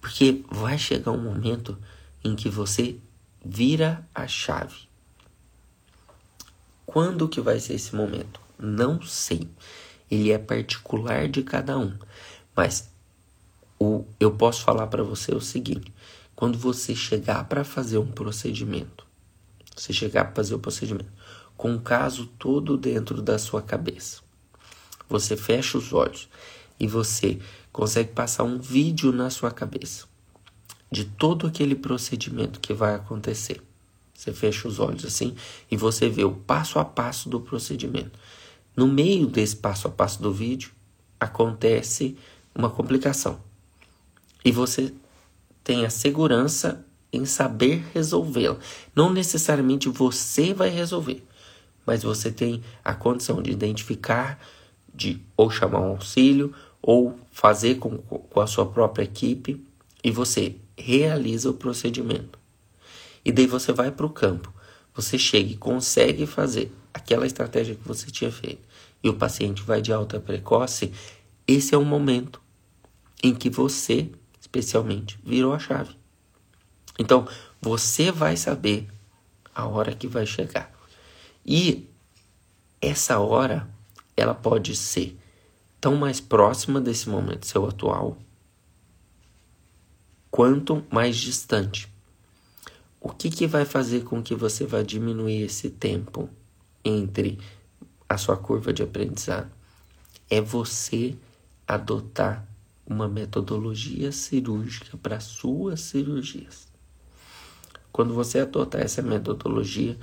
Porque 0.01 0.43
vai 0.51 0.77
chegar 0.77 1.11
um 1.11 1.23
momento 1.23 1.77
em 2.23 2.35
que 2.35 2.49
você 2.49 2.97
vira 3.43 4.05
a 4.13 4.27
chave. 4.27 4.89
Quando 6.85 7.29
que 7.29 7.39
vai 7.39 7.59
ser 7.59 7.75
esse 7.75 7.95
momento? 7.95 8.41
Não 8.57 9.01
sei. 9.01 9.47
Ele 10.11 10.31
é 10.31 10.37
particular 10.37 11.29
de 11.29 11.41
cada 11.41 11.77
um. 11.77 11.97
Mas 12.55 12.89
o, 13.79 14.05
eu 14.19 14.31
posso 14.31 14.63
falar 14.63 14.87
para 14.87 15.03
você 15.03 15.33
o 15.33 15.39
seguinte: 15.39 15.93
quando 16.35 16.57
você 16.57 16.95
chegar 16.95 17.45
para 17.45 17.63
fazer 17.63 17.97
um 17.97 18.11
procedimento, 18.11 19.05
você 19.75 19.93
chegar 19.93 20.25
para 20.25 20.35
fazer 20.35 20.55
o 20.55 20.59
procedimento 20.59 21.18
com 21.59 21.75
o 21.75 21.81
caso 21.81 22.25
todo 22.39 22.77
dentro 22.77 23.21
da 23.21 23.37
sua 23.37 23.61
cabeça, 23.61 24.21
você 25.09 25.35
fecha 25.35 25.77
os 25.77 25.91
olhos 25.91 26.29
e 26.79 26.87
você 26.87 27.37
consegue 27.69 28.13
passar 28.13 28.45
um 28.45 28.57
vídeo 28.57 29.11
na 29.11 29.29
sua 29.29 29.51
cabeça 29.51 30.05
de 30.89 31.03
todo 31.03 31.45
aquele 31.45 31.75
procedimento 31.75 32.61
que 32.61 32.73
vai 32.73 32.95
acontecer. 32.95 33.61
Você 34.13 34.31
fecha 34.31 34.69
os 34.69 34.79
olhos 34.79 35.03
assim 35.03 35.35
e 35.69 35.75
você 35.75 36.07
vê 36.07 36.23
o 36.23 36.31
passo 36.31 36.79
a 36.79 36.85
passo 36.85 37.27
do 37.27 37.41
procedimento. 37.41 38.17
No 38.73 38.87
meio 38.87 39.27
desse 39.27 39.57
passo 39.57 39.89
a 39.89 39.91
passo 39.91 40.21
do 40.21 40.31
vídeo 40.31 40.71
acontece 41.19 42.17
uma 42.55 42.69
complicação 42.69 43.37
e 44.45 44.51
você 44.53 44.93
tem 45.61 45.85
a 45.85 45.89
segurança 45.89 46.85
em 47.11 47.25
saber 47.25 47.83
resolvê-la. 47.93 48.57
Não 48.95 49.11
necessariamente 49.11 49.89
você 49.89 50.53
vai 50.53 50.69
resolver, 50.69 51.27
mas 51.89 52.03
você 52.03 52.31
tem 52.31 52.61
a 52.85 52.93
condição 52.93 53.41
de 53.41 53.49
identificar, 53.49 54.39
de 54.93 55.19
ou 55.35 55.49
chamar 55.49 55.79
um 55.79 55.89
auxílio 55.89 56.53
ou 56.79 57.19
fazer 57.31 57.79
com, 57.79 57.97
com 57.97 58.39
a 58.39 58.45
sua 58.45 58.67
própria 58.67 59.05
equipe 59.05 59.65
e 60.03 60.11
você 60.11 60.55
realiza 60.77 61.49
o 61.49 61.53
procedimento. 61.55 62.37
E 63.25 63.31
daí 63.31 63.47
você 63.47 63.73
vai 63.73 63.89
para 63.89 64.05
o 64.05 64.09
campo, 64.11 64.53
você 64.93 65.17
chega 65.17 65.51
e 65.51 65.57
consegue 65.57 66.27
fazer 66.27 66.71
aquela 66.93 67.25
estratégia 67.25 67.73
que 67.73 67.87
você 67.87 68.11
tinha 68.11 68.31
feito 68.31 68.61
e 69.03 69.09
o 69.09 69.15
paciente 69.15 69.63
vai 69.63 69.81
de 69.81 69.91
alta 69.91 70.19
precoce, 70.19 70.93
esse 71.47 71.73
é 71.73 71.77
o 71.79 71.83
momento 71.83 72.39
em 73.23 73.33
que 73.33 73.49
você, 73.49 74.11
especialmente, 74.39 75.17
virou 75.23 75.53
a 75.53 75.57
chave. 75.57 75.95
Então, 76.99 77.27
você 77.59 78.11
vai 78.11 78.37
saber 78.37 78.87
a 79.55 79.65
hora 79.65 79.95
que 79.95 80.07
vai 80.07 80.27
chegar. 80.27 80.78
E 81.51 81.89
essa 82.79 83.17
hora, 83.17 83.67
ela 84.15 84.35
pode 84.35 84.75
ser 84.75 85.17
tão 85.81 85.95
mais 85.95 86.19
próxima 86.21 86.79
desse 86.79 87.09
momento 87.09 87.47
seu 87.47 87.67
atual, 87.67 88.19
quanto 90.29 90.85
mais 90.91 91.17
distante. 91.17 91.91
O 93.01 93.09
que, 93.09 93.31
que 93.31 93.47
vai 93.47 93.65
fazer 93.65 94.03
com 94.03 94.21
que 94.21 94.35
você 94.35 94.63
vá 94.63 94.83
diminuir 94.83 95.41
esse 95.41 95.71
tempo 95.71 96.29
entre 96.85 97.39
a 98.07 98.15
sua 98.15 98.37
curva 98.37 98.71
de 98.71 98.83
aprendizado? 98.83 99.49
É 100.29 100.39
você 100.39 101.17
adotar 101.67 102.47
uma 102.85 103.07
metodologia 103.07 104.11
cirúrgica 104.11 104.95
para 104.97 105.19
suas 105.19 105.81
cirurgias. 105.81 106.67
Quando 107.91 108.13
você 108.13 108.37
adotar 108.37 108.81
essa 108.81 109.01
metodologia, 109.01 109.97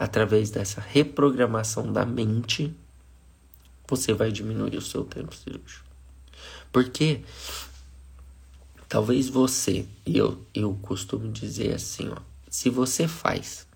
através 0.00 0.48
dessa 0.50 0.80
reprogramação 0.80 1.92
da 1.92 2.06
mente, 2.06 2.74
você 3.86 4.14
vai 4.14 4.32
diminuir 4.32 4.78
o 4.78 4.80
seu 4.80 5.04
tempo 5.04 5.36
cirúrgico. 5.36 5.84
Porque 6.72 7.22
talvez 8.88 9.28
você, 9.28 9.86
e 10.06 10.16
eu, 10.16 10.42
eu 10.54 10.72
costumo 10.80 11.30
dizer 11.30 11.74
assim, 11.74 12.08
ó, 12.08 12.16
se 12.48 12.70
você 12.70 13.06
faz 13.06 13.68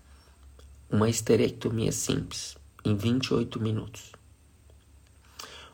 uma 0.89 1.07
esterectomia 1.07 1.91
simples 1.91 2.57
em 2.83 2.95
28 2.95 3.59
minutos, 3.59 4.11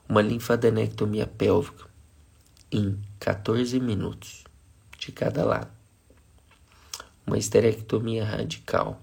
uma 0.09 0.21
linfadenectomia 0.21 1.27
pélvica 1.27 1.89
em 2.69 3.01
14 3.21 3.79
minutos 3.79 4.43
de 4.99 5.13
cada 5.13 5.45
lado, 5.45 5.71
uma 7.25 7.37
esterectomia 7.37 8.25
radical 8.25 9.01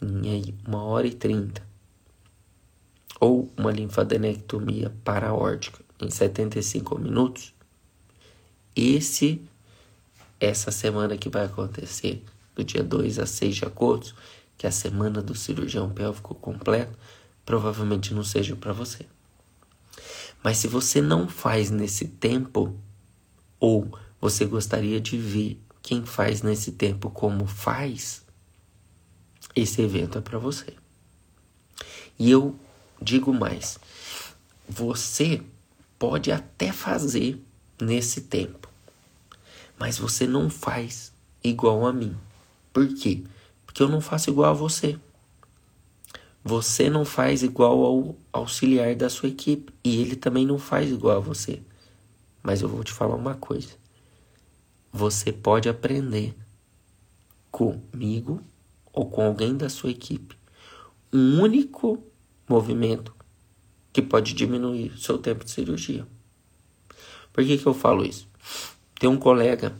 em 0.00 0.54
1 0.66 0.74
hora 0.74 1.06
e 1.06 1.14
30, 1.14 1.62
ou 3.20 3.50
uma 3.56 3.70
linfadenectomia 3.70 4.94
paraórtica 5.02 5.82
em 6.00 6.10
75 6.10 6.98
minutos, 6.98 7.54
esse 8.76 9.40
essa 10.40 10.70
semana 10.70 11.16
que 11.16 11.28
vai 11.28 11.46
acontecer, 11.46 12.22
do 12.54 12.62
dia 12.62 12.82
2 12.82 13.18
a 13.18 13.26
6 13.26 13.56
de 13.56 13.64
agosto, 13.64 14.14
que 14.56 14.66
é 14.66 14.68
a 14.68 14.72
semana 14.72 15.22
do 15.22 15.34
cirurgião 15.34 15.90
pélvico 15.90 16.34
completo, 16.34 16.96
provavelmente 17.44 18.14
não 18.14 18.22
seja 18.22 18.54
para 18.54 18.72
você. 18.72 19.06
Mas 20.42 20.58
se 20.58 20.68
você 20.68 21.00
não 21.00 21.28
faz 21.28 21.70
nesse 21.70 22.06
tempo, 22.06 22.76
ou 23.58 23.88
você 24.20 24.44
gostaria 24.44 25.00
de 25.00 25.16
ver 25.16 25.60
quem 25.82 26.04
faz 26.04 26.42
nesse 26.42 26.72
tempo 26.72 27.10
como 27.10 27.46
faz, 27.46 28.23
esse 29.54 29.82
evento 29.82 30.18
é 30.18 30.20
para 30.20 30.38
você. 30.38 30.74
E 32.18 32.30
eu 32.30 32.58
Digo 33.04 33.34
mais, 33.34 33.78
você 34.66 35.42
pode 35.98 36.32
até 36.32 36.72
fazer 36.72 37.38
nesse 37.78 38.22
tempo, 38.22 38.66
mas 39.78 39.98
você 39.98 40.26
não 40.26 40.48
faz 40.48 41.12
igual 41.42 41.86
a 41.86 41.92
mim. 41.92 42.16
Por 42.72 42.88
quê? 42.94 43.24
Porque 43.66 43.82
eu 43.82 43.88
não 43.88 44.00
faço 44.00 44.30
igual 44.30 44.50
a 44.50 44.54
você. 44.54 44.98
Você 46.42 46.88
não 46.88 47.04
faz 47.04 47.42
igual 47.42 47.84
ao 47.84 48.16
auxiliar 48.32 48.94
da 48.94 49.10
sua 49.10 49.28
equipe 49.28 49.70
e 49.84 50.00
ele 50.00 50.16
também 50.16 50.46
não 50.46 50.58
faz 50.58 50.90
igual 50.90 51.18
a 51.18 51.20
você. 51.20 51.60
Mas 52.42 52.62
eu 52.62 52.68
vou 52.70 52.82
te 52.82 52.92
falar 52.92 53.16
uma 53.16 53.34
coisa. 53.34 53.74
Você 54.90 55.30
pode 55.30 55.68
aprender 55.68 56.34
comigo 57.50 58.40
ou 58.94 59.10
com 59.10 59.22
alguém 59.22 59.56
da 59.56 59.68
sua 59.68 59.90
equipe 59.90 60.36
um 61.12 61.40
único 61.40 62.02
movimento 62.48 63.14
que 63.92 64.02
pode 64.02 64.34
diminuir 64.34 64.90
o 64.90 64.98
seu 64.98 65.16
tempo 65.16 65.44
de 65.44 65.50
cirurgia. 65.52 66.04
Por 67.32 67.44
que, 67.44 67.56
que 67.56 67.66
eu 67.66 67.72
falo 67.72 68.04
isso? 68.04 68.26
Tem 68.98 69.08
um 69.08 69.16
colega 69.16 69.72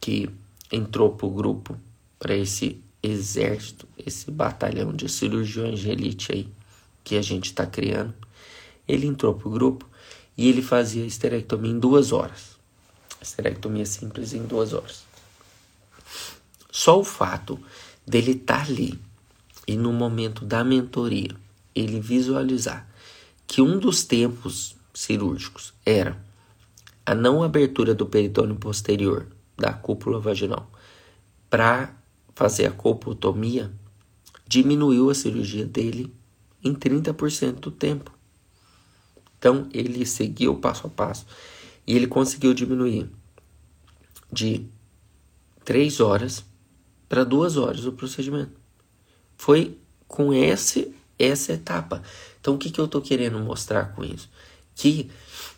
que 0.00 0.30
entrou 0.72 1.10
para 1.10 1.26
o 1.26 1.30
grupo, 1.30 1.78
para 2.18 2.34
esse 2.34 2.80
exército, 3.02 3.86
esse 3.98 4.30
batalhão 4.30 4.94
de 4.94 5.06
cirurgiões 5.06 5.80
de 5.80 5.90
elite 5.90 6.32
aí 6.32 6.48
que 7.02 7.16
a 7.16 7.22
gente 7.22 7.46
está 7.46 7.66
criando. 7.66 8.14
Ele 8.88 9.06
entrou 9.06 9.34
para 9.34 9.48
o 9.48 9.50
grupo 9.50 9.86
e 10.34 10.48
ele 10.48 10.62
fazia 10.62 11.04
esterectomia 11.04 11.72
em 11.72 11.78
duas 11.78 12.10
horas. 12.10 12.56
Esterectomia 13.20 13.84
simples 13.84 14.32
em 14.32 14.42
duas 14.42 14.72
horas. 14.72 15.04
Só 16.70 16.98
o 16.98 17.04
fato 17.04 17.60
dele 18.06 18.32
estar 18.32 18.64
tá 18.64 18.70
ali 18.70 18.98
e 19.66 19.76
no 19.76 19.92
momento 19.92 20.44
da 20.44 20.62
mentoria 20.62 21.30
ele 21.74 22.00
visualizar 22.00 22.88
que 23.46 23.60
um 23.60 23.78
dos 23.78 24.04
tempos 24.04 24.76
cirúrgicos 24.92 25.74
era 25.84 26.22
a 27.04 27.14
não 27.14 27.42
abertura 27.42 27.94
do 27.94 28.06
peritônio 28.06 28.56
posterior 28.56 29.26
da 29.56 29.72
cúpula 29.72 30.18
vaginal 30.18 30.70
para 31.50 31.94
fazer 32.34 32.66
a 32.66 32.70
colpotomia, 32.70 33.70
diminuiu 34.46 35.10
a 35.10 35.14
cirurgia 35.14 35.64
dele 35.64 36.12
em 36.62 36.74
30% 36.74 37.60
do 37.60 37.70
tempo. 37.70 38.10
Então, 39.38 39.68
ele 39.72 40.06
seguiu 40.06 40.56
passo 40.56 40.86
a 40.86 40.90
passo 40.90 41.26
e 41.86 41.94
ele 41.94 42.06
conseguiu 42.06 42.54
diminuir 42.54 43.08
de 44.32 44.66
3 45.64 46.00
horas 46.00 46.44
para 47.08 47.24
2 47.24 47.56
horas 47.56 47.84
o 47.84 47.92
procedimento. 47.92 48.52
Foi 49.36 49.78
com 50.06 50.32
esse, 50.32 50.94
essa 51.18 51.52
etapa. 51.52 52.02
Então, 52.40 52.54
o 52.54 52.58
que, 52.58 52.70
que 52.70 52.80
eu 52.80 52.84
estou 52.84 53.00
querendo 53.00 53.38
mostrar 53.38 53.94
com 53.94 54.04
isso? 54.04 54.28
Que 54.74 55.10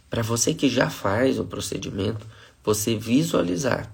para 0.08 0.22
você 0.22 0.54
que 0.54 0.68
já 0.68 0.88
faz 0.88 1.38
o 1.38 1.44
procedimento, 1.44 2.26
você 2.64 2.96
visualizar 2.96 3.92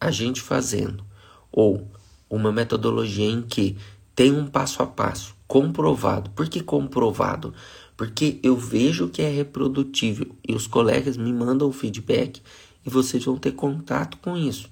a 0.00 0.10
gente 0.10 0.40
fazendo 0.40 1.04
ou 1.50 1.86
uma 2.30 2.52
metodologia 2.52 3.28
em 3.28 3.42
que 3.42 3.76
tem 4.14 4.32
um 4.32 4.46
passo 4.46 4.82
a 4.82 4.86
passo 4.86 5.34
comprovado. 5.46 6.30
Por 6.30 6.48
que 6.48 6.60
comprovado? 6.60 7.54
Porque 7.96 8.38
eu 8.42 8.56
vejo 8.56 9.08
que 9.08 9.22
é 9.22 9.28
reprodutível 9.28 10.34
e 10.46 10.54
os 10.54 10.66
colegas 10.66 11.16
me 11.16 11.32
mandam 11.32 11.68
o 11.68 11.72
feedback 11.72 12.42
e 12.84 12.90
vocês 12.90 13.24
vão 13.24 13.36
ter 13.36 13.52
contato 13.52 14.18
com 14.18 14.36
isso. 14.36 14.68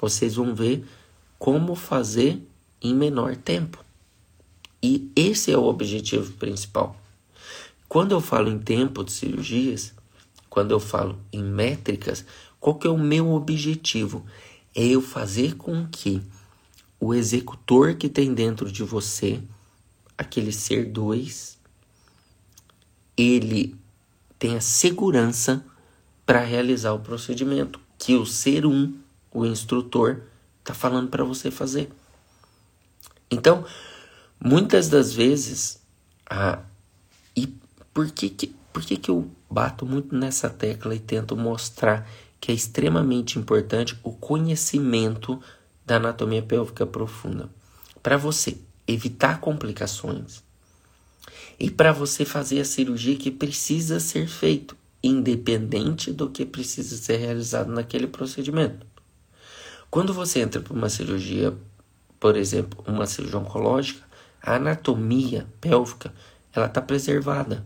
Vocês 0.00 0.34
vão 0.34 0.54
ver 0.54 0.86
como 1.38 1.74
fazer 1.74 2.42
em 2.80 2.94
menor 2.94 3.36
tempo. 3.36 3.84
E 4.82 5.10
esse 5.16 5.50
é 5.50 5.58
o 5.58 5.64
objetivo 5.64 6.32
principal. 6.34 6.96
Quando 7.88 8.12
eu 8.12 8.20
falo 8.20 8.48
em 8.48 8.58
tempo 8.58 9.02
de 9.04 9.12
cirurgias, 9.12 9.94
quando 10.48 10.72
eu 10.72 10.80
falo 10.80 11.18
em 11.32 11.42
métricas, 11.42 12.24
qual 12.60 12.76
que 12.76 12.86
é 12.86 12.90
o 12.90 12.98
meu 12.98 13.32
objetivo? 13.32 14.24
É 14.74 14.84
eu 14.84 15.00
fazer 15.00 15.54
com 15.56 15.86
que 15.86 16.20
o 16.98 17.14
executor 17.14 17.94
que 17.94 18.08
tem 18.08 18.34
dentro 18.34 18.70
de 18.70 18.82
você, 18.82 19.40
aquele 20.16 20.52
ser 20.52 20.86
dois, 20.86 21.58
ele 23.16 23.76
tenha 24.38 24.60
segurança 24.60 25.64
para 26.24 26.40
realizar 26.40 26.92
o 26.92 27.00
procedimento 27.00 27.80
que 27.98 28.14
o 28.14 28.26
ser 28.26 28.66
um, 28.66 28.94
o 29.36 29.44
instrutor, 29.44 30.22
está 30.60 30.72
falando 30.72 31.08
para 31.10 31.22
você 31.22 31.50
fazer. 31.50 31.90
Então, 33.30 33.64
muitas 34.42 34.88
das 34.88 35.12
vezes, 35.12 35.80
a, 36.28 36.60
e 37.36 37.46
por 37.92 38.10
que, 38.10 38.30
que, 38.30 38.54
por 38.72 38.82
que, 38.82 38.96
que 38.96 39.10
eu 39.10 39.30
bato 39.50 39.84
muito 39.84 40.16
nessa 40.16 40.48
tecla 40.48 40.94
e 40.94 40.98
tento 40.98 41.36
mostrar 41.36 42.08
que 42.40 42.50
é 42.50 42.54
extremamente 42.54 43.38
importante 43.38 43.98
o 44.02 44.12
conhecimento 44.12 45.40
da 45.84 45.96
anatomia 45.96 46.42
pélvica 46.42 46.86
profunda? 46.86 47.50
Para 48.02 48.16
você 48.16 48.56
evitar 48.86 49.40
complicações 49.40 50.42
e 51.58 51.70
para 51.70 51.92
você 51.92 52.24
fazer 52.24 52.60
a 52.60 52.64
cirurgia 52.64 53.16
que 53.16 53.30
precisa 53.30 54.00
ser 54.00 54.28
feito, 54.28 54.76
independente 55.02 56.12
do 56.12 56.30
que 56.30 56.46
precisa 56.46 56.96
ser 56.96 57.16
realizado 57.16 57.70
naquele 57.70 58.06
procedimento. 58.06 58.86
Quando 59.90 60.12
você 60.12 60.40
entra 60.40 60.60
para 60.60 60.74
uma 60.74 60.88
cirurgia, 60.88 61.56
por 62.18 62.36
exemplo, 62.36 62.84
uma 62.86 63.06
cirurgia 63.06 63.38
oncológica, 63.38 64.04
a 64.42 64.56
anatomia 64.56 65.46
pélvica 65.60 66.12
ela 66.52 66.66
está 66.66 66.80
preservada. 66.80 67.64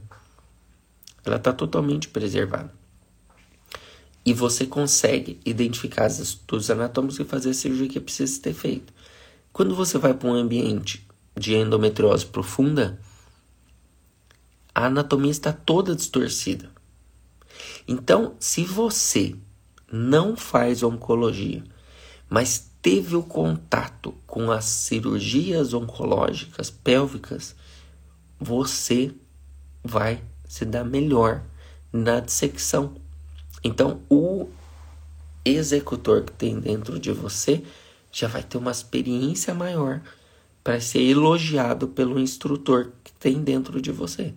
Ela 1.25 1.37
está 1.37 1.53
totalmente 1.53 2.09
preservada. 2.09 2.73
E 4.25 4.33
você 4.33 4.67
consegue 4.67 5.41
identificar 5.45 6.09
os 6.09 6.71
anatômicos 6.71 7.19
e 7.19 7.25
fazer 7.25 7.51
a 7.51 7.55
cirurgia 7.55 7.89
que 7.89 8.01
precisa 8.01 8.41
ter 8.43 8.53
feito. 8.53 8.93
Quando 9.53 9.75
você 9.75 9.99
vai 9.99 10.15
para 10.15 10.29
um 10.29 10.35
ambiente 10.35 11.07
de 11.37 11.55
endometriose 11.55 12.27
profunda, 12.27 13.01
a 14.75 14.87
anatomia 14.87 15.31
está 15.31 15.53
toda 15.53 15.95
distorcida. 15.95 16.71
Então, 17.87 18.35
se 18.39 18.65
você 18.65 19.35
não 19.91 20.37
faz 20.37 20.83
oncologia, 20.83 21.63
mas 22.31 22.71
teve 22.81 23.17
o 23.17 23.23
contato 23.25 24.15
com 24.25 24.53
as 24.53 24.65
cirurgias 24.65 25.75
oncológicas 25.75 26.71
pélvicas, 26.71 27.57
você 28.39 29.13
vai 29.83 30.23
se 30.49 30.65
dar 30.65 30.85
melhor 30.85 31.43
na 31.93 32.21
dissecção. 32.21 32.95
Então, 33.65 34.01
o 34.09 34.49
executor 35.45 36.23
que 36.23 36.33
tem 36.33 36.61
dentro 36.61 36.99
de 37.01 37.11
você 37.11 37.65
já 38.13 38.29
vai 38.29 38.43
ter 38.43 38.59
uma 38.59 38.71
experiência 38.71 39.53
maior 39.53 40.01
para 40.63 40.81
ser 40.81 41.03
elogiado 41.03 41.89
pelo 41.89 42.19
instrutor 42.19 42.93
que 43.03 43.13
tem 43.13 43.43
dentro 43.43 43.83
de 43.83 43.91
você. 43.91 44.33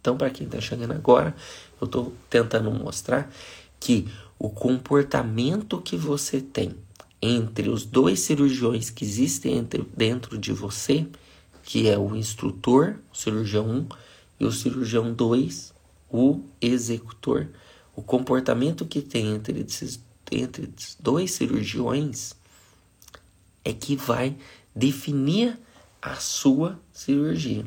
Então, 0.00 0.16
para 0.16 0.30
quem 0.30 0.46
está 0.46 0.60
chegando 0.60 0.92
agora, 0.92 1.34
eu 1.80 1.84
estou 1.84 2.12
tentando 2.30 2.70
mostrar 2.70 3.30
que 3.78 4.08
o 4.38 4.50
comportamento 4.50 5.80
que 5.80 5.96
você 5.96 6.40
tem 6.40 6.76
entre 7.24 7.68
os 7.70 7.84
dois 7.84 8.20
cirurgiões 8.20 8.90
que 8.90 9.04
existem 9.04 9.56
entre, 9.56 9.86
dentro 9.96 10.36
de 10.36 10.52
você, 10.52 11.06
que 11.62 11.88
é 11.88 11.98
o 11.98 12.14
instrutor, 12.14 12.96
o 13.12 13.16
cirurgião 13.16 13.66
1, 13.68 13.88
e 14.40 14.44
o 14.44 14.52
cirurgião 14.52 15.12
2, 15.12 15.72
o 16.10 16.40
executor, 16.60 17.48
o 17.96 18.02
comportamento 18.02 18.84
que 18.84 19.00
tem 19.00 19.34
entre 19.34 19.60
esses 19.60 20.02
entre 20.32 20.72
dois 20.98 21.32
cirurgiões 21.32 22.34
é 23.64 23.72
que 23.72 23.94
vai 23.94 24.36
definir 24.74 25.58
a 26.00 26.16
sua 26.16 26.80
cirurgia. 26.92 27.64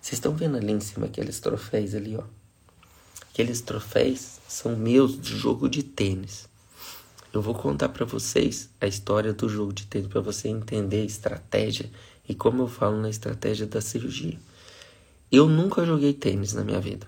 Vocês 0.00 0.14
estão 0.14 0.34
vendo 0.34 0.56
ali 0.56 0.72
em 0.72 0.80
cima 0.80 1.06
aqueles 1.06 1.38
troféus 1.38 1.94
ali, 1.94 2.16
ó? 2.16 2.24
Aqueles 3.30 3.60
troféus 3.60 4.38
são 4.48 4.76
meus 4.76 5.20
de 5.20 5.36
jogo 5.36 5.68
de 5.68 5.82
tênis. 5.82 6.47
Eu 7.32 7.42
vou 7.42 7.54
contar 7.54 7.90
para 7.90 8.06
vocês 8.06 8.70
a 8.80 8.86
história 8.86 9.34
do 9.34 9.48
jogo 9.48 9.72
de 9.72 9.86
tênis 9.86 10.08
para 10.08 10.20
você 10.20 10.48
entender 10.48 11.02
a 11.02 11.04
estratégia 11.04 11.90
e 12.26 12.34
como 12.34 12.62
eu 12.62 12.68
falo 12.68 12.96
na 13.00 13.10
estratégia 13.10 13.66
da 13.66 13.82
cirurgia. 13.82 14.38
Eu 15.30 15.46
nunca 15.46 15.84
joguei 15.84 16.14
tênis 16.14 16.54
na 16.54 16.64
minha 16.64 16.80
vida. 16.80 17.06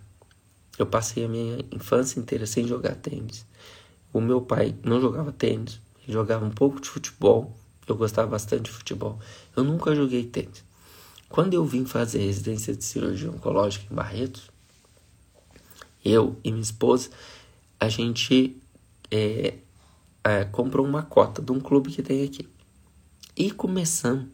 Eu 0.78 0.84
passei 0.86 1.24
a 1.24 1.28
minha 1.28 1.64
infância 1.72 2.20
inteira 2.20 2.46
sem 2.46 2.66
jogar 2.66 2.96
tênis. 2.96 3.46
O 4.12 4.20
meu 4.20 4.42
pai 4.42 4.74
não 4.84 5.00
jogava 5.00 5.32
tênis, 5.32 5.80
ele 6.02 6.12
jogava 6.12 6.44
um 6.44 6.50
pouco 6.50 6.80
de 6.80 6.88
futebol. 6.88 7.56
Eu 7.86 7.96
gostava 7.96 8.28
bastante 8.28 8.64
de 8.64 8.70
futebol. 8.70 9.18
Eu 9.56 9.64
nunca 9.64 9.94
joguei 9.94 10.24
tênis. 10.24 10.62
Quando 11.30 11.54
eu 11.54 11.64
vim 11.64 11.86
fazer 11.86 12.18
residência 12.18 12.74
de 12.74 12.84
cirurgia 12.84 13.30
oncológica 13.30 13.86
em 13.90 13.94
Barretos, 13.94 14.50
eu 16.04 16.36
e 16.44 16.50
minha 16.50 16.62
esposa, 16.62 17.08
a 17.78 17.88
gente 17.88 18.56
é, 19.10 19.54
é, 20.24 20.44
comprou 20.44 20.86
uma 20.86 21.02
cota 21.02 21.40
de 21.40 21.52
um 21.52 21.60
clube 21.60 21.90
que 21.90 22.02
tem 22.02 22.24
aqui. 22.24 22.48
E 23.36 23.50
começamos 23.50 24.26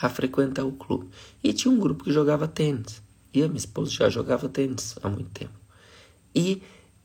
a 0.00 0.08
frequentar 0.08 0.64
o 0.64 0.72
clube. 0.72 1.08
E 1.42 1.52
tinha 1.52 1.72
um 1.72 1.78
grupo 1.78 2.04
que 2.04 2.12
jogava 2.12 2.48
tênis. 2.48 3.02
E 3.32 3.42
a 3.42 3.48
minha 3.48 3.58
esposa 3.58 3.90
já 3.90 4.08
jogava 4.08 4.48
tênis 4.48 4.96
há 5.02 5.08
muito 5.08 5.30
tempo. 5.30 5.58
E 6.34 6.62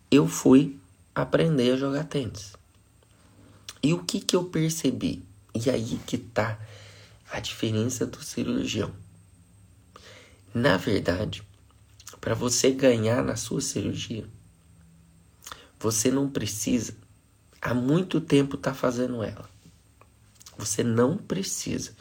eu 0.10 0.28
fui 0.28 0.78
aprender 1.14 1.72
a 1.72 1.78
jogar 1.78 2.06
tênis. 2.06 2.54
E 3.82 3.94
o 3.94 4.04
que, 4.04 4.20
que 4.20 4.36
eu 4.36 4.46
percebi? 4.46 5.24
E 5.54 5.70
aí 5.70 6.00
que 6.06 6.18
tá 6.18 6.58
a 7.32 7.40
diferença 7.40 8.06
do 8.06 8.24
cirurgião. 8.24 8.92
Na 10.54 10.78
verdade, 10.78 11.44
para 12.22 12.36
você 12.36 12.72
ganhar 12.72 13.24
na 13.24 13.36
sua 13.36 13.60
cirurgia, 13.60 14.26
você 15.80 16.10
não 16.10 16.30
precisa 16.30 16.96
há 17.64 17.74
muito 17.74 18.20
tempo 18.20 18.56
estar 18.56 18.72
tá 18.72 18.76
fazendo 18.76 19.24
ela. 19.24 19.50
Você 20.58 20.84
não 20.84 21.18
precisa. 21.18 21.96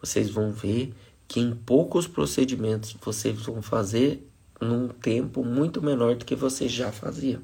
Vocês 0.00 0.30
vão 0.30 0.52
ver 0.52 0.94
que 1.26 1.40
em 1.40 1.54
poucos 1.54 2.06
procedimentos 2.06 2.96
vocês 3.02 3.42
vão 3.42 3.60
fazer 3.60 4.26
num 4.60 4.88
tempo 4.88 5.44
muito 5.44 5.82
menor 5.82 6.14
do 6.14 6.24
que 6.24 6.36
você 6.36 6.68
já 6.68 6.92
fazia. 6.92 7.40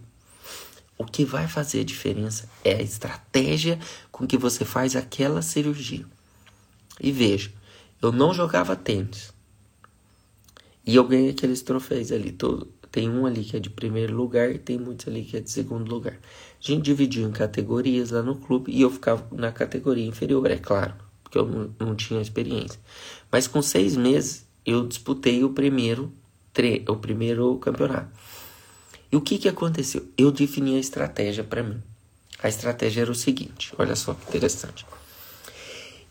O 0.97 1.05
que 1.05 1.25
vai 1.25 1.49
fazer 1.49 1.81
a 1.81 1.85
diferença 1.85 2.49
é 2.63 2.77
a 2.77 2.83
estratégia 2.83 3.79
com 4.13 4.27
que 4.27 4.39
você 4.39 4.65
faz 4.65 4.95
aquela 4.95 5.43
cirurgia. 5.43 6.07
E 7.01 7.11
veja, 7.11 7.51
eu 8.01 8.13
não 8.13 8.33
jogava 8.33 8.77
tênis. 8.77 9.35
E 10.87 10.95
eu 10.95 11.05
ganhei 11.05 11.31
aqueles 11.31 11.63
troféus 11.63 12.13
ali. 12.13 12.31
Todo, 12.31 12.73
tem 12.95 13.11
um 13.11 13.27
ali 13.27 13.43
que 13.43 13.57
é 13.57 13.61
de 13.61 13.69
primeiro 13.69 14.15
lugar 14.15 14.55
e 14.55 14.59
tem 14.59 14.79
muitos 14.79 15.09
ali 15.09 15.25
que 15.25 15.37
é 15.37 15.41
de 15.41 15.51
segundo 15.51 15.91
lugar. 15.91 16.17
A 16.65 16.67
gente 16.67 16.83
dividiu 16.83 17.29
em 17.29 17.31
categorias 17.31 18.11
lá 18.11 18.23
no 18.23 18.37
clube 18.37 18.73
e 18.73 18.81
eu 18.81 18.91
ficava 18.91 19.23
na 19.31 19.53
categoria 19.53 20.07
inferior, 20.07 20.51
é 20.51 20.57
claro, 20.57 20.95
porque 21.23 21.37
eu 21.37 21.71
não, 21.79 21.95
tinha 21.95 22.23
experiência. 22.23 22.81
Mas 23.31 23.47
com 23.47 23.61
seis 23.61 23.95
meses 23.95 24.47
eu 24.65 24.87
disputei 24.87 25.45
o 25.45 25.51
primeiro, 25.51 26.11
tre 26.55 26.83
o 26.89 26.97
primeiro 26.97 27.59
campeonato. 27.59 28.09
E 29.13 29.17
o 29.17 29.21
que, 29.21 29.37
que 29.37 29.47
aconteceu? 29.47 30.09
Eu 30.17 30.33
defini 30.33 30.77
a 30.77 30.81
estratégia 30.81 31.45
para 31.45 31.63
mim. 31.63 31.83
A 32.43 32.49
estratégia 32.49 33.03
era 33.03 33.13
o 33.13 33.15
seguinte: 33.15 33.75
olha 33.77 33.95
só 33.95 34.15
que 34.15 34.27
interessante. 34.27 34.87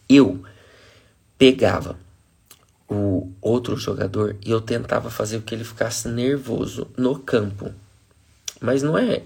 Eu 0.08 0.39
pegava 1.36 1.97
o 2.88 3.32
outro 3.41 3.76
jogador 3.76 4.38
e 4.45 4.51
eu 4.51 4.62
tentava 4.62 5.10
fazer 5.10 5.39
com 5.39 5.45
que 5.45 5.56
ele 5.56 5.64
ficasse 5.64 6.08
nervoso 6.08 6.88
no 6.95 7.18
campo. 7.18 7.74
Mas 8.62 8.84
não 8.84 8.95
é 8.95 9.24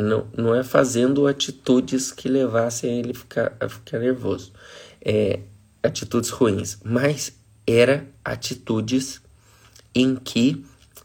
não, 0.00 0.26
não 0.36 0.54
é 0.54 0.62
fazendo 0.62 1.26
atitudes 1.26 2.10
que 2.10 2.28
levassem 2.28 2.98
ele 2.98 3.14
ficar, 3.14 3.56
a 3.60 3.68
ficar 3.68 3.98
nervoso. 3.98 4.52
É, 5.00 5.40
atitudes 5.82 6.30
ruins, 6.30 6.78
mas 6.84 7.32
era 7.66 8.06
atitudes 8.24 9.20
em 9.94 10.16
que 10.16 10.64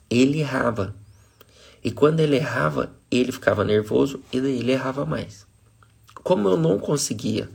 ele 0.10 0.40
errava. 0.40 0.96
E 1.84 1.92
quando 1.92 2.20
ele 2.20 2.36
errava, 2.36 2.92
ele 3.12 3.32
ficava 3.32 3.64
nervoso 3.64 4.22
e 4.32 4.42
daí 4.42 4.60
ele 4.60 4.72
errava 4.72 5.06
mais. 5.06 5.46
Como 6.24 6.50
eu 6.50 6.58
não 6.58 6.80
conseguia 6.80 7.50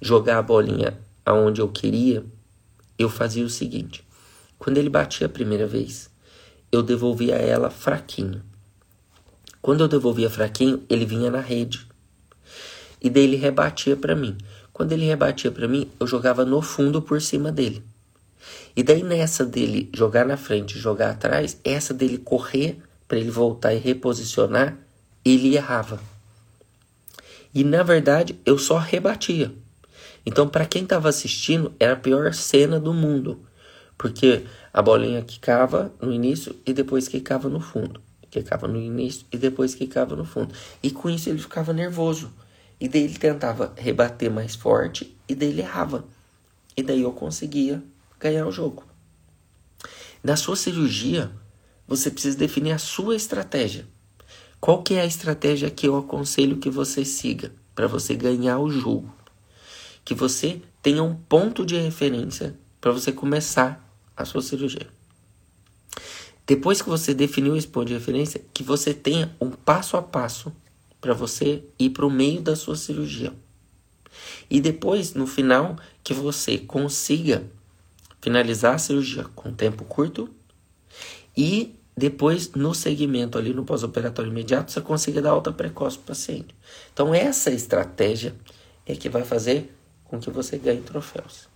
jogar 0.00 0.38
a 0.38 0.42
bolinha 0.42 0.98
aonde 1.24 1.60
eu 1.60 1.68
queria, 1.68 2.24
eu 2.98 3.08
fazia 3.08 3.44
o 3.44 3.50
seguinte: 3.50 4.04
quando 4.58 4.78
ele 4.78 4.90
batia 4.90 5.26
a 5.26 5.30
primeira 5.30 5.66
vez, 5.66 6.10
eu 6.72 6.82
devolvia 6.82 7.36
ela 7.36 7.70
fraquinho. 7.70 8.42
Quando 9.66 9.80
eu 9.80 9.88
devolvia 9.88 10.30
fraquinho, 10.30 10.84
ele 10.88 11.04
vinha 11.04 11.28
na 11.28 11.40
rede. 11.40 11.88
E 13.02 13.10
daí 13.10 13.24
ele 13.24 13.34
rebatia 13.34 13.96
para 13.96 14.14
mim. 14.14 14.38
Quando 14.72 14.92
ele 14.92 15.04
rebatia 15.04 15.50
para 15.50 15.66
mim, 15.66 15.90
eu 15.98 16.06
jogava 16.06 16.44
no 16.44 16.62
fundo 16.62 17.02
por 17.02 17.20
cima 17.20 17.50
dele. 17.50 17.82
E 18.76 18.84
daí 18.84 19.02
nessa 19.02 19.44
dele 19.44 19.90
jogar 19.92 20.24
na 20.24 20.36
frente, 20.36 20.78
jogar 20.78 21.10
atrás, 21.10 21.60
essa 21.64 21.92
dele 21.92 22.16
correr 22.16 22.80
para 23.08 23.18
ele 23.18 23.28
voltar 23.28 23.74
e 23.74 23.78
reposicionar, 23.78 24.78
ele 25.24 25.56
errava. 25.56 26.00
E 27.52 27.64
na 27.64 27.82
verdade, 27.82 28.38
eu 28.46 28.58
só 28.58 28.78
rebatia. 28.78 29.52
Então, 30.24 30.48
para 30.48 30.64
quem 30.64 30.84
estava 30.84 31.08
assistindo, 31.08 31.74
era 31.80 31.94
a 31.94 31.96
pior 31.96 32.32
cena 32.32 32.78
do 32.78 32.94
mundo, 32.94 33.44
porque 33.98 34.44
a 34.72 34.80
bolinha 34.80 35.22
quicava 35.22 35.92
no 36.00 36.12
início 36.12 36.54
e 36.64 36.72
depois 36.72 37.08
quicava 37.08 37.48
no 37.48 37.58
fundo 37.58 38.05
quicava 38.42 38.68
no 38.68 38.80
início 38.80 39.26
e 39.32 39.38
depois 39.38 39.74
quicava 39.74 40.14
no 40.14 40.24
fundo. 40.24 40.54
E 40.82 40.90
com 40.90 41.08
isso 41.08 41.28
ele 41.28 41.38
ficava 41.38 41.72
nervoso. 41.72 42.30
E 42.78 42.88
daí 42.88 43.04
ele 43.04 43.18
tentava 43.18 43.72
rebater 43.76 44.30
mais 44.30 44.54
forte 44.54 45.16
e 45.28 45.34
daí 45.34 45.48
ele 45.48 45.62
errava. 45.62 46.04
E 46.76 46.82
daí 46.82 47.02
eu 47.02 47.12
conseguia 47.12 47.82
ganhar 48.20 48.46
o 48.46 48.52
jogo. 48.52 48.84
Na 50.22 50.36
sua 50.36 50.56
cirurgia, 50.56 51.30
você 51.86 52.10
precisa 52.10 52.36
definir 52.36 52.72
a 52.72 52.78
sua 52.78 53.16
estratégia. 53.16 53.86
Qual 54.60 54.82
que 54.82 54.94
é 54.94 55.00
a 55.00 55.06
estratégia 55.06 55.70
que 55.70 55.86
eu 55.86 55.96
aconselho 55.96 56.58
que 56.58 56.68
você 56.68 57.04
siga 57.04 57.52
para 57.74 57.86
você 57.86 58.14
ganhar 58.14 58.58
o 58.58 58.70
jogo? 58.70 59.14
Que 60.04 60.14
você 60.14 60.60
tenha 60.82 61.02
um 61.02 61.14
ponto 61.14 61.64
de 61.64 61.76
referência 61.76 62.54
para 62.80 62.92
você 62.92 63.12
começar 63.12 63.82
a 64.16 64.24
sua 64.24 64.42
cirurgia. 64.42 64.95
Depois 66.46 66.80
que 66.80 66.88
você 66.88 67.12
definiu 67.12 67.56
esse 67.56 67.66
ponto 67.66 67.86
de 67.86 67.94
referência, 67.94 68.40
que 68.54 68.62
você 68.62 68.94
tenha 68.94 69.34
um 69.40 69.50
passo 69.50 69.96
a 69.96 70.02
passo 70.02 70.52
para 71.00 71.12
você 71.12 71.64
ir 71.78 71.90
para 71.90 72.06
o 72.06 72.10
meio 72.10 72.40
da 72.40 72.54
sua 72.54 72.76
cirurgia. 72.76 73.32
E 74.48 74.60
depois, 74.60 75.14
no 75.14 75.26
final, 75.26 75.76
que 76.04 76.14
você 76.14 76.56
consiga 76.56 77.44
finalizar 78.20 78.74
a 78.74 78.78
cirurgia 78.78 79.24
com 79.34 79.52
tempo 79.52 79.84
curto 79.84 80.28
e 81.36 81.74
depois, 81.96 82.52
no 82.52 82.74
segmento 82.74 83.38
ali 83.38 83.54
no 83.54 83.64
pós-operatório 83.64 84.30
imediato, 84.30 84.70
você 84.70 84.82
consiga 84.82 85.22
dar 85.22 85.30
alta 85.30 85.50
precoce 85.50 85.96
para 85.96 86.04
o 86.04 86.06
paciente. 86.08 86.54
Então, 86.92 87.14
essa 87.14 87.50
estratégia 87.50 88.34
é 88.86 88.94
que 88.94 89.08
vai 89.08 89.24
fazer 89.24 89.74
com 90.04 90.20
que 90.20 90.30
você 90.30 90.58
ganhe 90.58 90.82
troféus. 90.82 91.48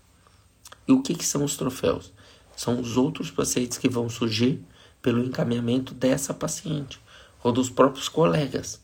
E 0.89 0.93
o 0.93 1.03
que, 1.03 1.15
que 1.15 1.27
são 1.27 1.45
os 1.45 1.57
troféus? 1.57 2.11
São 2.57 2.81
os 2.81 2.97
outros 2.97 3.31
pacientes 3.31 3.77
que 3.77 3.89
vão 3.89 4.09
surgir 4.09 4.61
pelo 5.03 5.25
encaminhamento 5.25 5.95
dessa 5.95 6.35
paciente 6.35 7.01
ou 7.43 7.53
dos 7.53 7.71
próprios 7.71 8.09
colegas. 8.09 8.81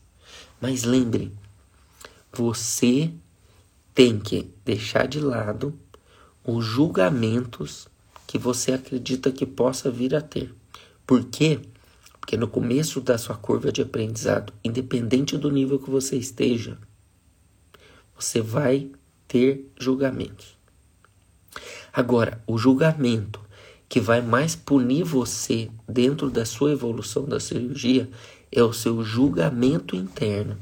Mas 0.60 0.84
lembre, 0.84 1.32
você 2.32 3.10
tem 3.94 4.18
que 4.18 4.50
deixar 4.64 5.06
de 5.06 5.20
lado 5.20 5.78
os 6.44 6.64
julgamentos 6.64 7.88
que 8.26 8.38
você 8.38 8.72
acredita 8.72 9.30
que 9.30 9.46
possa 9.46 9.90
vir 9.90 10.14
a 10.14 10.20
ter. 10.20 10.54
Por 11.06 11.24
quê? 11.24 11.60
Porque 12.20 12.36
no 12.36 12.48
começo 12.48 13.00
da 13.00 13.16
sua 13.16 13.36
curva 13.36 13.70
de 13.70 13.82
aprendizado, 13.82 14.52
independente 14.64 15.38
do 15.38 15.50
nível 15.50 15.78
que 15.78 15.90
você 15.90 16.16
esteja, 16.16 16.76
você 18.18 18.40
vai 18.40 18.90
ter 19.28 19.70
julgamentos. 19.78 20.56
Agora, 21.92 22.42
o 22.46 22.58
julgamento 22.58 23.40
que 23.89 24.01
vai 24.01 24.20
mais 24.20 24.57
punir 24.57 25.05
você 25.05 25.70
dentro 25.89 26.30
da 26.30 26.45
sua 26.45 26.72
evolução 26.72 27.24
da 27.24 27.39
cirurgia 27.39 28.09
é 28.51 28.62
o 28.62 28.72
seu 28.72 29.03
julgamento 29.03 29.95
interno. 29.95 30.57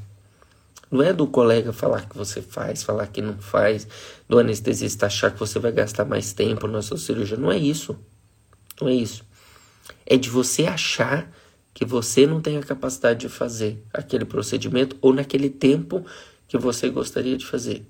Não 0.91 1.01
é 1.01 1.11
do 1.11 1.25
colega 1.25 1.73
falar 1.73 2.07
que 2.07 2.15
você 2.15 2.41
faz, 2.41 2.83
falar 2.83 3.07
que 3.07 3.21
não 3.21 3.37
faz, 3.37 3.87
do 4.29 4.37
anestesista 4.37 5.07
achar 5.07 5.31
que 5.31 5.39
você 5.39 5.59
vai 5.59 5.71
gastar 5.71 6.05
mais 6.05 6.31
tempo 6.31 6.67
na 6.67 6.81
sua 6.81 6.97
cirurgia. 6.97 7.37
Não 7.37 7.51
é 7.51 7.57
isso. 7.57 7.97
Não 8.79 8.87
é 8.87 8.93
isso. 8.93 9.23
É 10.05 10.15
de 10.15 10.29
você 10.29 10.65
achar 10.65 11.31
que 11.73 11.83
você 11.83 12.25
não 12.25 12.39
tem 12.39 12.57
a 12.57 12.63
capacidade 12.63 13.21
de 13.21 13.29
fazer 13.29 13.83
aquele 13.93 14.23
procedimento 14.23 14.95
ou 15.01 15.13
naquele 15.13 15.49
tempo 15.49 16.05
que 16.47 16.57
você 16.57 16.89
gostaria 16.89 17.35
de 17.35 17.45
fazer. 17.45 17.85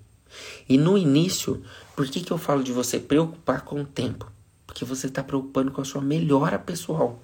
E 0.68 0.78
no 0.78 0.98
início, 0.98 1.62
por 1.96 2.08
que, 2.08 2.22
que 2.22 2.32
eu 2.32 2.38
falo 2.38 2.64
de 2.64 2.72
você 2.72 3.00
preocupar 3.00 3.62
com 3.62 3.82
o 3.82 3.86
tempo? 3.86 4.32
Porque 4.66 4.86
você 4.86 5.08
está 5.08 5.24
preocupando 5.24 5.72
com 5.72 5.82
a 5.82 5.86
sua 5.86 6.02
melhora 6.02 6.58
pessoal. 6.58 7.22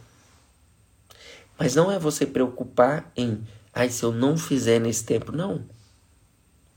Mas 1.58 1.76
não 1.76 1.92
é 1.92 2.00
você 2.00 2.26
preocupar 2.26 3.12
em, 3.16 3.44
ai, 3.74 3.90
se 3.90 4.04
eu 4.04 4.12
não 4.12 4.38
fizer 4.38 4.80
nesse 4.80 5.04
tempo. 5.04 5.32
Não. 5.32 5.64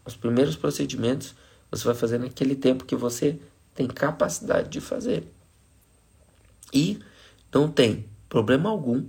Os 0.04 0.16
primeiros 0.16 0.56
procedimentos 0.56 1.34
você 1.70 1.84
vai 1.84 1.94
fazer 1.94 2.18
naquele 2.18 2.54
tempo 2.54 2.84
que 2.84 2.94
você 2.94 3.38
tem 3.74 3.86
capacidade 3.86 4.68
de 4.68 4.80
fazer. 4.80 5.26
E 6.72 7.00
não 7.52 7.70
tem 7.70 8.08
problema 8.28 8.70
algum, 8.70 9.04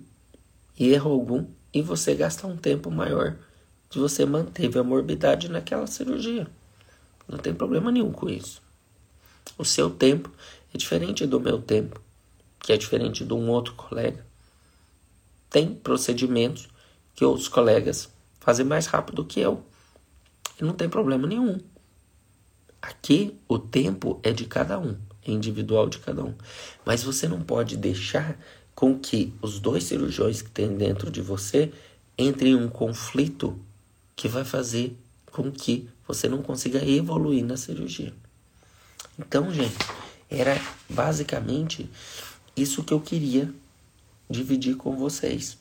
erro 0.79 1.11
algum, 1.11 1.45
em 1.73 1.81
você 1.81 2.15
gastar 2.15 2.47
um 2.47 2.57
tempo 2.57 2.89
maior 2.89 3.35
se 3.89 3.99
você 3.99 4.25
manteve 4.25 4.77
a 4.79 4.83
morbidade 4.83 5.49
naquela 5.49 5.87
cirurgia. 5.87 6.47
Não 7.27 7.37
tem 7.37 7.53
problema 7.53 7.91
nenhum 7.91 8.11
com 8.11 8.29
isso. 8.29 8.61
O 9.57 9.63
seu 9.63 9.89
tempo 9.89 10.31
é 10.75 10.77
diferente 10.77 11.25
do 11.25 11.39
meu 11.39 11.61
tempo, 11.61 12.01
que 12.59 12.73
é 12.73 12.77
diferente 12.77 13.23
de 13.23 13.33
um 13.33 13.49
outro 13.49 13.73
colega. 13.75 14.25
Tem 15.49 15.73
procedimentos 15.73 16.67
que 17.15 17.23
outros 17.23 17.47
colegas 17.47 18.09
fazem 18.41 18.65
mais 18.65 18.85
rápido 18.85 19.23
que 19.23 19.39
eu. 19.39 19.63
E 20.59 20.63
não 20.65 20.73
tem 20.73 20.89
problema 20.89 21.25
nenhum. 21.25 21.59
Aqui 22.81 23.39
o 23.47 23.57
tempo 23.57 24.19
é 24.21 24.33
de 24.33 24.45
cada 24.45 24.77
um, 24.77 24.97
é 25.25 25.31
individual 25.31 25.87
de 25.87 25.99
cada 25.99 26.23
um. 26.23 26.35
Mas 26.85 27.03
você 27.03 27.25
não 27.25 27.41
pode 27.41 27.77
deixar 27.77 28.37
com 28.75 28.99
que 28.99 29.33
os 29.41 29.61
dois 29.61 29.85
cirurgiões 29.85 30.41
que 30.41 30.51
tem 30.51 30.75
dentro 30.75 31.09
de 31.09 31.21
você 31.21 31.71
entrem 32.17 32.51
em 32.51 32.55
um 32.55 32.67
conflito 32.67 33.57
que 34.13 34.27
vai 34.27 34.43
fazer 34.43 34.95
com 35.31 35.49
que 35.49 35.87
você 36.05 36.27
não 36.27 36.41
consiga 36.41 36.85
evoluir 36.85 37.45
na 37.45 37.55
cirurgia. 37.55 38.13
Então, 39.17 39.51
gente, 39.51 39.77
era 40.29 40.59
basicamente 40.89 41.89
isso 42.55 42.83
que 42.83 42.93
eu 42.93 42.99
queria 42.99 43.53
dividir 44.29 44.75
com 44.75 44.95
vocês. 44.95 45.57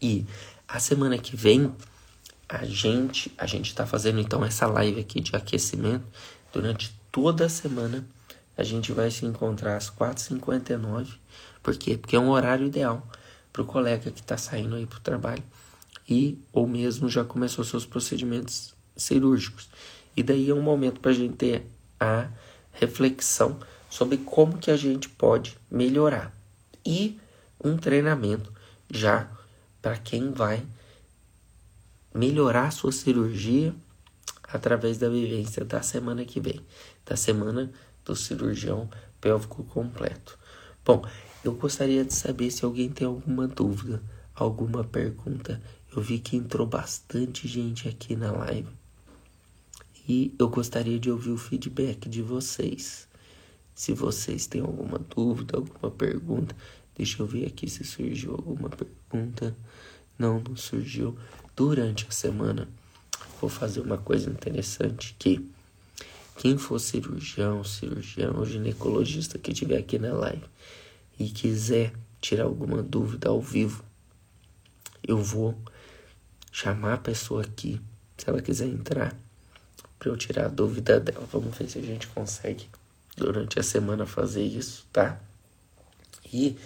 E 0.00 0.24
a 0.66 0.80
semana 0.80 1.18
que 1.18 1.36
vem 1.36 1.72
a 2.48 2.64
gente 2.64 3.32
a 3.38 3.46
gente 3.46 3.68
está 3.68 3.86
fazendo 3.86 4.20
então 4.20 4.44
essa 4.44 4.66
live 4.66 5.00
aqui 5.00 5.20
de 5.20 5.34
aquecimento 5.34 6.04
durante 6.52 6.94
toda 7.10 7.46
a 7.46 7.48
semana. 7.48 8.06
A 8.56 8.62
gente 8.62 8.92
vai 8.92 9.10
se 9.10 9.24
encontrar 9.24 9.76
às 9.76 9.90
4h59. 9.90 11.08
Por 11.62 11.76
quê? 11.76 11.96
Porque 11.96 12.14
é 12.14 12.18
um 12.18 12.30
horário 12.30 12.66
ideal 12.66 13.06
para 13.52 13.62
o 13.62 13.66
colega 13.66 14.10
que 14.10 14.20
está 14.20 14.36
saindo 14.36 14.76
aí 14.76 14.86
para 14.86 14.98
o 14.98 15.02
trabalho 15.02 15.42
e 16.08 16.38
ou 16.52 16.66
mesmo 16.66 17.08
já 17.08 17.24
começou 17.24 17.64
seus 17.64 17.86
procedimentos 17.86 18.74
cirúrgicos. 18.96 19.68
E 20.16 20.22
daí 20.22 20.50
é 20.50 20.54
um 20.54 20.62
momento 20.62 21.00
para 21.00 21.10
a 21.10 21.14
gente 21.14 21.36
ter 21.36 21.66
a 21.98 22.28
reflexão 22.72 23.58
sobre 23.92 24.16
como 24.16 24.56
que 24.56 24.70
a 24.70 24.76
gente 24.76 25.06
pode 25.06 25.58
melhorar 25.70 26.34
e 26.82 27.20
um 27.62 27.76
treinamento 27.76 28.50
já 28.90 29.30
para 29.82 29.98
quem 29.98 30.32
vai 30.32 30.64
melhorar 32.14 32.70
sua 32.70 32.90
cirurgia 32.90 33.74
através 34.44 34.96
da 34.96 35.10
vivência 35.10 35.62
da 35.62 35.82
semana 35.82 36.24
que 36.24 36.40
vem, 36.40 36.58
da 37.04 37.16
semana 37.16 37.70
do 38.02 38.16
cirurgião 38.16 38.88
pélvico 39.20 39.62
completo. 39.64 40.38
Bom, 40.82 41.06
eu 41.44 41.52
gostaria 41.52 42.02
de 42.02 42.14
saber 42.14 42.50
se 42.50 42.64
alguém 42.64 42.88
tem 42.88 43.06
alguma 43.06 43.46
dúvida, 43.46 44.02
alguma 44.34 44.82
pergunta. 44.82 45.60
Eu 45.94 46.00
vi 46.00 46.18
que 46.18 46.34
entrou 46.34 46.66
bastante 46.66 47.46
gente 47.46 47.90
aqui 47.90 48.16
na 48.16 48.32
live 48.32 48.70
e 50.08 50.34
eu 50.38 50.48
gostaria 50.48 50.98
de 50.98 51.10
ouvir 51.10 51.32
o 51.32 51.36
feedback 51.36 52.08
de 52.08 52.22
vocês. 52.22 53.11
Se 53.74 53.92
vocês 53.92 54.46
têm 54.46 54.60
alguma 54.60 54.98
dúvida, 54.98 55.56
alguma 55.56 55.90
pergunta, 55.90 56.54
deixa 56.96 57.22
eu 57.22 57.26
ver 57.26 57.46
aqui 57.46 57.68
se 57.68 57.84
surgiu 57.84 58.32
alguma 58.32 58.68
pergunta. 58.68 59.56
Não, 60.18 60.40
não 60.40 60.56
surgiu. 60.56 61.16
Durante 61.56 62.06
a 62.08 62.12
semana, 62.12 62.68
vou 63.40 63.48
fazer 63.50 63.80
uma 63.80 63.98
coisa 63.98 64.30
interessante 64.30 65.16
que 65.18 65.50
quem 66.36 66.56
for 66.58 66.78
cirurgião, 66.78 67.62
cirurgião 67.64 68.38
ou 68.38 68.46
ginecologista 68.46 69.38
que 69.38 69.52
estiver 69.52 69.78
aqui 69.78 69.98
na 69.98 70.12
live 70.12 70.44
e 71.18 71.28
quiser 71.28 71.92
tirar 72.20 72.44
alguma 72.44 72.82
dúvida 72.82 73.28
ao 73.28 73.40
vivo, 73.40 73.84
eu 75.06 75.18
vou 75.18 75.56
chamar 76.50 76.94
a 76.94 76.98
pessoa 76.98 77.42
aqui, 77.42 77.80
se 78.16 78.28
ela 78.28 78.40
quiser 78.40 78.66
entrar, 78.66 79.16
para 79.98 80.08
eu 80.08 80.16
tirar 80.16 80.46
a 80.46 80.48
dúvida 80.48 81.00
dela. 81.00 81.26
Vamos 81.30 81.56
ver 81.56 81.68
se 81.68 81.78
a 81.78 81.82
gente 81.82 82.06
consegue 82.08 82.68
durante 83.16 83.58
a 83.58 83.62
semana 83.62 84.06
fazer 84.06 84.44
isso, 84.44 84.86
tá? 84.92 85.20
E 86.32 86.56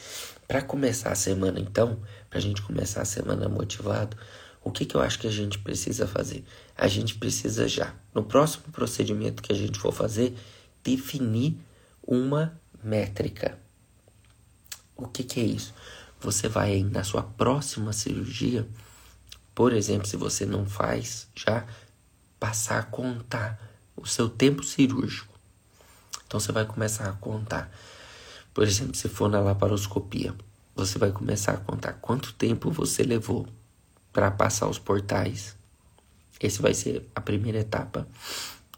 para 0.46 0.62
começar 0.62 1.10
a 1.10 1.16
semana, 1.16 1.58
então, 1.58 1.98
para 2.30 2.38
a 2.38 2.42
gente 2.42 2.62
começar 2.62 3.02
a 3.02 3.06
semana 3.06 3.48
motivado, 3.48 4.16
o 4.62 4.70
que, 4.70 4.84
que 4.84 4.96
eu 4.96 5.00
acho 5.00 5.18
que 5.18 5.26
a 5.26 5.30
gente 5.30 5.58
precisa 5.58 6.06
fazer? 6.06 6.44
A 6.76 6.88
gente 6.88 7.14
precisa 7.16 7.68
já, 7.68 7.94
no 8.14 8.22
próximo 8.22 8.64
procedimento 8.72 9.42
que 9.42 9.52
a 9.52 9.56
gente 9.56 9.78
for 9.78 9.92
fazer, 9.92 10.36
definir 10.82 11.56
uma 12.06 12.58
métrica. 12.82 13.58
O 14.96 15.06
que, 15.06 15.24
que 15.24 15.40
é 15.40 15.44
isso? 15.44 15.74
Você 16.20 16.48
vai 16.48 16.82
na 16.82 17.04
sua 17.04 17.22
próxima 17.22 17.92
cirurgia, 17.92 18.66
por 19.54 19.72
exemplo, 19.72 20.06
se 20.06 20.16
você 20.16 20.44
não 20.46 20.66
faz, 20.66 21.28
já 21.34 21.66
passar 22.38 22.78
a 22.78 22.82
contar 22.82 23.58
o 23.96 24.06
seu 24.06 24.28
tempo 24.28 24.62
cirúrgico. 24.62 25.35
Então 26.36 26.40
você 26.44 26.52
vai 26.52 26.66
começar 26.66 27.08
a 27.08 27.12
contar. 27.14 27.72
Por 28.52 28.64
exemplo, 28.64 28.94
se 28.94 29.08
for 29.08 29.26
na 29.26 29.40
laparoscopia, 29.40 30.34
você 30.74 30.98
vai 30.98 31.10
começar 31.10 31.52
a 31.52 31.56
contar 31.56 31.94
quanto 31.94 32.34
tempo 32.34 32.70
você 32.70 33.02
levou 33.02 33.48
para 34.12 34.30
passar 34.30 34.68
os 34.68 34.78
portais. 34.78 35.56
Esse 36.38 36.60
vai 36.60 36.74
ser 36.74 37.08
a 37.14 37.22
primeira 37.22 37.60
etapa. 37.60 38.06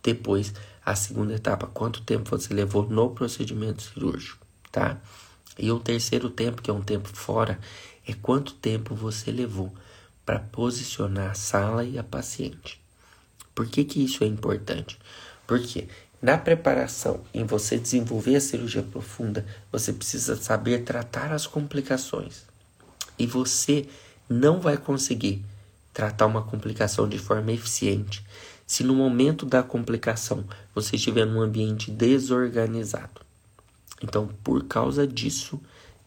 Depois, 0.04 0.54
a 0.86 0.94
segunda 0.94 1.34
etapa, 1.34 1.66
quanto 1.66 2.00
tempo 2.02 2.30
você 2.30 2.54
levou 2.54 2.88
no 2.88 3.11
procedimento 3.11 3.82
cirúrgico, 3.82 4.46
tá? 4.70 4.96
E 5.59 5.72
o 5.72 5.80
terceiro 5.80 6.30
tempo, 6.30 6.62
que 6.62 6.70
é 6.70 6.72
um 6.72 6.82
tempo 6.82 7.09
fora, 7.09 7.59
é 8.06 8.12
quanto 8.12 8.54
tempo 8.54 8.94
você 8.94 9.32
levou 9.32 9.74
para 10.24 10.38
posicionar 10.38 11.32
a 11.32 11.34
sala 11.34 11.84
e 11.84 11.98
a 11.98 12.04
paciente. 12.04 12.80
Por 13.52 13.66
que, 13.66 13.84
que 13.84 14.04
isso 14.04 14.22
é 14.22 14.28
importante? 14.28 14.96
Porque 15.44 15.88
na 16.20 16.36
preparação, 16.36 17.20
em 17.32 17.44
você 17.44 17.78
desenvolver 17.78 18.36
a 18.36 18.40
cirurgia 18.40 18.82
profunda, 18.82 19.46
você 19.70 19.92
precisa 19.92 20.36
saber 20.36 20.82
tratar 20.82 21.32
as 21.32 21.46
complicações. 21.46 22.42
E 23.16 23.26
você 23.26 23.86
não 24.28 24.60
vai 24.60 24.76
conseguir 24.76 25.44
tratar 25.92 26.26
uma 26.26 26.42
complicação 26.42 27.08
de 27.08 27.18
forma 27.18 27.52
eficiente 27.52 28.24
se 28.66 28.84
no 28.84 28.94
momento 28.94 29.46
da 29.46 29.62
complicação 29.62 30.44
você 30.74 30.96
estiver 30.96 31.24
num 31.24 31.40
ambiente 31.40 31.90
desorganizado. 31.90 33.22
Então, 34.02 34.28
por 34.44 34.64
causa 34.64 35.06
disso, 35.06 35.60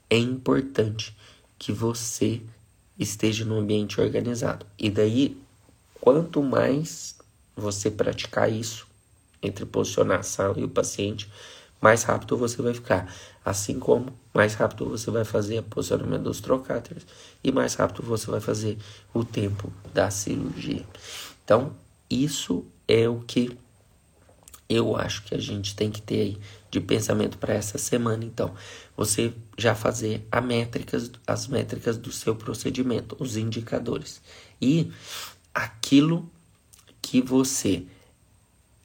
é 0.10 0.18
importante 0.18 1.16
que 1.58 1.72
você 1.72 2.42
esteja 3.00 3.44
num 3.44 3.60
ambiente 3.60 4.00
organizado. 4.00 4.66
E 4.78 4.90
daí, 4.90 5.42
quanto 6.00 6.44
mais 6.44 7.16
você 7.56 7.90
praticar 7.90 8.52
isso, 8.52 8.88
entre 9.42 9.66
posicionar 9.66 10.20
a 10.20 10.24
sala 10.24 10.60
e 10.60 10.64
o 10.64 10.70
paciente, 10.70 11.32
mais 11.82 12.04
rápido 12.04 12.38
você 12.38 12.62
vai 12.62 12.74
ficar. 12.74 13.12
Assim 13.44 13.80
como 13.80 14.14
mais 14.34 14.54
rápido 14.54 14.88
você 14.88 15.10
vai 15.10 15.26
fazer 15.26 15.60
o 15.60 15.64
posicionamento 15.64 16.24
dos 16.24 16.40
trocáteres 16.40 17.06
e 17.44 17.52
mais 17.52 17.74
rápido 17.74 18.04
você 18.04 18.30
vai 18.30 18.40
fazer 18.40 18.78
o 19.14 19.26
tempo 19.26 19.72
da 19.94 20.12
cirurgia. 20.12 20.86
Então, 21.44 21.74
isso 22.10 22.66
é 22.88 23.10
o 23.10 23.20
que 23.22 23.58
eu 24.70 24.96
acho 24.96 25.24
que 25.24 25.36
a 25.36 25.38
gente 25.38 25.76
tem 25.76 25.92
que 25.92 26.02
ter 26.02 26.22
aí 26.22 26.38
de 26.70 26.80
pensamento 26.80 27.38
para 27.38 27.54
essa 27.54 27.78
semana. 27.78 28.24
Então, 28.24 28.54
você 28.96 29.34
já 29.58 29.76
fazer 29.76 30.26
a 30.32 30.40
métricas, 30.40 31.12
as 31.28 31.48
métricas 31.48 31.98
do 31.98 32.12
seu 32.12 32.36
procedimento, 32.36 33.18
os 33.20 33.36
indicadores. 33.36 34.22
E 34.62 34.90
aquilo 35.54 36.30
que 37.02 37.22
você 37.22 37.86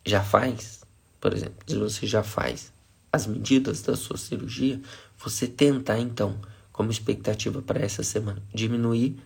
já 0.06 0.22
faz, 0.22 0.80
por 1.20 1.34
exemplo, 1.34 1.56
se 1.66 1.76
você 1.76 2.06
já 2.06 2.22
faz 2.22 2.72
as 3.12 3.26
medidas 3.26 3.82
da 3.82 3.96
sua 3.96 4.16
cirurgia, 4.16 4.80
você 5.18 5.46
tentar 5.46 5.98
então, 5.98 6.38
como 6.72 6.90
expectativa 6.90 7.60
para 7.60 7.80
essa 7.80 8.04
semana, 8.04 8.40
diminuir 8.54 9.18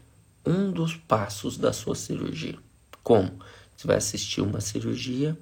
um 0.45 0.73
dos 0.73 0.97
passos 0.97 1.59
da 1.59 1.73
sua 1.73 1.95
cirurgia. 1.95 2.59
Como? 3.03 3.31
Você 3.77 3.87
vai 3.87 3.97
assistir 3.97 4.41
uma 4.41 4.61
cirurgia 4.61 5.37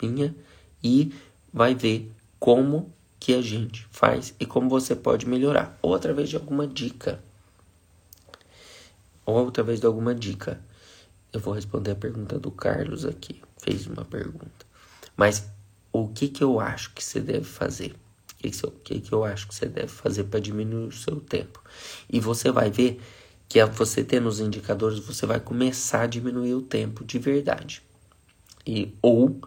minha 0.00 0.34
e 0.82 1.12
vai 1.52 1.74
ver 1.74 2.10
como 2.38 2.92
que 3.18 3.34
a 3.34 3.42
gente 3.42 3.86
faz 3.90 4.34
e 4.40 4.46
como 4.46 4.68
você 4.68 4.94
pode 4.94 5.26
melhorar, 5.26 5.78
ou 5.82 5.94
através 5.94 6.28
de 6.28 6.36
alguma 6.36 6.66
dica. 6.66 7.22
Ou 9.24 9.48
através 9.48 9.80
de 9.80 9.86
alguma 9.86 10.14
dica. 10.14 10.60
Eu 11.32 11.38
vou 11.38 11.54
responder 11.54 11.92
a 11.92 11.96
pergunta 11.96 12.38
do 12.38 12.50
Carlos 12.50 13.04
aqui. 13.04 13.40
Fez 13.62 13.86
uma 13.86 14.04
pergunta. 14.04 14.66
Mas 15.16 15.44
o 15.92 16.08
que 16.08 16.28
que 16.28 16.42
eu 16.42 16.60
acho 16.60 16.92
que 16.94 17.02
você 17.02 17.20
deve 17.20 17.44
fazer? 17.44 17.94
O 18.42 18.70
que, 18.70 19.00
que, 19.00 19.12
eu 19.12 19.22
acho 19.22 19.46
que 19.48 19.54
você 19.54 19.66
deve 19.66 19.88
fazer 19.88 20.24
para 20.24 20.40
diminuir 20.40 20.88
o 20.88 20.92
seu 20.92 21.20
tempo? 21.20 21.62
E 22.08 22.18
você 22.18 22.50
vai 22.50 22.70
ver 22.70 22.98
que 23.46 23.62
você 23.66 24.02
tendo 24.02 24.28
os 24.28 24.40
indicadores, 24.40 24.98
você 24.98 25.26
vai 25.26 25.38
começar 25.38 26.02
a 26.02 26.06
diminuir 26.06 26.54
o 26.54 26.62
tempo 26.62 27.04
de 27.04 27.18
verdade. 27.18 27.82
E 28.66 28.94
ou 29.02 29.38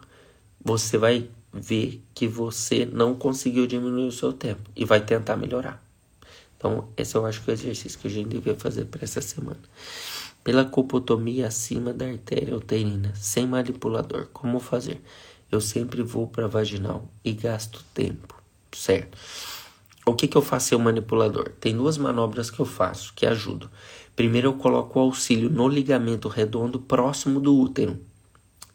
você 0.64 0.96
vai 0.96 1.28
ver 1.52 2.02
que 2.14 2.28
você 2.28 2.86
não 2.86 3.14
conseguiu 3.14 3.66
diminuir 3.66 4.06
o 4.06 4.12
seu 4.12 4.32
tempo 4.32 4.70
e 4.76 4.84
vai 4.84 5.00
tentar 5.00 5.36
melhorar. 5.36 5.82
Então, 6.56 6.88
esse 6.96 7.14
eu 7.16 7.26
acho 7.26 7.42
que 7.42 7.50
é 7.50 7.52
o 7.52 7.56
exercício 7.56 7.98
que 7.98 8.06
a 8.06 8.10
gente 8.10 8.28
devia 8.28 8.54
fazer 8.54 8.84
para 8.86 9.04
essa 9.04 9.20
semana. 9.20 9.60
Pela 10.44 10.64
copotomia 10.64 11.46
acima 11.46 11.94
da 11.94 12.06
artéria 12.06 12.54
uterina, 12.54 13.14
sem 13.14 13.46
manipulador, 13.46 14.28
como 14.30 14.60
fazer? 14.60 15.02
Eu 15.50 15.58
sempre 15.58 16.02
vou 16.02 16.26
para 16.26 16.46
vaginal 16.46 17.08
e 17.24 17.32
gasto 17.32 17.82
tempo, 17.94 18.40
certo? 18.70 19.16
O 20.04 20.12
que, 20.12 20.28
que 20.28 20.36
eu 20.36 20.42
faço 20.42 20.68
sem 20.68 20.76
o 20.76 20.80
manipulador? 20.80 21.48
Tem 21.58 21.74
duas 21.74 21.96
manobras 21.96 22.50
que 22.50 22.60
eu 22.60 22.66
faço 22.66 23.14
que 23.16 23.24
ajudam. 23.24 23.70
Primeiro, 24.14 24.48
eu 24.48 24.52
coloco 24.52 24.98
o 24.98 25.02
auxílio 25.02 25.48
no 25.48 25.66
ligamento 25.66 26.28
redondo 26.28 26.78
próximo 26.78 27.40
do 27.40 27.58
útero 27.58 27.98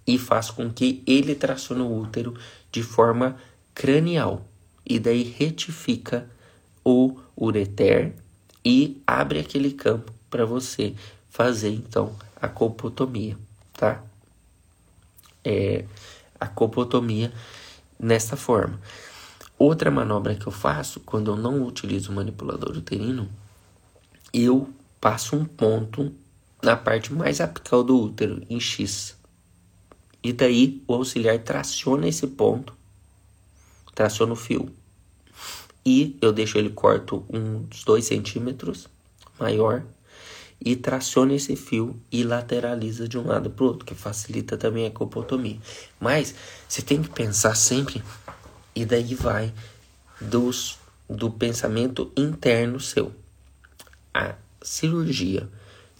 e 0.08 0.18
faço 0.18 0.56
com 0.56 0.72
que 0.72 1.04
ele 1.06 1.36
tracione 1.36 1.84
o 1.84 2.02
útero 2.02 2.34
de 2.72 2.82
forma 2.82 3.38
cranial 3.76 4.44
e 4.84 4.98
daí 4.98 5.22
retifica 5.22 6.28
o 6.84 7.16
ureter 7.40 8.16
e 8.66 9.00
abre 9.06 9.40
aquele 9.40 9.72
campo 9.72 10.12
para 10.32 10.46
você 10.46 10.96
fazer 11.40 11.70
então 11.70 12.14
a 12.36 12.50
copotomia, 12.50 13.38
tá? 13.72 14.04
É 15.42 15.86
a 16.38 16.46
copotomia 16.46 17.32
nesta 17.98 18.36
forma. 18.36 18.78
Outra 19.58 19.90
manobra 19.90 20.36
que 20.36 20.46
eu 20.46 20.52
faço 20.52 21.00
quando 21.00 21.32
eu 21.32 21.38
não 21.38 21.64
utilizo 21.64 22.12
o 22.12 22.14
manipulador 22.14 22.76
uterino, 22.76 23.30
eu 24.34 24.70
passo 25.00 25.38
um 25.38 25.46
ponto 25.46 26.14
na 26.62 26.76
parte 26.76 27.14
mais 27.14 27.40
apical 27.40 27.86
do 27.86 27.98
útero, 27.98 28.44
em 28.50 28.60
X. 28.60 29.16
E 30.22 30.34
daí 30.34 30.84
o 30.86 30.94
auxiliar 30.94 31.40
traciona 31.40 32.06
esse 32.06 32.28
ponto, 32.28 32.74
traciona 33.96 34.34
o 34.34 34.36
fio. 34.36 34.70
E 35.86 36.18
eu 36.22 36.34
deixo 36.34 36.58
ele 36.58 36.70
corto 36.70 37.26
uns 37.30 37.86
2 37.86 38.04
centímetros 38.04 38.90
maior 39.40 39.86
e 40.62 40.76
traciona 40.76 41.34
esse 41.34 41.56
fio 41.56 42.00
e 42.12 42.24
lateraliza 42.24 43.08
de 43.08 43.18
um 43.18 43.26
lado 43.26 43.50
para 43.50 43.64
o 43.64 43.68
outro, 43.68 43.86
que 43.86 43.96
facilita 43.96 44.58
também 44.58 44.86
a 44.86 44.92
copotomia. 44.92 45.58
Mas 46.00 46.36
você 46.68 46.82
tem 46.82 47.02
que 47.02 47.10
pensar 47.10 47.56
sempre, 47.56 48.04
e 48.76 48.86
daí 48.86 49.16
vai 49.16 49.54
dos, 50.20 50.78
do 51.10 51.32
pensamento 51.32 52.12
interno 52.16 52.80
seu. 52.80 53.14
A 54.14 54.36
cirurgia 54.62 55.50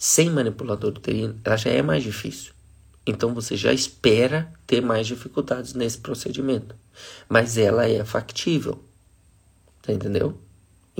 sem 0.00 0.30
manipulador 0.30 0.92
uterino, 0.92 1.38
ela 1.44 1.58
já 1.58 1.70
é 1.70 1.82
mais 1.82 2.02
difícil. 2.02 2.54
Então 3.06 3.34
você 3.34 3.54
já 3.54 3.70
espera 3.70 4.50
ter 4.66 4.80
mais 4.80 5.06
dificuldades 5.06 5.74
nesse 5.74 5.98
procedimento. 5.98 6.74
Mas 7.28 7.58
ela 7.58 7.86
é 7.86 8.02
factível. 8.02 8.82
Tá 9.82 9.92
entendeu? 9.92 10.40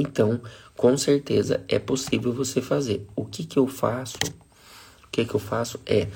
Então, 0.01 0.41
com 0.77 0.97
certeza 0.97 1.63
é 1.69 1.79
possível 1.79 2.33
você 2.33 2.61
fazer. 2.63 3.07
O 3.15 3.25
que 3.25 3.45
que 3.45 3.59
eu 3.59 3.67
faço? 3.67 4.17
O 5.05 5.11
que 5.11 5.25
que 5.25 5.35
eu 5.35 5.41
faço 5.41 5.79
é 5.85 6.09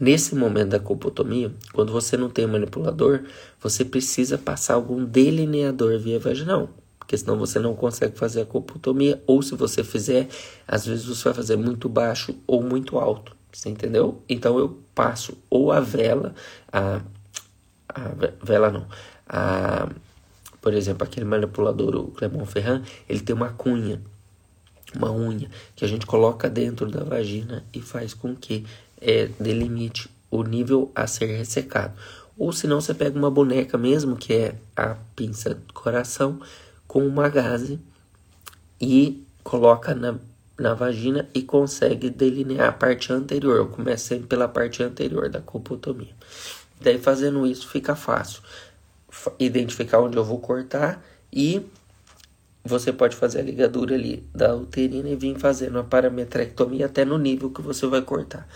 Nesse 0.00 0.34
momento 0.34 0.70
da 0.70 0.80
colpotomia, 0.80 1.52
quando 1.74 1.92
você 1.92 2.16
não 2.16 2.30
tem 2.30 2.46
manipulador, 2.46 3.20
você 3.60 3.84
precisa 3.84 4.38
passar 4.38 4.72
algum 4.72 5.04
delineador 5.04 5.98
via 5.98 6.18
vaginal, 6.18 6.70
porque 6.98 7.18
senão 7.18 7.36
você 7.38 7.58
não 7.58 7.76
consegue 7.76 8.16
fazer 8.16 8.40
a 8.40 8.46
colpotomia, 8.46 9.22
ou 9.26 9.42
se 9.42 9.54
você 9.54 9.84
fizer, 9.84 10.26
às 10.66 10.86
vezes 10.86 11.04
você 11.04 11.24
vai 11.24 11.34
fazer 11.34 11.56
muito 11.56 11.86
baixo 11.86 12.34
ou 12.46 12.62
muito 12.62 12.98
alto, 12.98 13.36
você 13.52 13.68
entendeu? 13.68 14.22
Então 14.26 14.58
eu 14.58 14.80
passo 14.94 15.36
ou 15.50 15.70
a 15.70 15.80
vela, 15.80 16.34
a, 16.72 17.02
a 17.86 18.00
vela 18.42 18.70
não, 18.70 18.86
a, 19.28 19.86
por 20.60 20.74
exemplo, 20.74 21.04
aquele 21.04 21.26
manipulador, 21.26 21.96
o 21.96 22.08
Clermont 22.08 22.50
Ferrand, 22.50 22.82
ele 23.08 23.20
tem 23.20 23.34
uma 23.34 23.50
cunha, 23.50 24.00
uma 24.94 25.10
unha, 25.10 25.50
que 25.74 25.84
a 25.84 25.88
gente 25.88 26.06
coloca 26.06 26.50
dentro 26.50 26.90
da 26.90 27.02
vagina 27.02 27.64
e 27.72 27.80
faz 27.80 28.12
com 28.12 28.34
que 28.34 28.66
é, 29.00 29.28
delimite 29.38 30.10
o 30.30 30.42
nível 30.42 30.90
a 30.94 31.06
ser 31.06 31.26
ressecado. 31.26 31.94
Ou 32.36 32.52
se 32.52 32.66
não, 32.66 32.80
você 32.80 32.94
pega 32.94 33.18
uma 33.18 33.30
boneca 33.30 33.76
mesmo, 33.76 34.16
que 34.16 34.32
é 34.32 34.54
a 34.76 34.96
pinça 35.14 35.54
do 35.54 35.72
coração, 35.72 36.40
com 36.86 37.06
uma 37.06 37.28
gaze 37.28 37.78
e 38.80 39.22
coloca 39.42 39.94
na, 39.94 40.16
na 40.58 40.74
vagina 40.74 41.28
e 41.34 41.42
consegue 41.42 42.10
delinear 42.10 42.68
a 42.68 42.72
parte 42.72 43.12
anterior. 43.12 43.56
Eu 43.56 43.68
começo 43.68 44.06
sempre 44.06 44.26
pela 44.26 44.48
parte 44.48 44.82
anterior 44.82 45.28
da 45.28 45.40
colpotomia. 45.40 46.14
Daí 46.80 46.98
fazendo 46.98 47.46
isso 47.46 47.68
fica 47.68 47.94
fácil 47.94 48.42
identificar 49.38 50.00
onde 50.00 50.16
eu 50.16 50.24
vou 50.24 50.38
cortar 50.38 51.04
e 51.32 51.64
você 52.64 52.92
pode 52.92 53.16
fazer 53.16 53.40
a 53.40 53.42
ligadura 53.42 53.94
ali 53.94 54.28
da 54.34 54.54
uterina 54.54 55.08
e 55.08 55.16
vir 55.16 55.38
fazendo 55.38 55.78
a 55.78 55.84
parametrectomia 55.84 56.86
até 56.86 57.04
no 57.04 57.18
nível 57.18 57.50
que 57.50 57.62
você 57.62 57.86
vai 57.86 58.02
cortar 58.02 58.46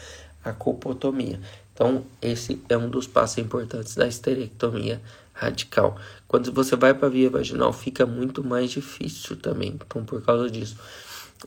a 0.44 0.52
colpotomia. 0.52 1.40
Então, 1.72 2.04
esse 2.20 2.62
é 2.68 2.76
um 2.76 2.88
dos 2.88 3.06
passos 3.06 3.38
importantes 3.38 3.96
da 3.96 4.06
esterectomia 4.06 5.00
radical. 5.32 5.96
Quando 6.28 6.52
você 6.52 6.76
vai 6.76 6.94
para 6.94 7.08
a 7.08 7.10
via 7.10 7.30
vaginal, 7.30 7.72
fica 7.72 8.06
muito 8.06 8.44
mais 8.44 8.70
difícil 8.70 9.36
também. 9.36 9.74
Então, 9.74 10.04
por 10.04 10.22
causa 10.22 10.48
disso, 10.48 10.76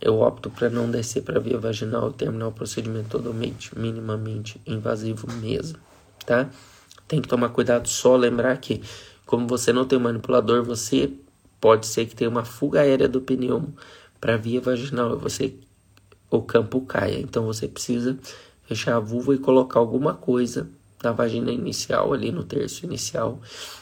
eu 0.01 0.19
opto 0.19 0.49
para 0.49 0.69
não 0.69 0.89
descer 0.89 1.23
para 1.23 1.37
a 1.37 1.41
via 1.41 1.57
vaginal 1.57 2.09
e 2.09 2.13
terminar 2.13 2.47
o 2.47 2.51
procedimento 2.51 3.09
totalmente, 3.09 3.77
minimamente 3.77 4.59
invasivo 4.65 5.31
mesmo, 5.33 5.79
tá? 6.25 6.49
Tem 7.07 7.21
que 7.21 7.27
tomar 7.27 7.49
cuidado 7.49 7.87
só 7.87 8.15
lembrar 8.15 8.57
que, 8.57 8.81
como 9.25 9.47
você 9.47 9.71
não 9.71 9.85
tem 9.85 9.97
um 9.97 10.01
manipulador, 10.01 10.63
você 10.63 11.11
pode 11.59 11.87
ser 11.87 12.05
que 12.05 12.15
tenha 12.15 12.29
uma 12.29 12.45
fuga 12.45 12.81
aérea 12.81 13.07
do 13.07 13.21
pneumo 13.21 13.73
para 14.19 14.37
via 14.37 14.59
vaginal 14.59 15.13
e 15.13 15.17
você 15.17 15.53
o 16.29 16.41
campo 16.41 16.81
caia. 16.81 17.19
Então 17.19 17.45
você 17.45 17.67
precisa 17.67 18.17
fechar 18.67 18.97
a 18.97 18.99
vulva 18.99 19.33
e 19.33 19.37
colocar 19.37 19.79
alguma 19.79 20.13
coisa 20.13 20.69
na 21.01 21.11
vagina 21.11 21.51
inicial, 21.51 22.13
ali 22.13 22.31
no 22.31 22.43
terço 22.43 22.85
inicial, 22.85 23.39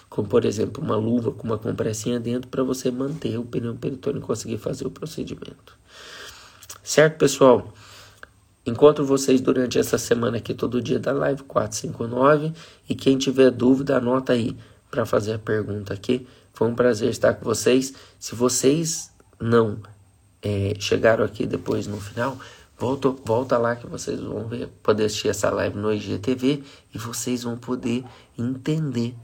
como 0.09 0.27
por 0.27 0.45
exemplo 0.45 0.83
uma 0.83 0.97
luva 0.97 1.31
com 1.31 1.43
uma 1.43 1.57
compressinha 1.57 2.19
dentro 2.19 2.49
para 2.49 2.63
você 2.63 2.91
manter 2.91 3.37
o 3.37 3.45
pneu 3.45 3.73
peritônio 3.75 4.19
e 4.19 4.21
conseguir 4.21 4.57
fazer 4.57 4.85
o 4.85 4.91
procedimento. 4.91 5.77
Certo, 6.83 7.17
pessoal? 7.17 7.73
Encontro 8.65 9.05
vocês 9.05 9.41
durante 9.41 9.77
essa 9.77 9.97
semana 9.97 10.37
aqui 10.37 10.53
todo 10.53 10.81
dia 10.81 10.99
da 10.99 11.11
live 11.11 11.43
459 11.43 12.53
e 12.89 12.95
quem 12.95 13.17
tiver 13.17 13.51
dúvida 13.51 13.97
anota 13.97 14.33
aí 14.33 14.57
para 14.89 15.05
fazer 15.05 15.33
a 15.33 15.39
pergunta 15.39 15.93
aqui. 15.93 16.27
Foi 16.53 16.67
um 16.67 16.75
prazer 16.75 17.09
estar 17.09 17.33
com 17.35 17.45
vocês. 17.45 17.93
Se 18.19 18.33
vocês 18.33 19.11
não 19.39 19.77
é, 20.41 20.73
chegaram 20.79 21.23
aqui 21.23 21.45
depois 21.45 21.85
no 21.85 21.99
final, 21.99 22.37
Volta, 22.77 23.09
volta 23.23 23.57
lá 23.57 23.75
que 23.75 23.87
vocês 23.87 24.19
vão 24.19 24.47
ver, 24.47 24.67
poder 24.83 25.05
assistir 25.05 25.29
essa 25.29 25.49
live 25.49 25.77
no 25.77 25.93
IGTV 25.93 26.61
e 26.93 26.97
vocês 26.97 27.43
vão 27.43 27.57
poder 27.57 28.03
entender 28.37 29.15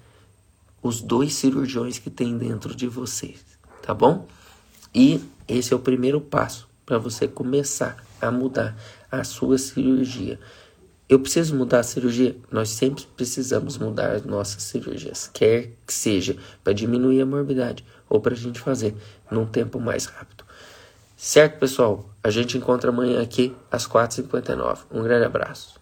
os 0.81 1.01
dois 1.01 1.33
cirurgiões 1.33 1.99
que 1.99 2.09
tem 2.09 2.37
dentro 2.37 2.73
de 2.73 2.87
vocês, 2.87 3.45
tá 3.81 3.93
bom? 3.93 4.25
E 4.95 5.21
esse 5.47 5.73
é 5.73 5.75
o 5.75 5.79
primeiro 5.79 6.21
passo 6.21 6.67
para 6.85 6.97
você 6.97 7.27
começar 7.27 7.97
a 8.21 8.31
mudar 8.31 8.75
a 9.11 9.23
sua 9.23 9.57
cirurgia. 9.57 10.39
Eu 11.09 11.19
preciso 11.19 11.55
mudar 11.55 11.79
a 11.79 11.83
cirurgia? 11.83 12.37
Nós 12.49 12.69
sempre 12.69 13.05
precisamos 13.17 13.77
mudar 13.77 14.11
as 14.11 14.23
nossas 14.23 14.63
cirurgias, 14.63 15.29
quer 15.33 15.71
que 15.85 15.93
seja 15.93 16.37
para 16.63 16.71
diminuir 16.71 17.21
a 17.21 17.25
morbidade 17.25 17.83
ou 18.07 18.21
para 18.21 18.33
a 18.33 18.37
gente 18.37 18.59
fazer 18.59 18.95
num 19.29 19.45
tempo 19.45 19.79
mais 19.79 20.05
rápido. 20.05 20.45
Certo, 21.17 21.59
pessoal? 21.59 22.09
A 22.23 22.29
gente 22.29 22.57
encontra 22.57 22.89
amanhã 22.89 23.21
aqui 23.21 23.53
às 23.69 23.85
4h59. 23.85 24.79
Um 24.89 25.03
grande 25.03 25.25
abraço. 25.25 25.80